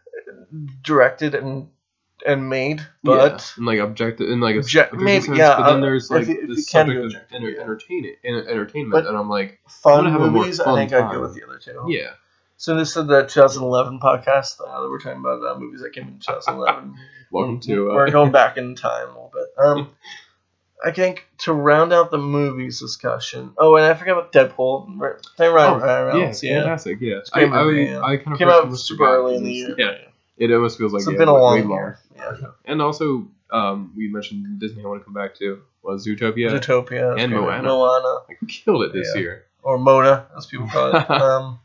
directed 0.82 1.34
and 1.34 1.68
and 2.26 2.48
made, 2.48 2.80
yeah, 2.80 2.86
but 3.02 3.52
and 3.56 3.66
like 3.66 3.78
objective 3.78 4.28
and 4.30 4.40
like 4.40 4.56
a, 4.56 4.62
maybe, 4.96 5.24
sense, 5.24 5.38
yeah, 5.38 5.56
But 5.58 5.66
then 5.68 5.78
uh, 5.78 5.80
there's 5.80 6.04
if 6.10 6.10
like 6.10 6.28
if 6.28 6.48
the 6.48 6.62
subject 6.62 7.14
of 7.14 7.22
enter, 7.32 7.50
yeah. 7.50 7.60
entertain, 7.62 8.06
enter- 8.24 8.48
entertainment, 8.48 8.92
But- 8.92 9.06
and 9.06 9.16
I'm 9.16 9.28
like, 9.28 9.60
fun 9.68 10.12
more 10.12 10.30
movies. 10.30 10.60
I 10.60 10.64
fun 10.64 10.76
think 10.78 10.92
I'd 10.92 11.00
time. 11.02 11.12
go 11.14 11.20
with 11.22 11.34
the 11.34 11.44
other 11.44 11.58
two. 11.58 11.84
yeah, 11.88 12.10
So 12.56 12.76
this 12.76 12.96
is 12.96 13.06
the 13.06 13.22
2011 13.22 14.00
podcast. 14.00 14.60
Uh, 14.60 14.86
we're 14.88 14.98
talking 15.00 15.20
about 15.20 15.44
uh, 15.44 15.58
movies 15.58 15.80
that 15.82 15.92
came 15.92 16.08
in 16.08 16.18
2011. 16.18 16.94
welcome 17.30 17.60
to 17.68 17.90
uh, 17.90 17.94
We're 17.94 18.10
going 18.10 18.32
back 18.32 18.56
in 18.56 18.74
time 18.76 19.08
a 19.08 19.12
little 19.12 19.32
bit. 19.34 19.46
Um, 19.58 19.90
I 20.84 20.90
think 20.90 21.28
to 21.38 21.52
round 21.52 21.92
out 21.92 22.10
the 22.10 22.18
movies 22.18 22.80
discussion. 22.80 23.52
Oh, 23.56 23.76
and 23.76 23.86
I 23.86 23.94
forgot 23.94 24.18
about 24.18 24.32
Deadpool. 24.32 24.98
Right, 24.98 25.14
Ryan, 25.38 25.50
Oh, 25.50 25.78
Ryan 25.78 25.80
yeah, 25.80 26.00
Reynolds. 26.18 26.42
Yeah, 26.42 26.60
fantastic, 26.62 26.98
yeah. 27.00 27.20
I, 27.32 27.44
I, 27.44 27.70
yeah. 27.70 28.00
I 28.00 28.16
kind 28.16 28.32
of 28.32 28.38
came 28.38 28.48
out 28.48 28.76
super 28.76 29.04
early 29.06 29.36
in 29.36 29.44
the 29.44 29.52
year. 29.52 29.74
Yeah, 29.78 29.98
it 30.36 30.50
almost 30.52 30.78
feels 30.78 30.92
like 30.92 31.00
it's 31.02 31.10
yeah, 31.10 31.18
been 31.18 31.28
a 31.28 31.32
long 31.36 31.70
year. 31.70 31.98
Yeah. 32.16 32.36
And 32.64 32.80
also, 32.82 33.28
um, 33.50 33.92
we 33.96 34.08
mentioned 34.08 34.58
Disney. 34.60 34.82
I 34.82 34.86
want 34.86 35.00
to 35.00 35.04
come 35.04 35.14
back 35.14 35.34
to 35.36 35.62
was 35.82 36.06
Zootopia. 36.06 36.50
Zootopia 36.50 37.20
And. 37.20 37.32
Moana. 37.32 37.62
Moana 37.68 38.20
Like, 38.28 38.38
killed 38.48 38.84
it 38.84 38.92
this 38.92 39.10
Yeah. 39.14 39.20
year. 39.20 39.44
or 39.64 39.78
Mona, 39.78 40.26
as 40.36 40.46
people 40.46 40.66
call 40.68 40.94
it. 40.96 41.10
um, 41.10 41.60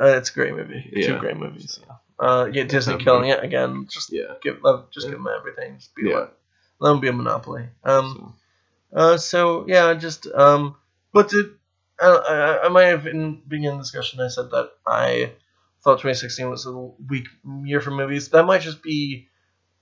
uh, 0.00 0.06
it's 0.18 0.30
a 0.30 0.34
great 0.34 0.54
movie. 0.54 0.92
Two 1.04 1.18
great 1.18 1.36
movies. 1.36 1.80
Uh, 2.18 2.48
yeah, 2.52 2.64
Disney 2.64 2.96
killing 2.98 3.28
it 3.30 3.42
again. 3.42 3.86
Just 3.90 4.12
Yeah. 4.12 4.34
give 4.42 4.62
love, 4.62 4.90
just 4.90 5.06
give 5.08 5.18
them 5.18 5.28
everything. 5.38 5.76
Just 5.78 5.94
be 5.94 6.08
Yeah. 6.08 6.28
let, 6.80 6.90
them 6.90 7.00
be 7.00 7.08
a 7.08 7.12
monopoly. 7.12 7.68
Um, 7.84 8.34
So, 8.92 8.98
uh, 8.98 9.16
so 9.16 9.64
yeah, 9.66 9.94
just 9.94 10.26
um, 10.28 10.76
but 11.12 11.28
did 11.30 11.46
I, 12.00 12.06
I, 12.08 12.66
I 12.66 12.68
might 12.68 12.84
have 12.84 13.06
in 13.06 13.42
beginning 13.48 13.78
the 13.78 13.82
discussion 13.82 14.20
I 14.20 14.28
said 14.28 14.50
that 14.50 14.70
I 14.86 15.32
thought 15.86 15.98
2016 15.98 16.50
was 16.50 16.66
a 16.66 16.72
weak 17.08 17.28
year 17.62 17.80
for 17.80 17.92
movies. 17.92 18.30
That 18.30 18.44
might 18.44 18.60
just 18.60 18.82
be 18.82 19.28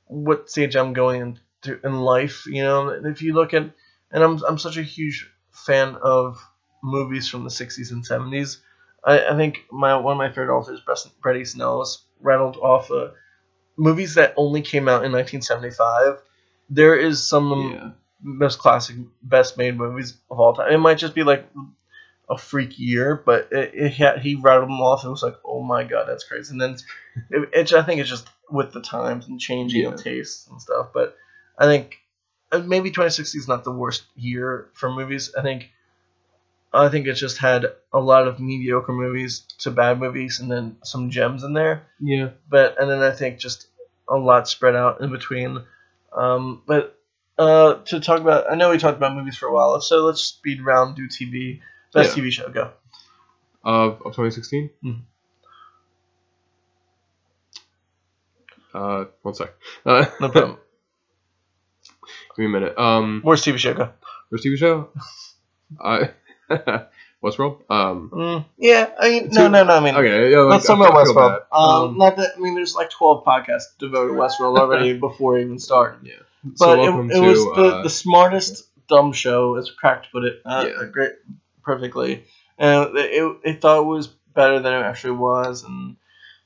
what 0.04 0.50
stage 0.50 0.76
I'm 0.76 0.92
going 0.92 1.22
into 1.22 1.80
in 1.82 2.00
life. 2.00 2.44
You 2.46 2.62
know, 2.62 2.90
if 2.90 3.22
you 3.22 3.32
look 3.32 3.54
at, 3.54 3.70
and 4.12 4.22
I'm 4.22 4.38
I'm 4.44 4.58
such 4.58 4.76
a 4.76 4.82
huge 4.82 5.30
fan 5.50 5.96
of 6.02 6.38
movies 6.82 7.26
from 7.26 7.44
the 7.44 7.50
60s 7.50 7.90
and 7.90 8.06
70s. 8.06 8.58
I, 9.02 9.28
I 9.28 9.36
think 9.36 9.64
my 9.72 9.96
one 9.96 10.12
of 10.12 10.18
my 10.18 10.28
favorite 10.28 10.54
authors, 10.54 10.80
Bret 10.80 10.98
Bret 11.22 11.36
Easton 11.38 11.62
Ellis, 11.62 12.04
rattled 12.20 12.58
off 12.58 12.90
uh, 12.90 13.08
movies 13.78 14.14
that 14.16 14.34
only 14.36 14.60
came 14.60 14.88
out 14.88 15.06
in 15.06 15.12
1975. 15.12 16.20
There 16.68 16.96
is 16.96 17.26
some 17.26 17.72
yeah. 17.72 17.90
most 18.22 18.58
classic, 18.58 18.96
best 19.22 19.56
made 19.56 19.78
movies 19.78 20.18
of 20.30 20.38
all 20.38 20.52
time. 20.52 20.70
It 20.70 20.78
might 20.78 20.98
just 20.98 21.14
be 21.14 21.22
like 21.22 21.48
a 22.28 22.38
freak 22.38 22.78
year, 22.78 23.22
but 23.24 23.48
it, 23.52 23.72
it 23.74 23.92
had, 23.94 24.20
he 24.20 24.34
rattled 24.36 24.68
them 24.68 24.80
off. 24.80 25.04
It 25.04 25.10
was 25.10 25.22
like, 25.22 25.36
oh 25.44 25.62
my 25.62 25.84
god, 25.84 26.06
that's 26.08 26.24
crazy. 26.24 26.52
And 26.52 26.60
then 26.60 26.76
it, 27.30 27.48
it, 27.52 27.72
I 27.72 27.82
think 27.82 28.00
it's 28.00 28.08
just 28.10 28.26
with 28.50 28.72
the 28.72 28.80
times 28.80 29.26
and 29.28 29.40
changing 29.40 29.82
Yeah. 29.82 29.96
tastes 29.96 30.46
and 30.48 30.60
stuff. 30.60 30.88
But 30.94 31.16
I 31.58 31.66
think 31.66 31.96
uh, 32.52 32.58
maybe 32.60 32.90
2016 32.90 33.40
is 33.40 33.48
not 33.48 33.64
the 33.64 33.72
worst 33.72 34.04
year 34.16 34.70
for 34.74 34.90
movies. 34.90 35.34
I 35.36 35.42
think 35.42 35.70
I 36.72 36.88
think 36.88 37.06
it 37.06 37.14
just 37.14 37.38
had 37.38 37.66
a 37.92 38.00
lot 38.00 38.26
of 38.26 38.40
mediocre 38.40 38.92
movies 38.92 39.40
to 39.60 39.70
bad 39.70 40.00
movies, 40.00 40.40
and 40.40 40.50
then 40.50 40.76
some 40.82 41.10
gems 41.10 41.44
in 41.44 41.52
there 41.52 41.86
Yeah. 42.00 42.30
but 42.48 42.80
and 42.80 42.90
then 42.90 43.00
I 43.00 43.12
think 43.12 43.38
just 43.38 43.68
a 44.08 44.16
lot 44.16 44.48
spread 44.48 44.74
out 44.74 45.00
in 45.00 45.10
between. 45.10 45.62
Um, 46.12 46.62
but 46.66 46.98
uh, 47.38 47.74
to 47.86 48.00
talk 48.00 48.20
about, 48.20 48.50
I 48.50 48.54
know 48.54 48.70
we 48.70 48.78
talked 48.78 48.96
about 48.96 49.14
movies 49.16 49.36
for 49.36 49.46
a 49.46 49.52
while, 49.52 49.80
so 49.80 50.04
let's 50.04 50.20
speed 50.22 50.64
round 50.64 50.96
do 50.96 51.06
TV. 51.08 51.60
Best. 51.94 52.16
TV 52.16 52.30
show, 52.30 52.48
go. 52.48 52.70
Of, 53.64 53.92
of 54.04 54.12
2016? 54.14 54.70
Mhm. 54.84 55.00
Uh, 58.74 59.04
one 59.22 59.34
sec. 59.34 59.54
Uh, 59.86 60.04
No 60.20 60.28
problem. 60.28 60.58
give 62.36 62.38
me 62.38 62.46
a 62.46 62.48
minute. 62.48 62.78
Um, 62.78 63.22
Worst 63.24 63.44
TV 63.44 63.58
show, 63.58 63.74
go. 63.74 63.90
first 64.30 64.44
TV 64.44 64.56
show? 64.56 64.88
I 65.80 66.10
Westworld? 67.22 67.62
Um, 67.70 68.10
Mm, 68.12 68.44
yeah, 68.58 68.90
I 69.00 69.08
mean, 69.08 69.28
no, 69.32 69.48
no, 69.48 69.64
no. 69.64 69.74
I 69.76 69.80
mean, 69.80 69.94
okay, 69.96 70.30
yeah, 70.30 70.40
like, 70.40 70.50
let's 70.50 70.66
talk 70.66 70.78
about 70.78 70.92
Westworld. 70.94 71.38
bad. 71.50 71.56
Um, 71.58 71.96
not 71.96 72.16
that 72.16 72.32
I 72.36 72.40
mean, 72.40 72.54
there's 72.54 72.74
like 72.74 72.90
12 72.90 73.24
podcasts 73.24 73.78
devoted 73.78 74.08
to 74.14 74.20
Westworld 74.20 74.58
already 74.58 74.98
before 74.98 75.38
it 75.38 75.42
even 75.44 75.58
started. 75.58 76.06
yeah. 76.06 76.14
But 76.44 76.58
so 76.58 76.82
it, 76.82 77.10
it 77.12 77.14
to, 77.14 77.20
was 77.22 77.44
the, 77.56 77.64
uh, 77.78 77.82
the 77.82 77.88
smartest 77.88 78.68
dumb 78.88 79.12
show, 79.12 79.56
as 79.56 79.70
Crack 79.70 80.04
put 80.12 80.24
it. 80.24 80.42
Uh, 80.44 80.66
Yeah. 80.68 80.86
Great, 80.92 81.12
perfectly. 81.64 82.24
And 82.58 82.96
it, 82.96 83.36
it, 83.44 83.60
thought 83.60 83.82
it 83.82 83.86
was 83.86 84.06
better 84.06 84.60
than 84.60 84.72
it 84.72 84.84
actually 84.84 85.16
was, 85.16 85.64
and 85.64 85.96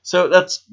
so 0.03 0.29
that's 0.29 0.65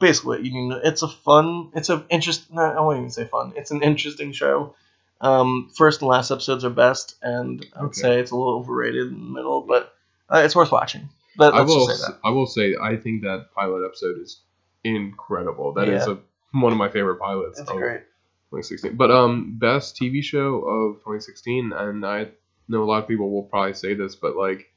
basically 0.00 0.28
what 0.38 0.44
you 0.44 0.52
need. 0.52 0.80
It's 0.84 1.02
a 1.02 1.08
fun. 1.08 1.70
It's 1.74 1.90
a 1.90 2.04
interest. 2.08 2.50
No, 2.52 2.62
I 2.62 2.80
won't 2.80 2.98
even 2.98 3.10
say 3.10 3.26
fun. 3.26 3.52
It's 3.56 3.70
an 3.70 3.82
interesting 3.82 4.32
show. 4.32 4.74
Um, 5.20 5.70
first 5.76 6.00
and 6.00 6.08
last 6.08 6.30
episodes 6.30 6.64
are 6.64 6.70
best, 6.70 7.16
and 7.22 7.64
I 7.76 7.82
would 7.82 7.90
Okay. 7.90 8.00
say 8.00 8.20
it's 8.20 8.30
a 8.30 8.36
little 8.36 8.54
overrated 8.54 9.08
in 9.08 9.14
the 9.14 9.30
middle, 9.34 9.62
but 9.62 9.94
uh, 10.32 10.38
it's 10.38 10.56
worth 10.56 10.72
watching. 10.72 11.08
But 11.36 11.54
I 11.54 11.62
will. 11.62 11.88
say 11.88 12.14
I 12.24 12.30
will 12.30 12.46
say. 12.46 12.74
I 12.80 12.96
think 12.96 13.22
that 13.22 13.48
pilot 13.54 13.84
episode 13.84 14.20
is 14.20 14.40
incredible. 14.82 15.72
That 15.72 15.88
is 15.88 16.06
Yeah. 16.06 16.14
a 16.14 16.58
one 16.58 16.72
of 16.72 16.78
my 16.78 16.88
favorite 16.88 17.16
pilots. 17.18 17.58
Of 17.60 17.66
great. 17.66 18.02
2016. 18.50 18.96
But 18.96 19.10
um, 19.10 19.56
best 19.58 19.96
TV 19.96 20.22
show 20.22 20.60
of 20.60 20.96
2016, 20.98 21.72
and 21.72 22.06
I 22.06 22.28
know 22.68 22.82
a 22.82 22.86
lot 22.86 23.02
of 23.02 23.08
people 23.08 23.30
will 23.30 23.42
probably 23.44 23.74
say 23.74 23.94
this, 23.94 24.14
but 24.14 24.36
like, 24.36 24.70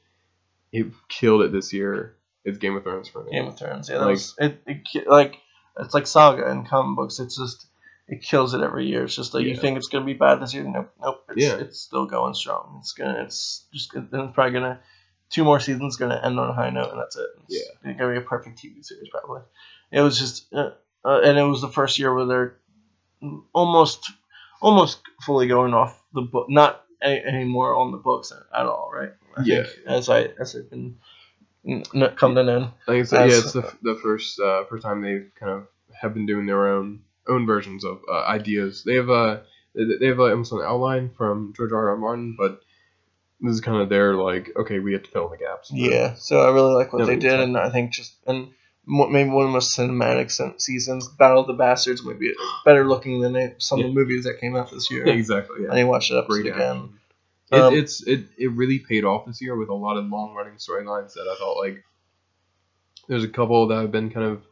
it 0.71 0.87
killed 1.09 1.41
it 1.43 1.51
this 1.51 1.73
year. 1.73 2.15
It's 2.43 2.57
Game 2.57 2.75
of 2.75 2.83
Thrones 2.83 3.09
for 3.09 3.23
me. 3.23 3.31
Game 3.31 3.47
of 3.47 3.57
Thrones. 3.57 3.89
Yeah, 3.89 3.97
Like- 3.99 4.09
was, 4.11 4.35
it, 4.39 4.61
it 4.65 5.07
like 5.07 5.35
it's 5.79 5.93
like 5.93 6.07
Saga 6.07 6.49
in 6.49 6.65
comic 6.65 6.95
books. 6.95 7.19
It's 7.19 7.37
just 7.37 7.67
it 8.07 8.21
kills 8.21 8.53
it 8.53 8.61
every 8.61 8.85
year. 8.87 9.03
It's 9.03 9.15
just 9.15 9.33
like 9.33 9.45
you 9.45 9.55
think 9.55 9.77
it's 9.77 9.89
gonna 9.89 10.05
be 10.05 10.13
bad 10.13 10.41
this 10.41 10.53
year. 10.53 10.63
Nope, 10.63 10.91
nope. 11.01 11.23
It's, 11.29 11.45
Yeah. 11.45 11.57
it's 11.57 11.79
still 11.79 12.05
going 12.05 12.33
strong. 12.33 12.77
It's 12.79 12.93
gonna. 12.93 13.23
It's 13.23 13.65
just. 13.73 13.93
It's 13.93 14.07
probably 14.11 14.51
gonna. 14.53 14.79
Two 15.29 15.43
more 15.43 15.59
seasons 15.59 15.97
gonna 15.97 16.21
end 16.23 16.39
on 16.39 16.49
a 16.49 16.53
high 16.53 16.69
note, 16.69 16.91
and 16.91 16.99
that's 17.01 17.17
it. 17.17 17.27
It's 17.49 17.73
gonna 17.99 18.13
be 18.13 18.17
a 18.17 18.21
perfect 18.21 18.59
TV 18.63 18.83
series 18.83 19.09
probably. 19.09 19.41
It 19.91 19.99
was 20.01 20.17
just, 20.17 20.53
uh, 20.53 20.71
uh, 21.03 21.19
and 21.23 21.37
it 21.37 21.43
was 21.43 21.59
the 21.61 21.67
first 21.67 21.99
year 21.99 22.13
where 22.15 22.25
they're 22.25 22.57
almost 23.53 24.09
almost 24.61 24.99
fully 25.21 25.47
going 25.47 25.73
off 25.73 26.01
the 26.13 26.21
book, 26.21 26.47
not 26.49 26.83
any, 27.01 27.43
more 27.43 27.75
on 27.75 27.91
the 27.91 27.97
books 27.97 28.31
at 28.31 28.65
all, 28.65 28.89
right? 28.93 29.13
I 29.35 29.41
Yeah. 29.45 29.63
Think 29.63 29.87
as 29.87 30.09
I 30.09 30.29
as 30.39 30.55
I've 30.55 30.69
been 30.69 30.97
come 32.15 32.35
to 32.35 32.43
know. 32.43 32.73
I 32.87 32.91
think 32.91 33.03
it's, 33.03 33.11
yeah, 33.11 33.25
it's 33.25 33.53
the, 33.53 33.71
the 33.81 33.99
first 34.01 34.39
uh, 34.39 34.65
first 34.65 34.83
time 34.83 35.01
they 35.01 35.23
kind 35.39 35.51
of 35.51 35.67
have 35.99 36.13
been 36.13 36.25
doing 36.25 36.45
their 36.45 36.67
own 36.67 37.01
own 37.27 37.45
versions 37.45 37.83
of 37.83 38.01
uh, 38.09 38.23
ideas. 38.23 38.83
They 38.83 38.95
have 38.95 39.09
a 39.09 39.43
they 39.75 39.83
they 39.99 40.07
have 40.07 40.19
uh, 40.19 40.29
almost 40.29 40.51
an 40.51 40.61
outline 40.63 41.11
from 41.17 41.53
George 41.55 41.71
R. 41.71 41.89
R. 41.89 41.97
Martin, 41.97 42.35
but 42.37 42.61
this 43.41 43.53
is 43.53 43.61
kind 43.61 43.81
of 43.81 43.89
their 43.89 44.15
like 44.15 44.51
okay, 44.55 44.79
we 44.79 44.93
have 44.93 45.03
to 45.03 45.11
fill 45.11 45.25
in 45.25 45.31
the 45.31 45.37
gaps. 45.37 45.71
Yeah, 45.71 46.15
so 46.15 46.41
I 46.41 46.53
really 46.53 46.73
like 46.73 46.93
what 46.93 47.05
they 47.05 47.17
did, 47.17 47.39
and 47.39 47.57
I 47.57 47.69
think 47.69 47.91
just 47.91 48.15
and 48.25 48.49
maybe 48.87 49.29
one 49.29 49.43
of 49.45 49.49
the 49.49 49.53
most 49.53 49.77
cinematic 49.77 50.31
seasons. 50.61 51.07
Battle 51.09 51.41
of 51.41 51.47
the 51.47 51.53
Bastards 51.53 52.03
might 52.03 52.19
be 52.19 52.33
better 52.65 52.87
looking 52.87 53.21
than 53.21 53.35
it, 53.35 53.61
some 53.61 53.79
of 53.79 53.85
the 53.85 53.91
movies 53.93 54.23
that 54.23 54.39
came 54.39 54.55
out 54.55 54.71
this 54.71 54.89
year. 54.89 55.05
exactly. 55.07 55.63
Yeah. 55.63 55.71
I 55.71 55.75
need 55.75 55.81
to 55.81 55.87
watch 55.87 56.09
it 56.09 56.17
up 56.17 56.27
Great 56.27 56.47
again. 56.47 56.93
It, 57.51 57.59
Um, 57.59 57.73
it's 57.75 58.05
it, 58.05 58.25
it 58.37 58.51
really 58.51 58.79
paid 58.79 59.03
off 59.05 59.25
this 59.25 59.41
year 59.41 59.55
with 59.55 59.69
a 59.69 59.73
lot 59.73 59.97
of 59.97 60.05
long 60.07 60.33
running 60.33 60.55
storylines 60.55 61.13
that 61.13 61.27
I 61.31 61.37
felt 61.37 61.57
like 61.57 61.83
there's 63.07 63.23
a 63.23 63.29
couple 63.29 63.67
that 63.67 63.75
have 63.81 63.91
been 63.91 64.09
kind 64.09 64.25
of 64.25 64.43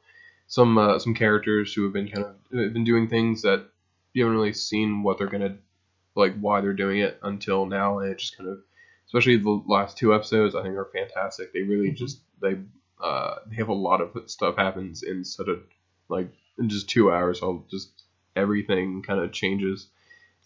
some 0.47 0.77
uh, 0.77 0.99
some 0.99 1.13
characters 1.15 1.73
who 1.73 1.83
have 1.83 1.93
been 1.93 2.07
kind 2.07 2.25
of 2.25 2.36
have 2.57 2.73
been 2.73 2.83
doing 2.86 3.07
things 3.09 3.41
that 3.41 3.67
you 4.13 4.23
haven't 4.23 4.38
really 4.38 4.53
seen 4.53 5.03
what 5.03 5.17
they're 5.17 5.27
gonna 5.27 5.57
like 6.15 6.38
why 6.39 6.61
they're 6.61 6.73
doing 6.73 6.99
it 6.99 7.19
until 7.23 7.65
now 7.65 7.99
and 7.99 8.09
it 8.11 8.17
just 8.19 8.38
kind 8.38 8.49
of 8.49 8.59
especially 9.07 9.38
the 9.38 9.61
last 9.67 9.97
two 9.97 10.13
episodes 10.13 10.55
I 10.55 10.63
think 10.63 10.75
are 10.75 10.89
fantastic 10.93 11.51
they 11.51 11.63
really 11.63 11.91
Mhm. 11.91 11.95
just 11.97 12.21
they 12.41 12.55
uh 13.05 13.35
they 13.47 13.55
have 13.57 13.69
a 13.69 13.73
lot 13.89 14.01
of 14.01 14.09
stuff 14.29 14.55
happens 14.57 15.03
in 15.03 15.23
such 15.23 15.47
a 15.47 15.57
like 16.09 16.29
in 16.59 16.69
just 16.69 16.89
two 16.89 17.11
hours 17.11 17.41
all 17.41 17.65
just 17.69 17.89
everything 18.35 19.01
kind 19.03 19.19
of 19.19 19.31
changes 19.31 19.87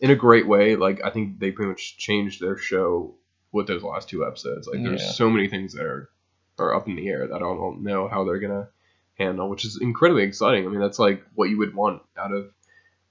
in 0.01 0.11
a 0.11 0.15
great 0.15 0.47
way. 0.47 0.75
Like 0.75 0.99
I 1.03 1.09
think 1.09 1.39
they 1.39 1.51
pretty 1.51 1.69
much 1.69 1.97
changed 1.97 2.39
their 2.41 2.57
show 2.57 3.15
with 3.51 3.67
those 3.67 3.83
last 3.83 4.09
two 4.09 4.25
episodes. 4.25 4.67
Like 4.67 4.81
there's 4.83 5.01
Yeah. 5.01 5.11
so 5.11 5.29
many 5.29 5.47
things 5.47 5.73
that 5.73 5.85
are 5.85 6.09
are 6.57 6.75
up 6.75 6.87
in 6.87 6.95
the 6.95 7.07
air 7.07 7.27
that 7.27 7.35
I 7.35 7.39
don't 7.39 7.83
know 7.83 8.07
how 8.07 8.23
they're 8.25 8.39
gonna 8.39 8.69
handle, 9.17 9.49
which 9.49 9.65
is 9.65 9.79
incredibly 9.81 10.23
exciting. 10.23 10.65
I 10.65 10.69
mean, 10.69 10.79
that's 10.81 10.99
like 10.99 11.23
what 11.35 11.49
you 11.49 11.57
would 11.59 11.73
want 11.75 12.01
out 12.17 12.31
of 12.31 12.51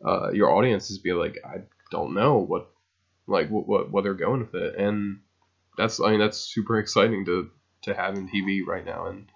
uh, 0.05 0.31
your 0.33 0.51
audience 0.55 0.91
is 0.91 0.99
be 0.99 1.13
like, 1.13 1.37
I 1.45 1.63
don't 1.91 2.15
know 2.15 2.39
what 2.39 2.71
like 3.27 3.49
what, 3.51 3.67
what 3.69 3.91
what 3.91 4.05
they're 4.05 4.15
going 4.27 4.41
with 4.41 4.55
it, 4.55 4.77
and 4.77 5.21
that's 5.77 6.01
I 6.01 6.11
mean 6.11 6.21
that's 6.21 6.39
super 6.39 6.79
exciting 6.79 7.25
to 7.27 7.51
to 7.83 7.95
have 7.95 8.17
in 8.17 8.29
TV 8.29 8.65
right 8.67 8.85
now, 8.85 9.07
and 9.07 9.27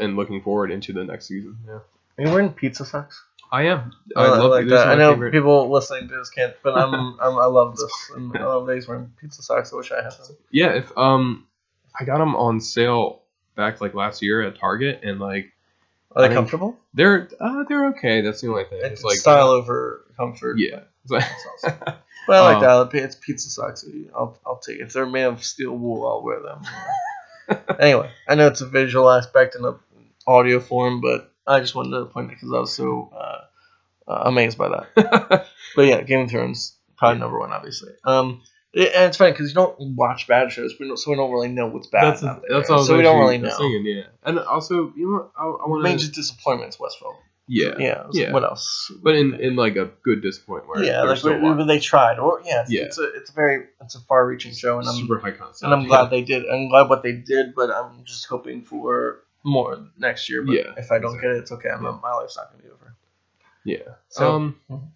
and 0.00 0.16
looking 0.16 0.40
forward 0.42 0.70
into 0.70 0.92
the 0.92 1.04
next 1.04 1.26
season. 1.26 1.56
Yeah, 1.66 1.72
Are 1.74 1.84
you 2.26 2.30
wearing 2.30 2.50
pizza 2.52 2.84
socks? 2.84 3.22
I 3.52 3.64
am. 3.64 3.92
I, 4.16 4.26
love 4.28 4.50
like 4.50 4.66
that. 4.68 4.88
I 4.88 4.94
know 4.96 5.12
favorite- 5.12 5.32
people 5.32 5.70
listening 5.70 6.08
to 6.08 6.16
this 6.16 6.30
can't, 6.30 6.54
but 6.62 6.76
I'm, 6.76 6.92
I'm 7.20 7.38
I 7.38 7.44
love 7.46 7.76
this, 7.76 7.92
and 8.16 8.36
I 8.36 8.44
love 8.46 8.66
these 8.66 8.88
wearing 8.88 9.12
pizza 9.20 9.42
socks. 9.42 9.72
I 9.72 9.76
wish 9.76 9.92
I 9.92 10.02
had 10.02 10.12
them. 10.12 10.36
Yeah, 10.50 10.72
if 10.72 10.96
um, 10.98 11.46
I 11.98 12.04
got 12.04 12.18
them 12.18 12.34
on 12.34 12.60
sale 12.60 13.22
back 13.54 13.80
like 13.80 13.94
last 13.94 14.22
year 14.22 14.42
at 14.42 14.58
Target, 14.58 15.00
and 15.04 15.20
like 15.20 15.52
Are 16.16 16.22
they 16.22 16.26
I 16.26 16.28
think- 16.28 16.38
comfortable? 16.38 16.76
they're 16.94 17.28
uh, 17.38 17.64
they're 17.68 17.86
okay. 17.90 18.22
That's 18.22 18.40
the 18.40 18.48
only 18.48 18.64
thing. 18.64 18.78
It's, 18.82 18.94
It's 18.94 19.04
like 19.04 19.18
style 19.18 19.48
over 19.48 20.04
comfort. 20.16 20.58
Yeah. 20.58 20.80
That's 21.06 21.26
awesome. 21.64 21.78
But 22.26 22.36
I 22.36 22.54
like 22.54 22.66
Um, 22.66 22.88
that. 22.90 23.02
It's 23.04 23.16
pizza 23.16 23.50
socks. 23.50 23.84
I'll, 24.16 24.38
I'll 24.46 24.56
take 24.56 24.76
it. 24.78 24.84
If 24.84 24.94
they're 24.94 25.04
made 25.04 25.24
of 25.24 25.44
steel 25.44 25.76
wool, 25.76 26.08
I'll 26.08 26.22
wear 26.22 26.40
them. 26.40 26.62
anyway, 27.78 28.10
I 28.28 28.34
know 28.34 28.46
it's 28.46 28.60
a 28.60 28.66
visual 28.66 29.10
aspect 29.10 29.54
in 29.56 29.64
a 29.64 29.74
audio 30.26 30.60
form, 30.60 31.00
but 31.00 31.32
I 31.46 31.60
just 31.60 31.74
wanted 31.74 31.98
to 31.98 32.06
point 32.06 32.30
it 32.30 32.34
because 32.36 32.52
I 32.52 32.58
was 32.60 32.74
so 32.74 33.10
uh, 33.14 34.10
uh, 34.10 34.22
amazed 34.26 34.56
by 34.58 34.68
that. 34.68 35.46
But 35.76 35.86
yeah, 35.86 36.02
Game 36.02 36.20
of 36.20 36.30
Thrones 36.30 36.76
probably 36.96 37.18
number 37.18 37.38
one, 37.38 37.52
obviously. 37.52 37.90
Um, 38.04 38.42
it- 38.72 38.92
and 38.94 39.06
it's 39.06 39.16
funny 39.16 39.32
because 39.32 39.48
you 39.48 39.54
don't 39.54 39.96
watch 39.96 40.28
bad 40.28 40.52
shows, 40.52 40.74
we 40.78 40.86
don't, 40.86 40.96
so 40.96 41.10
we 41.10 41.16
don't 41.16 41.32
really 41.32 41.48
know 41.48 41.66
what's 41.66 41.88
bad. 41.88 42.04
that's 42.04 42.20
there, 42.20 42.40
that's 42.48 42.70
all. 42.70 42.84
so 42.84 42.96
we 42.96 43.02
don't 43.02 43.18
really 43.18 43.38
know. 43.38 43.50
Saying, 43.58 43.82
yeah, 43.84 44.02
and 44.22 44.38
also 44.38 44.92
you 44.96 45.10
know 45.10 45.30
I, 45.36 45.44
I 45.44 45.68
want 45.68 45.82
Major 45.82 46.06
to 46.06 46.12
disappointments, 46.12 46.76
Westworld. 46.76 47.16
Yeah, 47.46 47.74
Yeah. 47.78 48.04
Yeah. 48.12 48.32
What 48.32 48.44
else? 48.44 48.90
but 49.02 49.14
in 49.16 49.34
in 49.40 49.56
like 49.56 49.76
a 49.76 49.90
good 50.02 50.22
disappointment 50.22 50.68
where 50.76 50.84
yeah, 50.84 51.02
like 51.02 51.22
we, 51.22 51.36
we- 51.36 51.66
they 51.66 51.78
tried, 51.80 52.18
or 52.18 52.40
yeah, 52.44 52.62
it's, 52.62 52.70
Yeah. 52.70 52.82
it's 52.84 52.98
a 52.98 53.04
it's 53.14 53.30
a 53.30 53.34
very 53.34 53.66
it's 53.80 53.94
a 53.94 54.00
far-reaching 54.00 54.52
show, 54.54 54.78
and 54.78 54.88
I'm 54.88 54.94
super 54.96 55.18
high 55.18 55.32
concept. 55.32 55.62
and 55.64 55.72
I'm 55.74 55.82
yeah. 55.82 55.88
glad 55.88 56.10
they 56.10 56.22
did. 56.22 56.44
I'm 56.48 56.68
glad 56.68 56.88
what 56.88 57.02
they 57.02 57.12
did, 57.12 57.54
but 57.54 57.70
I'm 57.70 58.04
just 58.04 58.26
hoping 58.26 58.62
for 58.62 59.20
more 59.44 59.78
next 59.98 60.28
year. 60.30 60.42
But 60.42 60.52
Yeah, 60.54 60.72
if 60.78 60.90
I 60.90 60.98
don't 60.98 61.14
exactly. 61.14 61.20
get 61.20 61.36
it, 61.36 61.38
it's 61.40 61.52
okay. 61.52 61.68
I'm, 61.68 61.84
Yeah. 61.84 61.98
My 62.02 62.12
life's 62.14 62.36
not 62.36 62.50
gonna 62.50 62.62
be 62.62 62.70
over. 62.70 62.96
Yeah. 63.64 63.94
So- 64.08 64.30
um, 64.36 64.56
Mhm. 64.70 64.88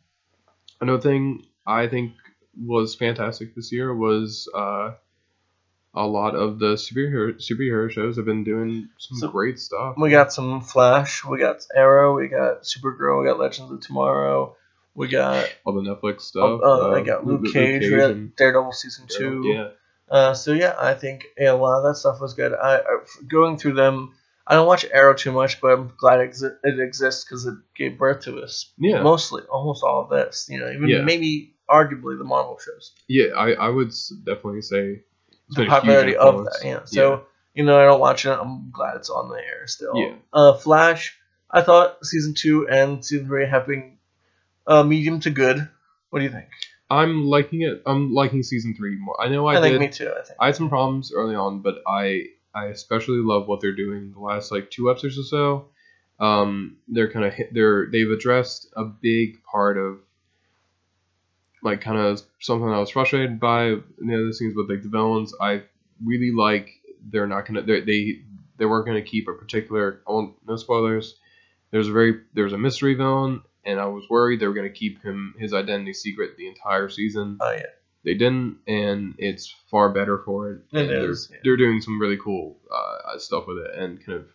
another 0.81 1.01
thing 1.03 1.45
I 1.67 1.87
think 1.87 2.13
was 2.61 2.95
fantastic 2.95 3.55
this 3.55 3.71
year 3.73 3.95
was 3.95 4.49
uh, 4.55 4.93
a 5.95 6.07
lot 6.07 6.35
of 6.35 6.59
the 6.59 6.75
superhero 6.75 7.35
superhero 7.37 7.91
shows 7.91 8.17
have 8.17 8.25
been 8.27 8.45
doing 8.45 8.89
some 8.99 9.19
So- 9.19 9.29
great 9.29 9.59
stuff. 9.59 9.95
We 9.99 10.11
got 10.11 10.33
some 10.33 10.61
Flash. 10.61 11.25
We 11.25 11.39
got 11.39 11.65
Arrow. 11.75 12.17
We 12.17 12.29
got 12.29 12.63
Supergirl. 12.63 13.21
We 13.21 13.27
got 13.27 13.39
Legends 13.39 13.71
of 13.73 13.81
Tomorrow. 13.81 14.57
We 14.95 15.09
got 15.09 15.49
all 15.65 15.73
the 15.75 15.83
Netflix 15.83 16.23
stuff. 16.23 16.61
uh, 16.63 16.91
I 16.91 17.01
uh, 17.01 17.05
got 17.05 17.27
Luke- 17.27 17.43
Luke 17.43 17.53
Cage. 17.53 17.83
we 17.83 17.97
got 17.97 18.11
and- 18.11 18.35
Daredevil 18.37 18.73
season 18.73 19.07
two. 19.09 19.43
Yeah. 19.45 19.69
Uh, 20.11 20.35
so 20.35 20.53
yeah, 20.53 20.75
I 20.79 20.95
think 20.95 21.27
yeah, 21.37 21.53
a 21.53 21.55
lot 21.55 21.79
of 21.79 21.85
that 21.85 21.97
stuff 21.97 22.21
was 22.21 22.35
good. 22.35 22.53
I, 22.53 22.79
I 22.79 22.99
going 23.29 23.59
through 23.59 23.75
them. 23.75 24.15
I 24.47 24.55
don't 24.55 24.67
watch 24.67 24.87
Arrow 24.91 25.13
too 25.15 25.31
much, 25.33 25.61
but 25.61 25.69
I'm 25.73 25.93
glad 25.99 26.21
it, 26.21 26.31
exi- 26.31 26.57
it 26.65 26.81
exists 26.81 27.25
because 27.25 27.45
it 27.45 27.55
gave 27.77 27.99
birth 27.99 28.23
to 28.25 28.41
us. 28.41 28.73
Yeah. 28.79 29.03
Mostly, 29.03 29.43
almost 29.43 29.85
all 29.85 30.05
of 30.05 30.09
this. 30.11 30.49
You 30.51 30.61
know, 30.61 30.71
even 30.71 30.89
Yeah. 30.89 31.03
maybe 31.03 31.55
arguably 31.69 32.17
the 32.17 32.25
Marvel 32.25 32.59
shows. 32.59 32.93
Yeah, 33.09 33.35
I, 33.37 33.53
I 33.53 33.69
would 33.69 33.93
definitely 34.25 34.63
say 34.63 35.03
the 35.49 35.55
been 35.55 35.63
a 35.63 35.65
huge 35.65 35.71
popularity 35.71 36.17
of 36.17 36.45
that. 36.45 36.61
Yeah. 36.65 36.81
So 36.85 37.27
you 37.55 37.65
know, 37.65 37.79
I 37.79 37.85
don't 37.85 38.01
watch 38.01 38.25
it. 38.25 38.31
I'm 38.31 38.71
glad 38.71 38.97
it's 38.97 39.11
on 39.11 39.29
the 39.29 39.37
air 39.37 39.67
still. 39.67 39.97
Yeah. 39.97 40.15
Uh, 40.33 40.55
Flash. 40.55 41.19
I 41.51 41.63
thought 41.63 42.05
season 42.05 42.35
two 42.35 42.69
and 42.69 43.05
season 43.05 43.27
three 43.27 43.47
have 43.47 43.67
been 43.67 43.97
uh, 44.67 44.83
medium 44.83 45.21
to 45.21 45.31
good. 45.31 45.69
What 46.11 46.21
do 46.21 46.25
you 46.25 46.31
think? 46.31 46.49
I'm 46.91 47.25
liking 47.25 47.63
it. 47.63 47.83
I'm 47.87 48.15
liking 48.15 48.43
season 48.43 48.75
three 48.75 48.97
more. 48.97 49.21
I 49.21 49.29
know 49.29 49.47
I, 49.47 49.59
I, 49.59 49.61
think 49.61 49.73
did. 49.73 49.81
me 49.81 49.89
too. 49.89 50.11
I 50.11 50.23
think. 50.23 50.37
I 50.41 50.47
had 50.47 50.57
some 50.57 50.69
problems 50.69 51.13
early 51.13 51.35
on, 51.35 51.61
but 51.61 51.83
I 51.87 52.27
I 52.55 52.67
especially 52.67 53.19
love 53.19 53.47
what 53.47 53.61
they're 53.61 53.75
doing 53.75 54.13
the 54.13 54.21
last 54.21 54.51
like 54.51 54.71
two 54.71 54.91
episodes 54.91 55.19
or 55.19 55.23
so. 55.25 55.69
Um, 56.21 56.79
they're 56.89 57.11
kind 57.11 57.27
of 57.27 57.35
they're 57.53 57.89
they've 57.91 58.11
addressed 58.11 58.69
a 58.77 58.85
big 58.85 59.43
part 59.45 59.79
of 59.79 59.99
like 61.63 61.81
kind 61.81 61.99
of 61.99 62.23
something 62.41 62.69
I 62.69 62.79
was 62.79 62.91
frustrated 62.91 63.41
by 63.41 63.67
in 63.67 64.07
the 64.07 64.15
other 64.15 64.33
scenes 64.33 64.55
with 64.57 64.71
like 64.71 64.83
the 64.83 64.89
villains. 64.89 65.35
I 65.41 65.63
really 66.05 66.33
like 66.33 66.71
they're 67.11 67.27
not 67.27 67.47
gonna 67.47 67.63
they're, 67.63 67.85
they 67.85 68.23
they 68.57 68.67
weren't 68.67 68.87
gonna 68.87 69.03
keep 69.03 69.29
a 69.29 69.33
particular. 69.33 70.01
I 70.07 70.13
won't 70.13 70.35
no 70.47 70.57
spoilers. 70.57 71.17
There's 71.71 71.89
a 71.89 71.93
very 71.93 72.21
there's 72.35 72.53
a 72.53 72.59
mystery 72.59 72.95
villain, 72.95 73.43
and 73.65 73.81
I 73.81 73.87
was 73.87 74.05
worried 74.09 74.41
they 74.41 74.47
were 74.47 74.55
gonna 74.55 74.71
keep 74.71 75.03
him 75.03 75.35
his 75.39 75.53
identity 75.53 75.93
secret 75.93 76.37
the 76.37 76.49
entire 76.49 76.89
season 76.89 77.39
Oh 77.41 77.53
yeah. 77.53 77.67
they 78.05 78.15
didn't, 78.15 78.59
and 78.67 79.15
it's 79.19 79.55
far 79.71 79.91
better 79.91 80.19
for 80.19 80.51
it. 80.53 80.61
It 80.73 80.81
and 80.81 80.89
they're, 80.91 81.11
yeah. 81.11 81.41
they're 81.45 81.57
doing 81.57 81.81
some 81.81 82.01
really 82.01 82.17
cool 82.17 82.59
uh, 82.75 83.19
stuff 83.19 83.47
with 83.47 83.59
it, 83.59 83.75
and 83.75 84.05
kind 84.05 84.19
of 84.19 84.27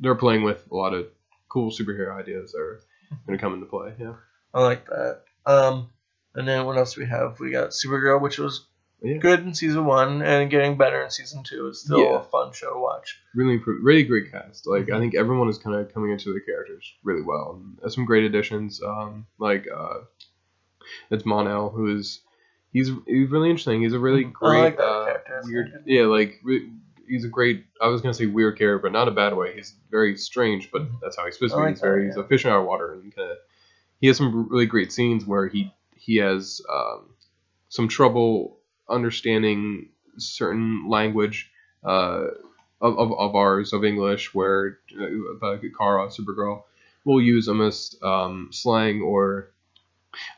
they're 0.00 0.14
playing 0.14 0.42
with 0.42 0.66
a 0.70 0.74
lot 0.74 0.94
of 0.94 1.06
cool 1.48 1.70
superhero 1.70 2.14
ideas 2.18 2.52
that 2.52 2.60
are 2.60 2.80
going 3.26 3.38
to 3.38 3.42
come 3.42 3.54
into 3.54 3.66
play. 3.66 3.94
Yeah, 3.98 4.14
I 4.52 4.62
like 4.62 4.86
that. 4.86 5.22
Um, 5.46 5.90
and 6.36 6.46
then 6.46 6.64
what 6.66 6.76
else 6.78 6.94
do 6.94 7.00
we 7.00 7.06
have? 7.08 7.40
We 7.40 7.50
got 7.50 7.70
Supergirl, 7.70 8.20
which 8.20 8.38
was 8.38 8.66
Yeah. 9.02 9.18
good 9.18 9.40
in 9.40 9.54
season 9.54 9.84
one 9.84 10.22
and 10.22 10.48
getting 10.50 10.76
better 10.76 11.02
in 11.02 11.10
season 11.10 11.42
two. 11.44 11.66
It's 11.68 11.80
still 11.80 12.00
Yeah. 12.00 12.20
a 12.20 12.22
fun 12.22 12.52
show 12.52 12.72
to 12.72 12.78
watch. 12.78 13.18
really, 13.34 13.58
really 13.82 14.04
great 14.04 14.30
cast. 14.32 14.66
Like 14.66 14.84
Mm-hmm. 14.86 14.94
I 14.94 14.98
think 15.00 15.14
everyone 15.14 15.48
is 15.48 15.58
kind 15.58 15.76
of 15.76 15.92
coming 15.92 16.12
into 16.12 16.30
their 16.32 16.40
characters 16.40 16.94
really 17.02 17.22
well. 17.22 17.60
There's 17.80 17.94
some 17.94 18.04
great 18.06 18.24
additions. 18.24 18.80
Um, 18.82 19.26
like 19.38 19.66
uh, 19.74 19.98
it's 21.10 21.26
Mon-El, 21.26 21.70
who 21.70 21.94
is 21.96 22.20
he's 22.72 22.90
he's 23.06 23.30
really 23.30 23.50
interesting. 23.50 23.82
He's 23.82 23.92
a 23.92 23.98
really 23.98 24.24
Mhm. 24.24 24.28
I 24.28 24.32
great 24.32 24.60
like 24.62 24.76
that 24.78 24.84
uh, 24.84 25.04
character. 25.04 25.40
Weird. 25.44 25.82
Yeah, 25.86 26.02
like 26.06 26.40
re- 26.42 26.70
he's 27.06 27.24
a 27.24 27.28
great. 27.28 27.64
I 27.80 27.88
was 27.88 28.00
gonna 28.00 28.14
say 28.14 28.26
weird 28.26 28.58
character, 28.58 28.78
but 28.82 28.92
not 28.92 29.08
a 29.08 29.12
bad 29.12 29.34
way. 29.36 29.54
He's 29.54 29.74
very 29.90 30.16
strange, 30.16 30.70
but 30.72 30.82
Mhm. 30.82 31.00
that's 31.02 31.16
how 31.16 31.24
he's 31.26 31.34
supposed 31.34 31.52
to 31.54 31.58
be. 31.58 31.62
like 31.64 31.70
he's 31.74 31.80
very 31.80 32.02
that, 32.04 32.06
he's 32.08 32.16
a 32.16 32.24
fish 32.24 32.46
out 32.46 32.60
of 32.60 32.66
water, 32.66 32.92
and 32.92 33.14
kind 33.14 33.30
of 33.32 33.36
he 34.00 34.06
has 34.08 34.16
some 34.16 34.48
really 34.48 34.66
great 34.66 34.92
scenes 34.92 35.24
where 35.26 35.46
he 35.48 35.72
he 36.06 36.16
has 36.16 36.60
um, 36.72 37.10
some 37.68 37.88
trouble 37.88 38.58
understanding 38.88 39.90
certain 40.16 40.88
language. 40.88 41.50
Uh, 41.84 42.28
of, 42.80 42.98
of, 42.98 43.12
of 43.18 43.34
ours 43.34 43.72
of 43.72 43.84
English 43.84 44.34
where 44.34 44.78
uh, 45.00 45.56
Kara 45.78 46.08
Supergirl 46.08 46.62
will 47.04 47.22
use 47.22 47.48
almost 47.48 48.02
um, 48.02 48.48
slang 48.52 49.00
or 49.00 49.50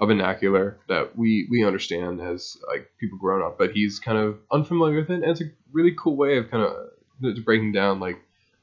a 0.00 0.06
vernacular 0.06 0.78
that 0.88 1.16
we 1.16 1.46
we 1.50 1.64
understand 1.64 2.20
as 2.20 2.56
like 2.66 2.90
people 2.98 3.18
grown 3.18 3.42
up, 3.42 3.58
but 3.58 3.72
he's 3.72 3.98
kind 3.98 4.18
of 4.18 4.38
unfamiliar 4.50 4.98
with 5.00 5.10
it. 5.10 5.22
And 5.22 5.24
it's 5.24 5.40
a 5.40 5.50
really 5.72 5.94
cool 5.96 6.16
way 6.16 6.36
of 6.38 6.50
kind 6.50 6.64
of 6.64 7.44
breaking 7.44 7.72
down 7.72 8.00
like 8.00 8.20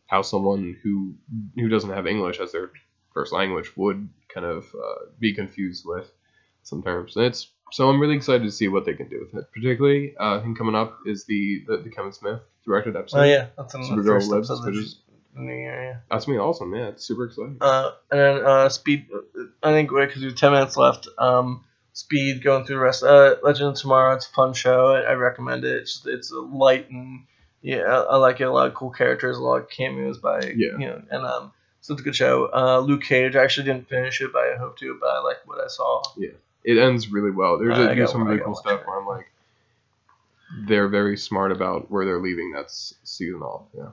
how 0.07 0.21
someone 0.21 0.77
who 0.83 1.15
who 1.55 1.69
doesn't 1.69 1.89
have 1.89 2.07
English 2.07 2.39
as 2.39 2.51
their 2.51 2.71
first 3.13 3.33
language 3.33 3.71
would 3.75 4.09
kind 4.27 4.45
of 4.45 4.65
uh, 4.75 5.05
be 5.19 5.33
confused 5.33 5.83
with 5.85 6.11
some 6.65 6.83
terms. 6.83 7.15
And 7.15 7.25
it's 7.25 7.47
so 7.71 7.89
I'm 7.89 7.99
really 7.99 8.15
excited 8.15 8.43
to 8.43 8.51
see 8.51 8.67
what 8.67 8.85
they 8.85 8.93
can 8.93 9.07
do 9.09 9.19
with 9.25 9.41
it. 9.41 9.47
Particularly, 9.53 10.15
uh, 10.19 10.37
I 10.37 10.41
think 10.43 10.57
coming 10.57 10.75
up 10.75 10.99
is 11.05 11.25
the 11.25 11.63
the, 11.67 11.77
the 11.77 11.89
Kevin 11.89 12.11
Smith 12.11 12.41
directed 12.65 12.95
episode. 12.95 13.19
Oh 13.19 13.23
yeah, 13.23 13.47
that's 13.57 13.73
in 13.73 13.81
the 13.81 13.87
Supergirl 13.87 14.05
first 14.05 14.29
Lives, 14.29 14.51
episode. 14.51 14.65
which 14.67 14.75
is- 14.77 14.99
the 15.33 15.41
New 15.41 15.53
Year. 15.53 15.83
Yeah. 15.83 15.97
That's 16.09 16.25
gonna 16.25 16.37
be 16.37 16.41
awesome. 16.41 16.73
Yeah, 16.73 16.87
it's 16.87 17.03
super 17.05 17.25
exciting. 17.25 17.57
Uh, 17.59 17.91
and 18.09 18.19
then 18.19 18.45
uh, 18.45 18.69
Speed. 18.69 19.07
I 19.63 19.71
think 19.71 19.89
because 19.89 20.21
we 20.21 20.27
have 20.27 20.35
ten 20.37 20.53
minutes 20.53 20.77
left. 20.77 21.07
Um, 21.17 21.65
Speed 21.91 22.41
going 22.41 22.65
through 22.65 22.77
the 22.77 22.81
rest. 22.81 23.03
Uh, 23.03 23.35
Legend 23.43 23.69
of 23.71 23.75
Tomorrow. 23.75 24.15
It's 24.15 24.27
a 24.27 24.31
fun 24.31 24.53
show. 24.53 24.93
I, 24.93 25.01
I 25.01 25.13
recommend 25.15 25.65
it. 25.65 25.75
It's 25.81 26.05
it's 26.05 26.31
light 26.31 26.89
and 26.89 27.25
yeah, 27.61 27.81
I, 27.81 28.01
I 28.13 28.15
like 28.15 28.39
it. 28.39 28.45
A 28.45 28.51
lot 28.51 28.67
of 28.67 28.75
cool 28.75 28.91
characters. 28.91 29.37
A 29.37 29.41
lot 29.41 29.57
of 29.61 29.69
cameos 29.69 30.19
by 30.19 30.39
Yeah. 30.55 30.77
you 30.79 30.87
know 30.87 31.01
and 31.11 31.25
um. 31.25 31.51
So 31.81 31.93
it's 31.93 32.01
a 32.01 32.05
good 32.05 32.15
show. 32.15 32.49
Uh, 32.53 32.79
Luke 32.79 33.03
Cage. 33.03 33.35
I 33.35 33.43
actually 33.43 33.65
didn't 33.65 33.89
finish 33.89 34.21
it, 34.21 34.31
but 34.31 34.39
I 34.41 34.55
hope 34.57 34.77
to. 34.79 34.97
But 35.01 35.07
I 35.09 35.19
like 35.19 35.37
what 35.45 35.59
I 35.61 35.67
saw. 35.67 36.01
It 36.67 36.77
ends 36.79 37.09
really 37.11 37.31
well. 37.31 37.59
There's, 37.59 37.77
I 37.77 37.93
there's 37.93 38.11
some 38.11 38.23
really 38.27 38.41
cool 38.41 38.55
stuff 38.55 38.81
where 38.85 38.99
I'm 38.99 39.05
like, 39.07 39.27
they're 40.67 40.87
very 40.87 41.15
smart 41.17 41.51
about 41.51 41.91
where 41.91 42.05
they're 42.05 42.19
leaving 42.21 42.53
that 42.53 42.71
season 42.71 43.41
off. 43.41 43.67
Yeah. 43.77 43.89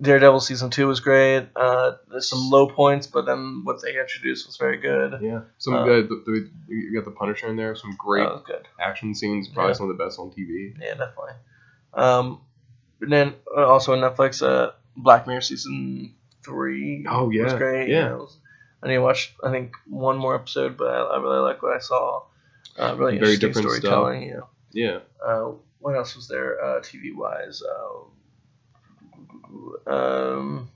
Daredevil 0.00 0.40
season 0.40 0.68
two 0.70 0.86
was 0.88 1.00
great. 1.00 1.46
Uh, 1.56 1.92
there's 2.10 2.28
some 2.28 2.50
low 2.50 2.66
points, 2.68 3.06
but 3.06 3.24
then 3.24 3.62
what 3.64 3.80
they 3.82 3.98
introduced 3.98 4.46
was 4.46 4.56
very 4.56 4.78
good. 4.78 5.18
Yeah. 5.22 5.42
Some 5.58 5.74
Uh, 5.74 5.78
uh, 5.78 5.84
the, 6.02 6.22
the, 6.26 6.50
you 6.68 6.94
got 6.94 7.04
the 7.04 7.12
Punisher 7.16 7.48
in 7.48 7.56
there. 7.56 7.74
Some 7.76 7.94
great 7.96 8.28
good. 8.44 8.66
action 8.80 9.14
scenes. 9.14 9.48
Probably 9.48 9.70
Yeah. 9.70 9.74
some 9.76 9.90
of 9.90 9.96
the 9.96 10.04
best 10.04 10.18
on 10.18 10.30
TV. 10.32 10.74
Yeah, 10.80 10.94
definitely. 10.94 11.32
Um, 11.94 12.40
and 13.00 13.12
then 13.12 13.34
uh, 13.56 13.64
also 13.66 13.92
on 13.94 14.00
Netflix, 14.00 14.42
uh, 14.46 14.72
Black 14.96 15.26
Mirror 15.26 15.40
season 15.42 16.14
three. 16.44 17.06
Oh, 17.08 17.26
was 17.26 17.34
yeah, 17.36 17.56
great. 17.58 17.88
yeah. 17.88 18.12
it 18.12 18.18
was- 18.18 18.36
I 18.82 18.88
need 18.88 18.94
to 18.94 19.00
watch. 19.00 19.34
I 19.42 19.50
think 19.50 19.74
one 19.86 20.16
more 20.16 20.34
episode, 20.34 20.76
but 20.76 20.88
I, 20.88 20.98
I 20.98 21.20
really 21.20 21.38
like 21.38 21.62
what 21.62 21.76
I 21.76 21.78
saw. 21.78 22.22
Uh, 22.78 22.94
really 22.96 23.18
Very 23.18 23.34
interesting 23.34 23.48
different 23.48 23.70
stuff. 23.70 23.82
storytelling. 23.82 24.22
You 24.22 24.34
know. 24.34 24.48
Yeah. 24.72 24.98
Uh, 25.24 25.52
what 25.78 25.94
else 25.96 26.16
was 26.16 26.28
there 26.28 26.62
uh, 26.62 26.80
TV 26.80 27.14
wise? 27.14 27.62
Uh, 29.86 29.90
um, 29.90 30.70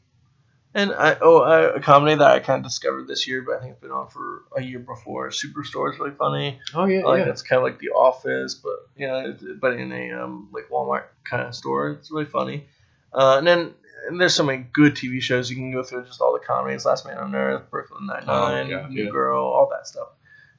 and 0.74 0.92
I 0.92 1.16
oh 1.22 1.38
uh, 1.38 1.72
a 1.76 1.80
comedy 1.80 2.16
that 2.16 2.30
I 2.30 2.40
kind 2.40 2.58
of 2.58 2.64
discovered 2.64 3.08
this 3.08 3.26
year, 3.26 3.42
but 3.42 3.56
I 3.56 3.60
think 3.60 3.72
it's 3.72 3.80
been 3.80 3.90
on 3.90 4.08
for 4.08 4.42
a 4.56 4.62
year 4.62 4.78
before. 4.78 5.30
Superstore 5.30 5.92
is 5.92 5.98
really 5.98 6.14
funny. 6.14 6.60
Oh 6.74 6.84
yeah. 6.84 7.00
I 7.00 7.04
like 7.04 7.24
yeah. 7.24 7.32
it's 7.32 7.42
kind 7.42 7.58
of 7.58 7.64
like 7.64 7.78
The 7.78 7.88
Office, 7.90 8.54
but 8.54 8.88
you 8.94 9.06
know, 9.06 9.34
but 9.60 9.72
in 9.72 9.90
a 9.90 10.12
um 10.12 10.50
like 10.52 10.68
Walmart 10.70 11.04
kind 11.24 11.42
of 11.42 11.54
store. 11.54 11.92
It's 11.92 12.10
really 12.10 12.26
funny. 12.26 12.66
Uh, 13.12 13.38
and 13.38 13.46
then 13.46 13.74
there's 14.18 14.34
so 14.34 14.44
many 14.44 14.64
good 14.72 14.94
TV 14.94 15.20
shows 15.20 15.50
you 15.50 15.56
can 15.56 15.72
go 15.72 15.82
through. 15.82 16.04
Just 16.04 16.20
all 16.20 16.32
the 16.32 16.38
comedies: 16.44 16.84
Last 16.84 17.06
Man 17.06 17.18
on 17.18 17.34
Earth, 17.34 17.70
Brooklyn 17.70 18.06
Nine 18.06 18.26
Nine, 18.26 18.66
Oh, 18.66 18.68
yeah, 18.68 18.86
New 18.88 19.04
yeah. 19.04 19.10
Girl, 19.10 19.42
all 19.44 19.68
that 19.72 19.86
stuff. 19.86 20.08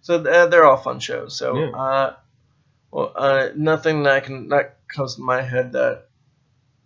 So 0.02 0.24
th- 0.24 0.50
they're 0.50 0.66
all 0.66 0.78
fun 0.78 1.00
shows. 1.00 1.38
So 1.38 1.58
Yeah. 1.58 1.70
uh, 1.72 2.16
well, 2.92 3.12
uh, 3.16 3.50
nothing 3.56 4.04
that 4.04 4.14
I 4.14 4.20
can 4.20 4.50
that 4.50 4.78
comes 4.88 5.16
to 5.16 5.22
my 5.22 5.42
head 5.42 5.74
that 5.74 6.08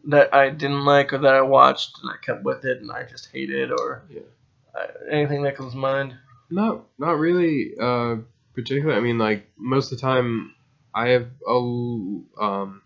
that 0.05 0.33
I 0.33 0.49
didn't 0.49 0.85
like 0.85 1.13
or 1.13 1.19
that 1.19 1.33
I 1.35 1.41
watched 1.41 1.99
and 2.01 2.09
I 2.11 2.15
kept 2.25 2.43
with 2.43 2.65
it 2.65 2.81
and 2.81 2.91
I 2.91 3.03
just 3.03 3.29
hated 3.31 3.71
or 3.71 4.01
uh, 4.75 4.87
anything 5.09 5.43
that 5.43 5.55
comes 5.55 5.73
to 5.73 5.77
mind. 5.77 6.15
Not 6.49 6.85
not 6.97 7.19
really. 7.19 7.73
Uh, 7.79 8.17
particularly. 8.53 8.97
I 8.97 9.01
mean, 9.01 9.17
like 9.17 9.47
most 9.57 9.91
of 9.91 9.97
the 9.97 10.01
time, 10.01 10.53
I 10.93 11.09
have 11.09 11.27
a 11.47 11.53
um 11.53 12.81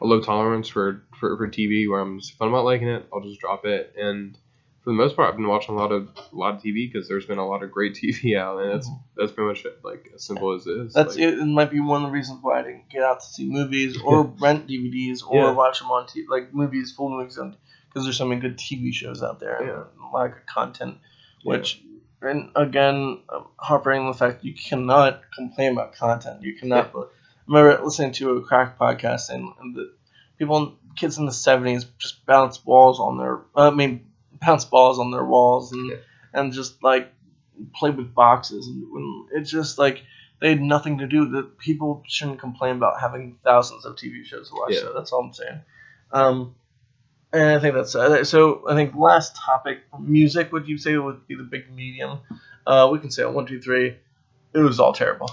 a 0.00 0.04
low 0.06 0.20
tolerance 0.20 0.68
for 0.68 1.02
for, 1.18 1.36
for 1.36 1.48
TV. 1.48 1.88
Where 1.88 2.00
I'm 2.00 2.18
if 2.18 2.40
I'm 2.40 2.52
not 2.52 2.64
liking 2.64 2.88
it, 2.88 3.06
I'll 3.12 3.20
just 3.20 3.40
drop 3.40 3.64
it. 3.64 3.94
And 3.98 4.36
for 4.82 4.90
the 4.90 4.96
most 4.96 5.16
part, 5.16 5.28
I've 5.30 5.36
been 5.36 5.48
watching 5.48 5.74
a 5.74 5.78
lot 5.78 5.90
of 5.90 6.08
a 6.16 6.36
lot 6.36 6.54
of 6.54 6.60
TV 6.60 6.90
because 6.90 7.08
there's 7.08 7.26
been 7.26 7.38
a 7.38 7.46
lot 7.46 7.62
of 7.62 7.70
great 7.72 7.94
TV 8.02 8.38
out, 8.38 8.58
and 8.58 8.72
that's 8.72 8.88
that's 9.16 9.32
pretty 9.32 9.48
much 9.48 9.64
it, 9.64 9.80
like 9.82 10.10
as 10.14 10.22
simple 10.24 10.52
as 10.52 10.66
it 10.66 10.76
is. 10.78 10.92
That's 10.94 11.16
like, 11.16 11.24
it. 11.24 11.38
It 11.38 11.44
might 11.46 11.70
be 11.70 11.80
one 11.80 12.02
of 12.04 12.08
the 12.08 12.12
reasons 12.12 12.38
why 12.42 12.60
I 12.60 12.62
didn't 12.62 12.88
get 12.88 13.02
out 13.02 13.20
to 13.20 13.26
see 13.26 13.46
movies 13.46 13.96
or 14.00 14.22
rent 14.40 14.68
DVDs 14.68 15.22
or 15.26 15.48
Yeah. 15.48 15.50
watch 15.50 15.80
them 15.80 15.90
on 15.90 16.06
TV, 16.06 16.28
like 16.28 16.54
movies, 16.54 16.92
full 16.92 17.10
movies, 17.10 17.36
because 17.36 18.04
there's 18.04 18.16
so 18.16 18.26
many 18.26 18.40
good 18.40 18.58
TV 18.58 18.92
shows 18.92 19.22
out 19.22 19.40
there 19.40 19.56
and 19.56 19.66
Yeah. 19.68 20.08
a 20.08 20.10
lot 20.12 20.26
of 20.26 20.46
content. 20.46 20.98
Which, 21.42 21.80
and 22.22 22.50
again, 22.56 23.20
um, 23.28 23.46
harping 23.56 24.00
on 24.00 24.06
the 24.08 24.14
fact 24.14 24.42
you 24.42 24.52
cannot 24.54 25.20
complain 25.34 25.72
about 25.72 25.94
content. 25.94 26.42
You 26.42 26.54
cannot. 26.54 26.92
I 26.94 27.04
remember 27.46 27.84
listening 27.84 28.12
to 28.14 28.30
a 28.38 28.42
crack 28.42 28.76
podcast 28.78 29.30
and, 29.30 29.52
and 29.60 29.76
the 29.76 29.92
people, 30.38 30.74
kids 30.96 31.18
in 31.18 31.26
the 31.26 31.32
'70s, 31.32 31.84
just 31.98 32.24
bounce 32.26 32.58
balls 32.58 33.00
on 33.00 33.18
their. 33.18 33.40
I 33.54 33.70
mean, 33.70 34.06
bounce 34.40 34.64
balls 34.64 34.98
on 34.98 35.10
their 35.10 35.24
walls 35.24 35.72
and 35.72 35.90
Yeah. 35.90 35.96
and 36.32 36.52
just 36.52 36.82
like 36.82 37.12
play 37.74 37.90
with 37.90 38.14
boxes 38.14 38.66
and 38.68 38.84
when 38.92 39.26
it's 39.32 39.50
just 39.50 39.78
like 39.78 40.02
they 40.40 40.50
had 40.50 40.60
nothing 40.60 40.98
to 40.98 41.06
do. 41.06 41.26
That 41.30 41.58
people 41.58 42.02
shouldn't 42.06 42.38
complain 42.40 42.76
about 42.76 43.00
having 43.00 43.38
thousands 43.44 43.84
of 43.86 43.96
TV 43.96 44.24
shows 44.24 44.50
to 44.50 44.54
watch. 44.56 44.72
Yeah. 44.74 44.80
So 44.80 44.92
that's 44.94 45.12
all 45.12 45.24
I'm 45.24 45.32
saying. 45.32 45.60
Um, 46.12 46.54
and 47.32 47.50
I 47.56 47.58
think 47.58 47.74
that's 47.74 47.94
uh, 47.94 48.24
so. 48.24 48.64
I 48.68 48.74
think 48.74 48.94
last 48.94 49.36
topic, 49.36 49.80
music. 49.98 50.52
Would 50.52 50.68
you 50.68 50.78
say 50.78 50.96
would 50.96 51.26
be 51.26 51.34
the 51.34 51.42
big 51.42 51.72
medium? 51.74 52.20
Uh, 52.66 52.88
we 52.92 52.98
can 52.98 53.10
say 53.10 53.22
on 53.22 53.34
one, 53.34 53.46
two, 53.46 53.60
three. 53.60 53.96
It 54.52 54.58
was 54.58 54.80
all 54.80 54.92
terrible. 54.92 55.30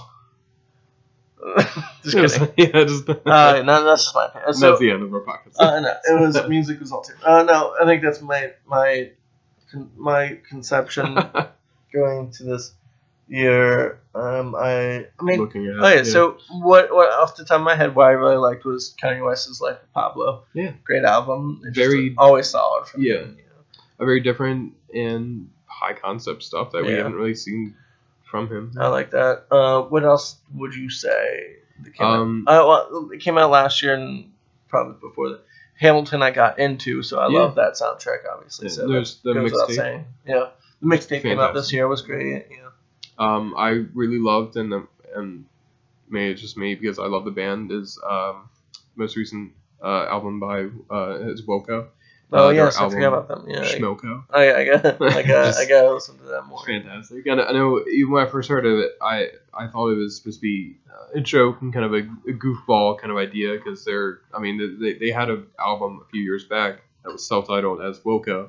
just 2.04 2.16
was- 2.16 2.48
yeah, 2.56 2.84
just 2.84 3.08
Uh, 3.08 3.62
no, 3.64 3.84
that's 3.84 4.04
just 4.04 4.14
my 4.14 4.26
opinion. 4.26 4.54
So, 4.54 4.68
that's 4.70 4.80
the 4.80 4.90
end 4.90 5.02
of 5.02 5.12
our 5.12 5.20
podcast. 5.20 5.54
uh, 5.58 5.80
no, 5.80 5.92
it 6.04 6.20
was 6.20 6.48
music 6.48 6.80
was 6.80 6.92
all 6.92 7.02
terrible. 7.02 7.26
Uh, 7.26 7.42
no, 7.44 7.74
I 7.80 7.84
think 7.86 8.02
that's 8.02 8.20
my 8.22 8.52
my 8.66 9.10
my 9.96 10.38
conception 10.48 11.18
going 11.92 12.30
to 12.32 12.44
this 12.44 12.72
year. 13.28 14.00
Um, 14.14 14.54
I 14.54 15.06
I 15.18 15.22
mean, 15.22 15.40
Looking 15.40 15.66
at 15.66 15.74
Oh 15.82 15.88
yeah, 15.88 16.02
so 16.04 16.38
what 16.50 16.92
what 16.94 17.12
off 17.12 17.36
the 17.36 17.44
top 17.44 17.58
of 17.58 17.64
my 17.64 17.74
head 17.74 17.94
what 17.94 18.06
I 18.06 18.10
really 18.12 18.36
liked 18.36 18.64
was 18.64 18.94
Kanye 19.02 19.24
West's 19.24 19.60
Life 19.60 19.78
of 19.82 19.92
Pablo. 19.92 20.44
Yeah. 20.54 20.72
Great 20.84 21.04
album. 21.04 21.62
It's 21.64 21.76
Very- 21.76 22.14
always 22.16 22.48
solid 22.48 22.86
for 22.86 22.98
me, 22.98 23.08
Yeah. 23.08 23.20
you 23.20 23.26
know. 23.26 23.34
a 23.98 24.04
very 24.04 24.20
different 24.20 24.74
and 24.94 25.50
high 25.66 25.94
concept 25.94 26.42
stuff 26.44 26.70
that 26.72 26.84
we 26.84 26.90
Yeah. 26.92 26.98
haven't 26.98 27.14
really 27.14 27.34
seen 27.34 27.74
from 28.34 28.48
him. 28.48 28.72
I 28.80 28.88
like 28.88 29.10
that. 29.12 29.44
Uh 29.50 29.82
what 29.82 30.02
else 30.04 30.36
would 30.54 30.74
you 30.74 30.90
say 30.90 31.56
that 31.82 31.94
came 31.94 32.06
Um, 32.06 32.44
out? 32.48 32.62
Uh, 32.62 32.66
well, 32.68 33.10
it 33.12 33.20
came 33.20 33.38
out 33.38 33.50
last 33.50 33.80
year 33.82 33.94
and 33.94 34.32
probably 34.68 34.96
before 35.00 35.28
that. 35.30 35.40
Hamilton 35.78 36.20
I 36.22 36.30
got 36.32 36.58
into, 36.58 37.02
so 37.02 37.18
I 37.20 37.28
Yeah. 37.28 37.38
love 37.42 37.54
that 37.56 37.74
soundtrack 37.74 38.22
obviously. 38.32 38.66
Yeah, 38.68 38.74
so 38.74 38.88
there's 38.88 39.16
the 39.22 39.34
mixtape. 39.34 39.70
saying. 39.76 40.04
Yeah. 40.26 40.48
The 40.82 40.86
mixtape 40.88 41.22
came 41.22 41.38
out 41.38 41.54
this 41.54 41.72
year 41.72 41.86
was 41.88 42.02
great, 42.02 42.46
yeah. 42.50 42.70
um, 43.18 43.54
I 43.56 43.68
really 44.02 44.18
loved 44.18 44.56
and 44.56 44.72
um, 44.74 44.88
and 45.14 45.44
maybe 46.10 46.32
it's 46.32 46.40
just 46.40 46.56
me 46.56 46.74
because 46.74 46.98
I 46.98 47.06
love 47.06 47.24
the 47.24 47.30
band 47.42 47.70
is 47.72 47.98
um, 48.14 48.48
most 48.96 49.16
recent 49.16 49.52
uh, 49.82 50.06
album 50.16 50.40
by 50.40 50.56
uh, 50.90 51.30
is 51.32 51.42
Wilco. 51.46 51.86
Oh 52.32 52.48
Uh, 52.48 52.50
yes, 52.50 52.76
I 52.78 52.88
forgot 52.90 53.08
about 53.12 53.28
them. 53.28 53.44
Yeah. 53.48 53.60
I, 53.60 53.64
Schmilco. 53.66 54.24
I, 54.30 54.54
I 54.54 54.64
got 54.64 54.84
I 54.86 54.90
got 54.98 55.06
I 55.12 55.22
Just- 55.22 55.68
gotta 55.68 55.92
listen 55.92 56.18
to 56.18 56.24
that 56.24 56.42
more. 56.46 56.64
Fantastic. 56.66 57.26
And 57.26 57.40
I 57.40 57.52
know 57.52 57.84
even 57.86 58.12
when 58.12 58.26
I 58.26 58.30
first 58.30 58.48
heard 58.48 58.66
of 58.66 58.78
it, 58.78 58.92
I 59.00 59.28
I 59.52 59.66
thought 59.68 59.88
it 59.90 59.96
was 59.96 60.16
supposed 60.16 60.38
to 60.38 60.42
be 60.42 60.76
uh, 60.90 61.18
a 61.18 61.20
joke 61.20 61.60
and 61.62 61.72
kind 61.72 61.84
of 61.84 61.92
a, 61.92 61.98
a 62.28 62.32
goofball 62.32 62.98
kind 62.98 63.10
of 63.12 63.16
idea 63.18 63.52
because 63.54 63.84
they're 63.84 64.20
I 64.32 64.40
mean 64.40 64.78
they, 64.80 64.94
they 64.94 65.10
had 65.10 65.30
an 65.30 65.46
album 65.58 66.00
a 66.04 66.08
few 66.10 66.22
years 66.22 66.44
back 66.44 66.80
that 67.04 67.12
was 67.12 67.26
self-titled 67.28 67.82
as 67.82 68.00
Wilco, 68.00 68.48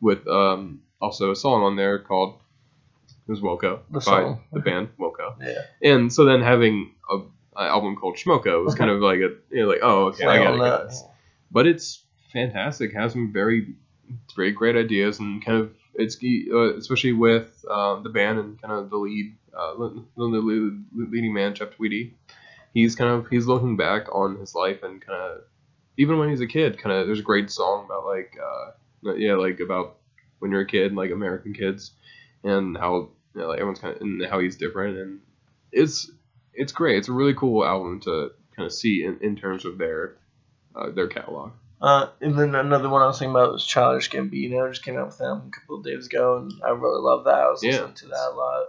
with 0.00 0.26
um 0.28 0.80
also 1.00 1.30
a 1.32 1.36
song 1.36 1.62
on 1.62 1.76
there 1.76 1.98
called 1.98 2.38
it 3.28 3.30
was 3.32 3.40
Wilco 3.40 3.80
The 3.90 3.98
by 3.98 4.00
song. 4.00 4.42
the 4.52 4.60
band 4.60 4.88
Wilco. 4.98 5.34
Yeah. 5.42 5.62
And 5.82 6.12
so 6.12 6.24
then 6.24 6.40
having 6.42 6.94
a, 7.10 7.16
an 7.16 7.26
album 7.56 7.96
called 7.96 8.16
Schmilco 8.16 8.64
was 8.64 8.74
kind 8.76 8.90
of 8.90 9.00
like 9.00 9.18
a 9.18 9.30
you 9.50 9.62
know, 9.62 9.68
like 9.68 9.80
oh 9.82 10.04
okay 10.06 10.24
I 10.24 10.38
got 10.38 10.86
it. 10.86 10.94
But 11.50 11.66
it's 11.66 12.02
fantastic. 12.36 12.92
Has 12.92 13.12
some 13.12 13.32
very 13.32 13.74
very 14.36 14.52
great 14.52 14.76
ideas 14.76 15.18
and 15.18 15.44
kind 15.44 15.58
of 15.58 15.72
it's 15.94 16.16
uh, 16.52 16.76
especially 16.76 17.12
with 17.12 17.64
um, 17.70 18.02
the 18.02 18.10
band 18.10 18.38
and 18.38 18.60
kind 18.60 18.74
of 18.74 18.90
the 18.90 18.96
lead 18.96 19.34
uh, 19.56 19.74
the 20.16 20.84
leading 20.94 21.32
man 21.32 21.54
Jeff 21.54 21.70
Tweedy. 21.70 22.14
He's 22.74 22.94
kind 22.94 23.10
of 23.10 23.28
he's 23.28 23.46
looking 23.46 23.76
back 23.76 24.14
on 24.14 24.38
his 24.38 24.54
life 24.54 24.82
and 24.82 25.04
kind 25.04 25.18
of 25.18 25.40
even 25.96 26.18
when 26.18 26.28
he's 26.28 26.42
a 26.42 26.46
kid, 26.46 26.78
kind 26.78 26.94
of 26.94 27.06
there's 27.06 27.20
a 27.20 27.30
great 27.30 27.50
song 27.50 27.86
about 27.86 28.04
like 28.04 28.36
uh, 28.40 29.14
yeah 29.14 29.34
like 29.34 29.60
about 29.60 29.96
when 30.38 30.50
you're 30.50 30.60
a 30.60 30.66
kid 30.66 30.94
like 30.94 31.10
American 31.10 31.54
kids 31.54 31.92
and 32.44 32.76
how 32.76 33.08
you 33.34 33.40
know, 33.40 33.48
like 33.48 33.58
everyone's 33.58 33.80
kind 33.80 33.96
of 33.96 34.02
and 34.02 34.24
how 34.26 34.38
he's 34.38 34.56
different 34.56 34.98
and 34.98 35.20
it's 35.72 36.10
it's 36.52 36.72
great. 36.72 36.98
It's 36.98 37.08
a 37.08 37.12
really 37.12 37.34
cool 37.34 37.64
album 37.64 38.00
to 38.00 38.32
kind 38.54 38.66
of 38.66 38.72
see 38.72 39.04
in, 39.04 39.18
in 39.22 39.36
terms 39.36 39.64
of 39.64 39.78
their 39.78 40.16
uh, 40.74 40.90
their 40.90 41.08
catalog. 41.08 41.52
Uh, 41.80 42.08
and 42.22 42.38
then 42.38 42.54
another 42.54 42.88
one 42.88 43.02
I 43.02 43.06
was 43.06 43.18
thinking 43.18 43.34
about 43.34 43.52
was 43.52 43.66
Childish 43.66 44.10
Gambino. 44.10 44.70
Just 44.70 44.82
came 44.84 44.96
out 44.96 45.06
with 45.08 45.18
them 45.18 45.42
a 45.48 45.50
couple 45.50 45.76
of 45.78 45.84
days 45.84 46.06
ago, 46.06 46.38
and 46.38 46.52
I 46.64 46.70
really 46.70 47.00
love 47.02 47.24
that. 47.24 47.34
I 47.34 47.48
was 47.50 47.62
Yeah. 47.62 47.72
listening 47.72 47.94
to 47.94 48.06
that 48.08 48.30
a 48.32 48.34
lot. 48.34 48.66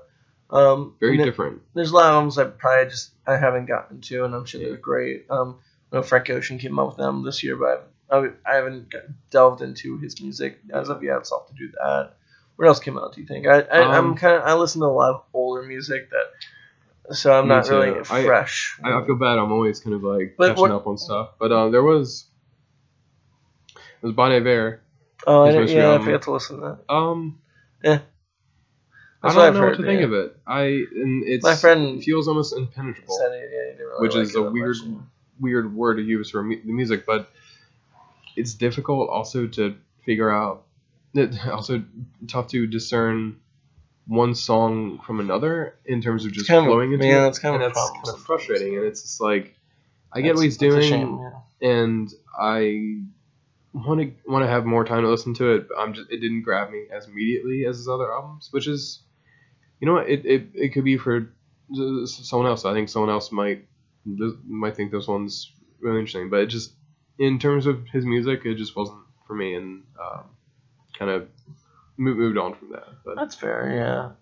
Um, 0.50 0.96
Very 1.00 1.18
different. 1.18 1.62
There's 1.74 1.92
a 1.92 1.96
lot 1.96 2.06
of 2.06 2.14
albums 2.16 2.38
I 2.38 2.46
probably 2.46 2.90
just 2.90 3.12
I 3.26 3.38
haven't 3.38 3.66
gotten 3.66 4.02
to, 4.02 4.26
and 4.26 4.34
I'm 4.36 4.46
sure 4.46 4.62
Yeah. 4.62 4.68
they're 4.70 4.78
great. 4.78 5.26
Um, 5.30 5.58
I 5.92 5.98
know 5.98 6.02
Frank 6.04 6.30
Ocean 6.30 6.58
came 6.58 6.78
out 6.80 6.88
with 6.88 6.98
them 6.98 7.24
this 7.24 7.44
year, 7.44 7.56
but 7.56 7.90
I, 8.10 8.30
I 8.46 8.56
haven't 8.56 8.90
got- 8.90 9.04
delved 9.30 9.62
into 9.62 9.98
his 9.98 10.22
music 10.22 10.60
as 10.74 10.90
of 10.90 11.02
yet, 11.04 11.26
so 11.28 11.36
I'll 11.36 11.42
have 11.48 11.50
to 11.50 11.56
do 11.56 11.72
that. 11.82 12.14
What 12.58 12.68
else 12.68 12.80
came 12.80 12.98
out? 12.98 13.14
Do 13.14 13.22
you 13.22 13.28
think? 13.28 13.46
I, 13.48 13.62
I 13.62 13.82
I'm 13.98 14.06
Um, 14.12 14.16
kind 14.16 14.36
of 14.38 14.44
I 14.44 14.54
listen 14.56 14.82
to 14.82 14.88
a 14.88 14.90
lot 14.90 15.12
of 15.14 15.24
older 15.34 15.64
music 15.64 16.10
that 16.12 17.16
so 17.16 17.32
I'm 17.38 17.48
not 17.48 17.66
too. 17.66 17.78
really 17.80 18.04
fresh. 18.04 18.80
I, 18.84 18.94
I 19.00 19.06
feel 19.06 19.16
bad. 19.16 19.38
I'm 19.38 19.52
always 19.52 19.80
kind 19.80 19.96
of 19.96 20.04
like 20.04 20.36
But 20.38 20.50
catching 20.50 20.62
what- 20.62 20.72
up 20.72 20.88
on 20.88 20.98
stuff. 20.98 21.32
But 21.40 21.52
uh, 21.52 21.70
there 21.70 21.84
was 21.84 22.26
it 24.02 24.06
was 24.06 24.14
Bon 24.16 24.32
Iver. 24.32 24.82
oh, 25.26 25.44
I 25.46 25.52
didn't- 25.52 25.70
yeah, 25.70 25.94
I 25.96 26.04
forgot 26.04 26.22
to 26.24 26.32
listen 26.32 26.60
to 26.60 26.62
that. 26.88 26.94
Um, 26.94 27.40
Yeah. 27.84 28.00
I 29.24 29.34
don't 29.34 29.54
know 29.56 29.60
heard, 29.60 29.70
what 29.72 29.78
to 29.78 29.84
think 29.84 30.00
yeah. 30.02 30.06
of 30.06 30.14
it. 30.14 30.38
I 30.46 30.62
and 30.64 31.24
it's 31.26 31.44
My 31.44 31.56
friend- 31.56 32.00
it 32.00 32.04
feels 32.04 32.28
almost 32.28 32.56
impenetrable. 32.56 33.16
Said 33.18 33.32
yeah, 33.34 33.84
really 33.84 34.02
Which 34.02 34.14
like 34.14 34.24
is 34.24 34.36
a 34.36 34.44
weird- 34.44 34.78
much. 34.86 35.02
weird 35.40 35.74
word 35.76 35.96
to 35.96 36.04
use 36.04 36.30
for 36.30 36.44
mu- 36.44 36.62
the 36.64 36.72
music, 36.72 37.06
but 37.06 37.30
it's 38.36 38.54
difficult 38.54 39.10
also 39.10 39.48
to 39.48 39.76
figure 40.06 40.32
out. 40.32 40.64
Also 41.52 41.84
tough 42.28 42.48
to 42.50 42.68
discern 42.68 43.38
one 44.06 44.36
song 44.36 45.00
from 45.00 45.20
another 45.20 45.76
in 45.86 46.00
terms 46.02 46.26
of 46.26 46.32
just 46.32 46.48
kind 46.48 46.60
of 46.60 46.66
flowing 46.66 46.94
into 46.94 47.06
yeah, 47.08 47.26
it. 47.26 47.30
it's 47.30 47.40
kind 47.40 47.56
and 47.56 47.64
of 47.64 47.74
that's 47.74 47.90
kind 47.92 48.08
of 48.10 48.20
frustrating. 48.24 48.78
And 48.78 48.86
it's 48.86 49.02
just 49.02 49.20
like 49.20 49.56
I 50.14 50.22
get 50.22 50.36
That's- 50.36 50.38
what 50.38 50.44
he's 50.44 50.58
doing, 50.58 50.82
shame, 50.84 51.20
yeah. 51.20 51.70
and 51.70 52.14
I 52.40 53.02
want 53.86 54.00
to 54.02 54.32
want 54.32 54.44
to 54.44 54.50
have 54.50 54.66
more 54.66 54.84
time 54.86 55.04
to 55.04 55.10
listen 55.10 55.34
to 55.36 55.54
it. 55.56 55.68
But 55.70 55.78
I'm 55.80 55.94
just 55.94 56.10
it 56.10 56.18
didn't 56.20 56.44
grab 56.44 56.70
me 56.72 56.86
as 56.92 57.08
immediately 57.08 57.66
as 57.66 57.78
his 57.78 57.88
other 57.88 58.12
albums, 58.12 58.50
which 58.52 58.68
is 58.68 59.04
you 59.80 59.88
know 59.88 59.94
what 59.94 60.10
it 60.10 60.26
it, 60.26 60.48
it 60.54 60.70
could 60.74 60.84
be 60.84 60.98
for 60.98 61.32
someone 62.06 62.48
else. 62.50 62.66
I 62.66 62.74
think 62.74 62.90
someone 62.90 63.12
else 63.12 63.32
might 63.32 63.66
might 64.06 64.76
think 64.76 64.92
this 64.92 65.08
one's 65.08 65.52
really 65.80 66.00
interesting, 66.00 66.30
but 66.30 66.42
it 66.42 66.48
just 66.48 66.72
in 67.20 67.40
terms 67.40 67.66
of 67.66 67.86
his 67.88 68.06
music, 68.06 68.46
it 68.46 68.56
just 68.56 68.76
wasn't 68.76 69.00
for 69.26 69.36
me, 69.36 69.56
and 69.56 69.84
um, 70.00 70.24
kind 70.98 71.12
of 71.12 71.28
moved, 71.98 72.20
moved 72.20 72.38
on 72.38 72.54
from 72.56 72.70
that. 72.72 72.88
But 73.04 73.16
That's 73.16 73.36
fair, 73.36 73.72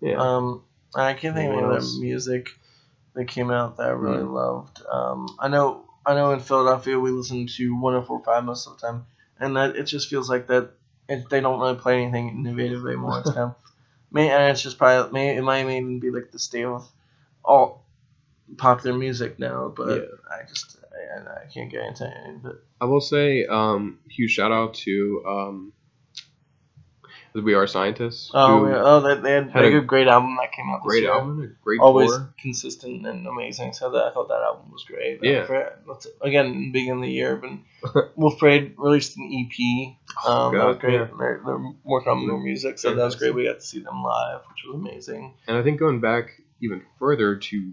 yeah. 0.02 0.10
Yeah. 0.10 0.16
Um, 0.18 0.64
I 0.94 1.12
can't 1.14 1.36
think 1.36 1.52
of 1.52 1.58
any 1.58 1.62
other 1.62 1.80
music 1.98 2.48
that 3.14 3.26
came 3.28 3.50
out 3.50 3.76
that 3.76 3.88
I 3.88 3.90
really 3.90 4.24
Mm. 4.24 4.32
loved. 4.32 4.80
Um, 4.90 5.26
I 5.38 5.48
know, 5.48 5.84
I 6.04 6.14
know, 6.14 6.32
in 6.32 6.40
Philadelphia 6.40 6.98
we 6.98 7.10
listen 7.10 7.46
to 7.46 7.74
104.5 7.76 8.44
most 8.44 8.66
of 8.66 8.78
the 8.78 8.86
time, 8.86 9.06
and 9.40 9.56
that 9.56 9.76
it 9.76 9.84
just 9.84 10.08
feels 10.08 10.28
like 10.28 10.46
that 10.48 10.70
it, 11.08 11.28
they 11.30 11.40
don't 11.40 11.60
really 11.60 11.76
play 11.76 12.02
anything 12.02 12.28
innovative 12.30 12.86
anymore. 12.86 13.20
It's 13.20 13.30
kind 13.30 13.50
of, 13.50 13.54
may, 14.10 14.30
and 14.30 14.50
it's 14.50 14.62
just 14.62 14.78
probably 14.78 15.12
may, 15.12 15.36
it 15.36 15.42
might 15.42 15.60
even 15.60 16.00
be 16.00 16.10
like 16.10 16.30
the 16.30 16.38
state 16.38 16.64
of 16.64 16.88
all 17.44 17.84
popular 18.56 18.96
music 18.96 19.38
now. 19.38 19.72
But 19.76 19.88
Yeah. 19.88 20.06
I 20.30 20.46
just 20.48 20.78
I, 20.92 21.42
I 21.42 21.46
can't 21.52 21.70
get 21.70 21.84
into 21.84 22.06
any 22.06 22.36
of 22.36 22.46
it. 22.46 22.56
I 22.80 22.84
will 22.86 23.00
say 23.00 23.46
um, 23.46 23.98
huge 24.08 24.32
shout 24.32 24.52
out 24.52 24.74
to 24.74 25.24
um, 25.26 25.72
We 27.44 27.54
Are 27.54 27.66
Scientists. 27.66 28.30
Oh, 28.32 28.66
yeah. 28.66 28.82
oh, 28.84 29.00
they, 29.00 29.20
they 29.20 29.32
had, 29.32 29.50
had 29.50 29.64
a 29.64 29.80
great 29.80 30.08
album 30.08 30.36
that 30.40 30.52
came 30.52 30.70
out. 30.70 30.82
This 30.82 30.90
great 30.90 31.02
year. 31.02 31.12
album, 31.12 31.42
a 31.42 31.64
great 31.64 31.80
always 31.80 32.10
tour. 32.10 32.34
consistent 32.40 33.06
and 33.06 33.26
amazing. 33.26 33.72
So 33.72 33.90
that 33.90 34.04
I 34.04 34.10
thought 34.12 34.28
that 34.28 34.42
album 34.42 34.70
was 34.72 34.84
great. 34.84 35.20
Yeah. 35.22 35.46
For, 35.46 35.78
let's, 35.86 36.06
again, 36.20 36.72
beginning 36.72 36.98
of 36.98 37.02
the 37.02 37.10
year, 37.10 37.36
but 37.36 38.16
Wolf 38.16 38.38
Parade 38.38 38.74
released 38.78 39.16
an 39.16 39.30
EP. 39.32 39.96
Um, 40.26 40.54
that 40.54 40.58
God, 40.58 40.66
was 40.68 40.78
great. 40.78 40.94
yeah. 40.94 41.08
They're, 41.18 41.42
they're 41.44 41.72
working 41.84 42.10
on 42.10 42.26
more 42.26 42.40
music, 42.40 42.78
so 42.78 42.94
that 42.94 43.04
was 43.04 43.16
great. 43.16 43.34
We 43.34 43.44
got 43.44 43.60
to 43.60 43.66
see 43.66 43.80
them 43.80 44.02
live, 44.02 44.40
which 44.48 44.64
was 44.66 44.74
amazing. 44.74 45.34
And 45.46 45.58
I 45.58 45.62
think 45.62 45.78
going 45.78 46.00
back 46.00 46.30
even 46.62 46.80
further 46.98 47.36
to 47.36 47.72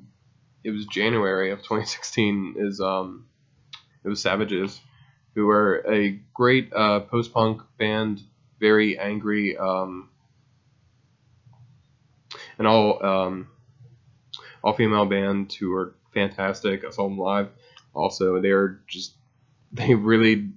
it 0.66 0.72
was 0.72 0.86
January 0.86 1.52
of 1.52 1.60
2016 1.60 2.56
is 2.58 2.82
um 2.82 3.28
it 4.04 4.10
was 4.10 4.22
Savages 4.22 4.82
who 5.36 5.46
were 5.46 5.84
a 5.90 6.20
great 6.34 6.72
uh, 6.74 7.02
post 7.02 7.34
punk 7.34 7.62
band, 7.78 8.22
very 8.64 8.98
angry 8.98 9.58
um 9.58 10.10
an 12.58 12.66
all 12.66 13.06
um 13.06 13.50
all 14.64 14.74
female 14.74 15.06
band 15.06 15.52
who 15.60 15.74
are 15.74 15.96
fantastic. 16.14 16.86
I 16.86 16.90
saw 16.92 17.04
them 17.04 17.18
live. 17.18 17.50
Also, 17.94 18.42
they're 18.42 18.80
just 18.88 19.16
they 19.74 19.94
really 19.94 20.50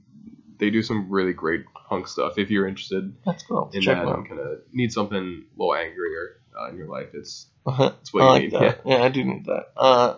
they 0.59 0.71
do 0.71 0.83
some 0.83 1.11
really 1.11 1.33
great 1.33 1.65
punk 1.89 2.07
stuff. 2.07 2.39
If 2.39 2.51
you're 2.51 2.69
interested 2.69 3.13
That's 3.25 3.43
cool. 3.43 3.71
in 3.75 3.83
Check 3.83 3.99
that 3.99 4.25
kind 4.29 4.41
of 4.41 4.61
need 4.73 4.93
something 4.93 5.45
a 5.45 5.59
little 5.59 5.75
angrier 5.75 6.41
uh, 6.59 6.69
in 6.71 6.77
your 6.77 6.89
life, 6.89 7.09
it's 7.15 7.47
out. 7.67 7.99
it's 8.01 8.15
what 8.15 8.23
I 8.23 8.25
you 8.25 8.31
like 8.33 8.43
need. 8.43 8.53
that. 8.61 8.81
Yeah. 8.87 9.03
I 9.03 9.09
do 9.09 9.25
need 9.25 9.47
that. 9.47 9.67
Uh, 9.77 10.17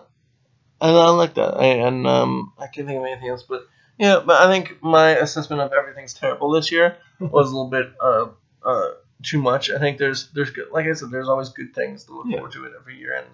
and 0.81 0.95
I 0.95 1.09
like 1.09 1.33
that. 1.35 1.57
I, 1.57 1.65
and 1.87 2.05
um, 2.05 2.53
I 2.57 2.67
can't 2.67 2.87
think 2.87 2.99
of 2.99 3.05
anything 3.05 3.29
else, 3.29 3.43
but 3.43 3.63
yeah. 3.99 4.21
But 4.25 4.41
I 4.41 4.47
think 4.51 4.81
my 4.81 5.11
assessment 5.11 5.61
of 5.61 5.71
everything's 5.73 6.13
terrible 6.15 6.49
this 6.51 6.71
year 6.71 6.97
was 7.19 7.51
a 7.51 7.55
little 7.55 7.69
bit 7.69 7.91
uh, 8.01 8.27
uh, 8.63 8.91
too 9.23 9.41
much. 9.41 9.69
I 9.69 9.77
think 9.77 9.97
there's 9.99 10.29
there's 10.31 10.49
good, 10.51 10.71
like 10.71 10.87
I 10.87 10.93
said, 10.93 11.11
there's 11.11 11.29
always 11.29 11.49
good 11.49 11.75
things 11.75 12.05
to 12.05 12.13
look 12.13 12.25
Yeah. 12.27 12.37
forward 12.37 12.53
to 12.53 12.65
it 12.65 12.73
every 12.79 12.97
year, 12.97 13.13
and 13.15 13.27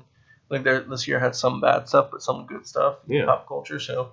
like 0.50 0.64
there 0.64 0.82
this 0.82 1.08
year 1.08 1.20
had 1.20 1.36
some 1.36 1.62
bad 1.62 1.88
stuff, 1.88 2.10
but 2.12 2.22
some 2.22 2.46
good 2.48 2.68
stuff. 2.68 2.98
in 3.08 3.16
Yeah. 3.18 3.26
Pop 3.26 3.48
culture. 3.48 3.80
So, 3.80 4.12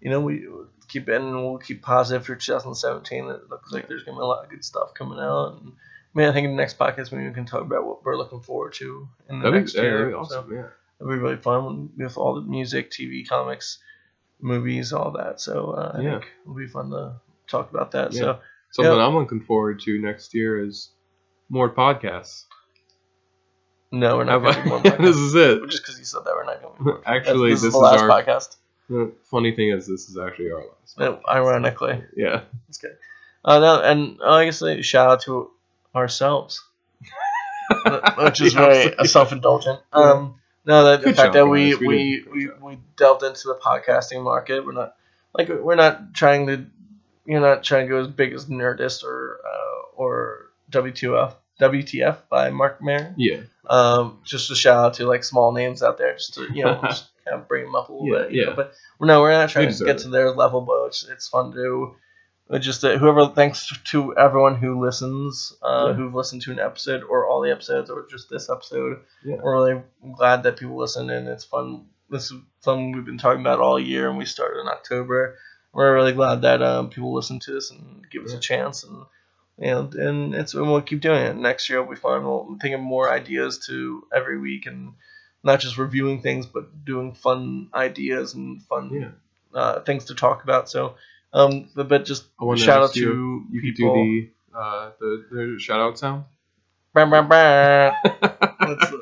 you 0.00 0.10
know, 0.10 0.20
we 0.20 0.46
keep 0.88 1.08
it 1.08 1.16
and 1.20 1.34
we'll 1.34 1.58
keep 1.58 1.82
positive 1.82 2.24
for 2.26 2.36
2017. 2.36 3.24
It 3.28 3.50
looks 3.50 3.72
like 3.72 3.88
there's 3.88 4.02
gonna 4.04 4.18
be 4.18 4.22
a 4.22 4.26
lot 4.26 4.44
of 4.44 4.50
good 4.50 4.64
stuff 4.64 4.94
coming 4.94 5.18
out. 5.18 5.58
And, 5.60 5.72
I 5.72 6.18
mean, 6.18 6.28
I 6.28 6.32
think 6.32 6.44
in 6.44 6.52
the 6.52 6.56
next 6.62 6.78
podcast 6.78 7.10
maybe 7.12 7.26
we 7.28 7.34
can 7.34 7.46
talk 7.46 7.62
about 7.62 7.84
what 7.86 8.04
we're 8.04 8.16
looking 8.16 8.40
forward 8.40 8.74
to 8.74 9.08
in 9.28 9.38
the 9.40 9.44
That'd 9.44 9.60
next 9.60 9.72
be, 9.74 9.80
year. 9.82 9.92
that'd 9.92 10.06
be 10.08 10.12
So- 10.12 10.18
awesome. 10.40 10.52
Yeah. 10.54 10.66
It'll 11.00 11.12
be 11.12 11.18
really 11.18 11.36
fun 11.36 11.90
with 11.96 12.16
all 12.16 12.34
the 12.36 12.42
music, 12.42 12.90
TV, 12.90 13.26
comics, 13.28 13.78
movies, 14.40 14.92
all 14.92 15.12
that. 15.12 15.40
So 15.40 15.70
uh, 15.72 15.92
I 15.96 16.00
Yeah. 16.00 16.10
think 16.20 16.32
it'll 16.42 16.54
be 16.54 16.66
fun 16.66 16.90
to 16.90 17.12
talk 17.48 17.70
about 17.70 17.92
that. 17.92 18.12
Yeah. 18.12 18.20
So 18.20 18.38
Something 18.70 18.92
Yeah. 18.96 19.06
I'm 19.06 19.14
looking 19.14 19.40
forward 19.40 19.80
to 19.82 20.00
next 20.00 20.34
year 20.34 20.64
is 20.64 20.90
more 21.48 21.70
podcasts. 21.72 22.44
no, 23.92 24.16
we're 24.16 24.24
not 24.24 24.38
going 24.40 24.54
to 24.54 24.64
more 24.68 24.80
this 24.98 25.16
is 25.16 25.34
it. 25.36 25.68
Just 25.70 25.82
because 25.84 25.98
you 25.98 26.04
said 26.04 26.22
that, 26.24 26.34
we're 26.34 26.44
not 26.44 26.60
going 26.60 26.76
to. 26.78 26.84
That's, 27.06 27.06
Actually, 27.06 27.50
this, 27.50 27.62
this, 27.62 27.66
is 27.68 27.72
the 27.74 27.78
is 27.78 27.82
last 27.82 28.00
our. 28.02 28.08
podcast. 28.08 28.56
The 28.90 29.12
funny 29.30 29.54
thing 29.54 29.70
is, 29.70 29.86
this 29.86 30.08
is 30.10 30.18
actually 30.18 30.50
our 30.50 30.62
last. 30.66 31.00
Uh, 31.00 31.16
Ironically, 31.28 32.02
Yeah. 32.16 32.42
it's 32.68 32.78
good. 32.78 32.96
Uh, 33.44 33.58
no, 33.60 33.80
and 33.82 34.20
uh, 34.20 34.30
I 34.32 34.44
guess 34.46 34.60
a 34.62 34.82
shout 34.82 35.08
out 35.10 35.20
to 35.22 35.50
ourselves, 35.94 36.62
which 38.18 38.40
is 38.40 38.54
very 38.54 38.92
self 39.06 39.32
indulgent. 39.32 39.80
Um, 39.92 40.40
no, 40.66 40.84
that 40.84 41.02
the 41.02 41.12
fact 41.14 41.34
that 41.34 41.46
we. 41.46 41.74
We 41.74 42.24
we, 42.32 42.50
we, 42.60 42.78
delved 42.96 43.22
into 43.22 43.48
the 43.48 43.54
podcasting 43.62 44.22
market. 44.22 44.64
We're 44.64 44.72
not 44.72 44.96
like 45.36 45.48
we're 45.48 45.74
not 45.74 46.14
trying 46.14 46.46
to 46.46 46.66
you're 47.26 47.40
not 47.40 47.62
trying 47.64 47.86
to 47.86 47.90
go 47.90 48.00
as 48.00 48.08
big 48.08 48.32
as 48.32 48.46
Nerdist 48.46 49.04
or 49.04 49.40
uh, 49.44 49.86
or 49.96 50.50
WTF 50.70 51.34
WTF 51.60 52.18
by 52.28 52.50
Mark 52.50 52.82
Maron. 52.82 53.14
Yeah. 53.16 53.40
Um, 53.68 54.20
just 54.24 54.50
a 54.50 54.54
shout 54.56 54.76
out 54.84 54.94
to 54.94 55.06
like 55.06 55.24
small 55.24 55.52
names 55.52 55.82
out 55.82 55.98
there, 55.98 56.12
just 56.14 56.34
to 56.34 56.46
you 56.52 56.64
know 56.64 56.80
just 56.84 57.08
kind 57.24 57.40
of 57.40 57.48
bring 57.48 57.64
them 57.64 57.74
up 57.74 57.88
a 57.88 57.92
little 57.92 58.08
Yeah, 58.08 58.24
bit. 58.24 58.32
you 58.32 58.44
know, 58.44 58.50
yeah. 58.50 58.56
But 58.56 58.74
no, 59.00 59.20
we're 59.22 59.32
not 59.32 59.48
trying 59.50 59.68
They 59.68 59.74
to 59.74 59.84
get 59.84 59.96
it. 59.96 59.98
to 60.00 60.08
their 60.08 60.30
level, 60.32 60.60
but 60.60 60.86
it's, 60.86 61.04
it's 61.08 61.28
fun 61.28 61.52
to. 61.52 61.94
Just 62.60 62.84
uh, 62.84 62.98
whoever, 62.98 63.26
thanks 63.28 63.72
to 63.90 64.16
everyone 64.16 64.54
who 64.56 64.78
listens, 64.84 65.54
uh, 65.62 65.86
Yeah. 65.88 65.92
who've 65.94 66.14
listened 66.14 66.42
to 66.42 66.52
an 66.52 66.58
episode 66.60 67.02
or 67.02 67.26
all 67.26 67.40
the 67.40 67.50
episodes 67.50 67.88
or 67.90 68.06
just 68.08 68.28
this 68.28 68.50
episode. 68.50 69.00
Yeah. 69.24 69.36
We're 69.42 69.54
really 69.54 69.82
glad 70.16 70.42
that 70.42 70.58
people 70.58 70.76
listen 70.76 71.08
and 71.10 71.26
it's 71.26 71.44
fun. 71.44 71.86
This 72.10 72.30
is 72.30 72.38
something 72.60 72.92
we've 72.92 73.04
been 73.04 73.18
talking 73.18 73.40
about 73.40 73.60
all 73.60 73.80
year, 73.80 74.08
and 74.10 74.18
we 74.18 74.26
started 74.26 74.60
in 74.60 74.68
October. 74.68 75.38
We're 75.72 75.94
really 75.94 76.12
glad 76.12 76.42
that 76.42 76.62
um, 76.62 76.90
people 76.90 77.14
listen 77.14 77.40
to 77.40 77.52
this 77.52 77.70
and 77.70 78.04
give 78.10 78.24
us 78.24 78.32
Yeah. 78.32 78.38
a 78.38 78.40
chance, 78.40 78.84
and 78.84 79.04
and 79.58 79.94
and 79.94 80.34
it's 80.34 80.52
and 80.54 80.68
we'll 80.70 80.82
keep 80.82 81.00
doing 81.00 81.22
it. 81.24 81.36
Next 81.36 81.68
year 81.70 81.82
will 81.82 81.90
be 81.94 81.96
fun. 82.00 82.22
We'll 82.24 82.58
think 82.60 82.74
of 82.74 82.80
more 82.82 83.10
ideas 83.10 83.66
to 83.66 84.06
every 84.14 84.38
week, 84.38 84.66
and 84.66 84.92
not 85.42 85.60
just 85.60 85.78
reviewing 85.78 86.20
things, 86.20 86.44
but 86.46 86.84
doing 86.84 87.14
fun 87.14 87.70
ideas 87.74 88.34
and 88.34 88.62
fun 88.64 89.14
uh, 89.54 89.80
things 89.80 90.04
to 90.06 90.14
talk 90.14 90.44
about. 90.44 90.68
So, 90.70 90.96
um, 91.34 91.68
but- 91.74 92.04
just 92.04 92.26
to 92.40 92.56
shout 92.56 92.78
out 92.78 92.84
ask 92.84 92.96
you 92.96 93.12
to 93.12 93.44
You 93.50 93.60
could 93.60 93.74
do 93.74 93.92
the 93.92 94.58
uh 94.58 94.90
the, 95.00 95.26
the 95.30 95.56
shout 95.58 95.80
out 95.80 95.98
sound. 95.98 96.24
Bah, 96.94 97.06
bah, 97.06 97.22
bah. 97.22 97.92
That's, 98.60 98.92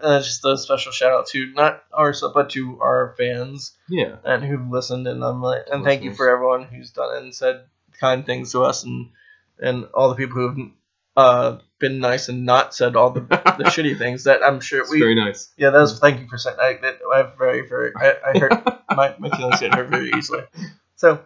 uh, 0.00 0.20
just 0.20 0.44
a 0.44 0.56
special 0.56 0.92
shout 0.92 1.10
out 1.12 1.26
to 1.28 1.52
not 1.54 1.82
ours, 1.92 2.22
but 2.32 2.50
to 2.50 2.80
our 2.80 3.14
fans 3.18 3.76
yeah. 3.88 4.16
and 4.24 4.44
who've 4.44 4.70
listened. 4.70 5.08
And 5.08 5.24
I'm 5.24 5.42
like, 5.42 5.62
and 5.70 5.84
thank 5.84 6.04
you 6.04 6.14
for 6.14 6.30
everyone 6.30 6.64
who's 6.64 6.92
done 6.92 7.16
it 7.16 7.22
and 7.24 7.34
said 7.34 7.64
kind 7.98 8.24
things 8.24 8.52
to 8.52 8.62
us, 8.62 8.84
and 8.84 9.10
and 9.58 9.86
all 9.92 10.08
the 10.08 10.14
people 10.14 10.36
who've 10.36 10.70
uh, 11.16 11.58
been 11.78 11.98
nice 11.98 12.28
and 12.28 12.46
not 12.46 12.74
said 12.74 12.96
all 12.96 13.10
the, 13.10 13.20
the 13.20 13.26
shitty 13.74 13.98
things 13.98 14.24
that 14.24 14.42
I'm 14.42 14.60
sure 14.60 14.82
It's 14.82 14.90
we. 14.90 15.00
very 15.00 15.16
nice. 15.16 15.52
Yeah, 15.56 15.70
that 15.70 15.80
was 15.80 15.98
thank 15.98 16.20
you 16.20 16.28
for 16.28 16.38
saying. 16.38 16.56
I, 16.60 16.78
that, 16.80 16.98
I 17.12 17.28
very 17.36 17.68
very. 17.68 17.92
I, 17.96 18.14
I 18.24 18.38
hurt 18.38 18.84
my, 18.90 19.14
my 19.18 19.36
feelings 19.36 19.60
get 19.60 19.74
hurt 19.74 19.88
very 19.88 20.10
easily. 20.16 20.44
So 20.96 21.20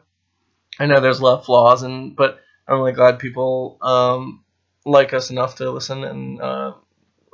I 0.78 0.86
know 0.86 1.00
there's 1.00 1.20
a 1.20 1.24
lot 1.24 1.38
of 1.40 1.44
flaws, 1.46 1.82
and 1.82 2.14
but 2.16 2.40
I'm 2.68 2.78
really 2.78 2.92
glad 2.92 3.18
people 3.18 3.78
um, 3.80 4.44
like 4.84 5.12
us 5.14 5.30
enough 5.30 5.56
to 5.56 5.70
listen 5.70 6.04
and 6.04 6.40
uh, 6.40 6.72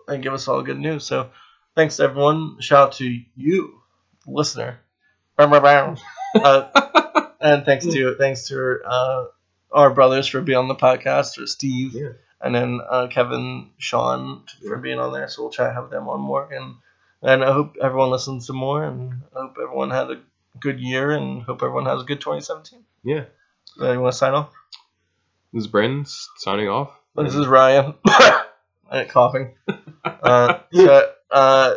and 0.08 0.22
give 0.22 0.32
us 0.34 0.48
all 0.48 0.62
good 0.62 0.78
news. 0.78 1.04
So 1.04 1.30
thanks 1.74 2.00
everyone. 2.00 2.60
Shout 2.60 2.88
out 2.88 2.92
to 2.94 3.20
you, 3.36 3.80
listener. 4.26 4.78
Uh, 6.34 7.28
and 7.40 7.64
thanks 7.66 7.84
to 7.86 8.14
thanks 8.14 8.48
to 8.48 8.78
uh, 8.86 9.24
our 9.70 9.90
brothers 9.92 10.26
for 10.28 10.40
being 10.40 10.56
on 10.58 10.68
the 10.68 10.74
podcast, 10.74 11.36
or 11.42 11.46
Steve, 11.46 11.92
Yeah. 11.94 12.12
and 12.40 12.54
then 12.54 12.80
uh, 12.88 13.08
Kevin, 13.08 13.70
Sean 13.76 14.44
for 14.66 14.78
being 14.78 14.98
on 14.98 15.12
there. 15.12 15.28
So 15.28 15.42
we'll 15.42 15.50
try 15.52 15.66
to 15.68 15.74
have 15.74 15.90
them 15.90 16.08
on 16.08 16.20
more, 16.20 16.48
and 16.50 16.76
And 17.22 17.44
I 17.44 17.52
hope 17.52 17.76
everyone 17.82 18.10
listens 18.10 18.46
to 18.46 18.52
more, 18.54 18.82
and 18.82 19.12
I 19.36 19.40
hope 19.40 19.56
everyone 19.62 19.90
had 19.90 20.10
a 20.10 20.20
good 20.60 20.80
year, 20.80 21.12
and 21.12 21.42
hope 21.42 21.62
everyone 21.62 21.86
has 21.86 22.02
a 22.02 22.04
good 22.04 22.20
2017. 22.20 22.84
Yeah. 23.04 23.24
Uh, 23.80 23.92
you 23.92 24.00
want 24.00 24.12
to 24.12 24.18
sign 24.18 24.34
off? 24.34 24.52
This 25.52 25.64
is 25.64 25.66
Brandon 25.66 26.04
signing 26.38 26.68
off. 26.68 26.90
This 27.16 27.34
is 27.34 27.46
Ryan. 27.46 27.94
Uh, 28.92 29.04
coughing. 29.08 29.54
Uh, 30.04 30.58
so, 30.72 31.12
uh, 31.30 31.74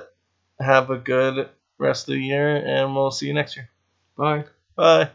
have 0.60 0.90
a 0.90 0.98
good 0.98 1.48
rest 1.78 2.08
of 2.10 2.16
the 2.16 2.20
year, 2.20 2.56
and 2.56 2.96
we'll 2.96 3.12
see 3.12 3.28
you 3.28 3.34
next 3.34 3.56
year. 3.56 3.70
Bye. 4.18 4.46
Bye. 4.76 5.12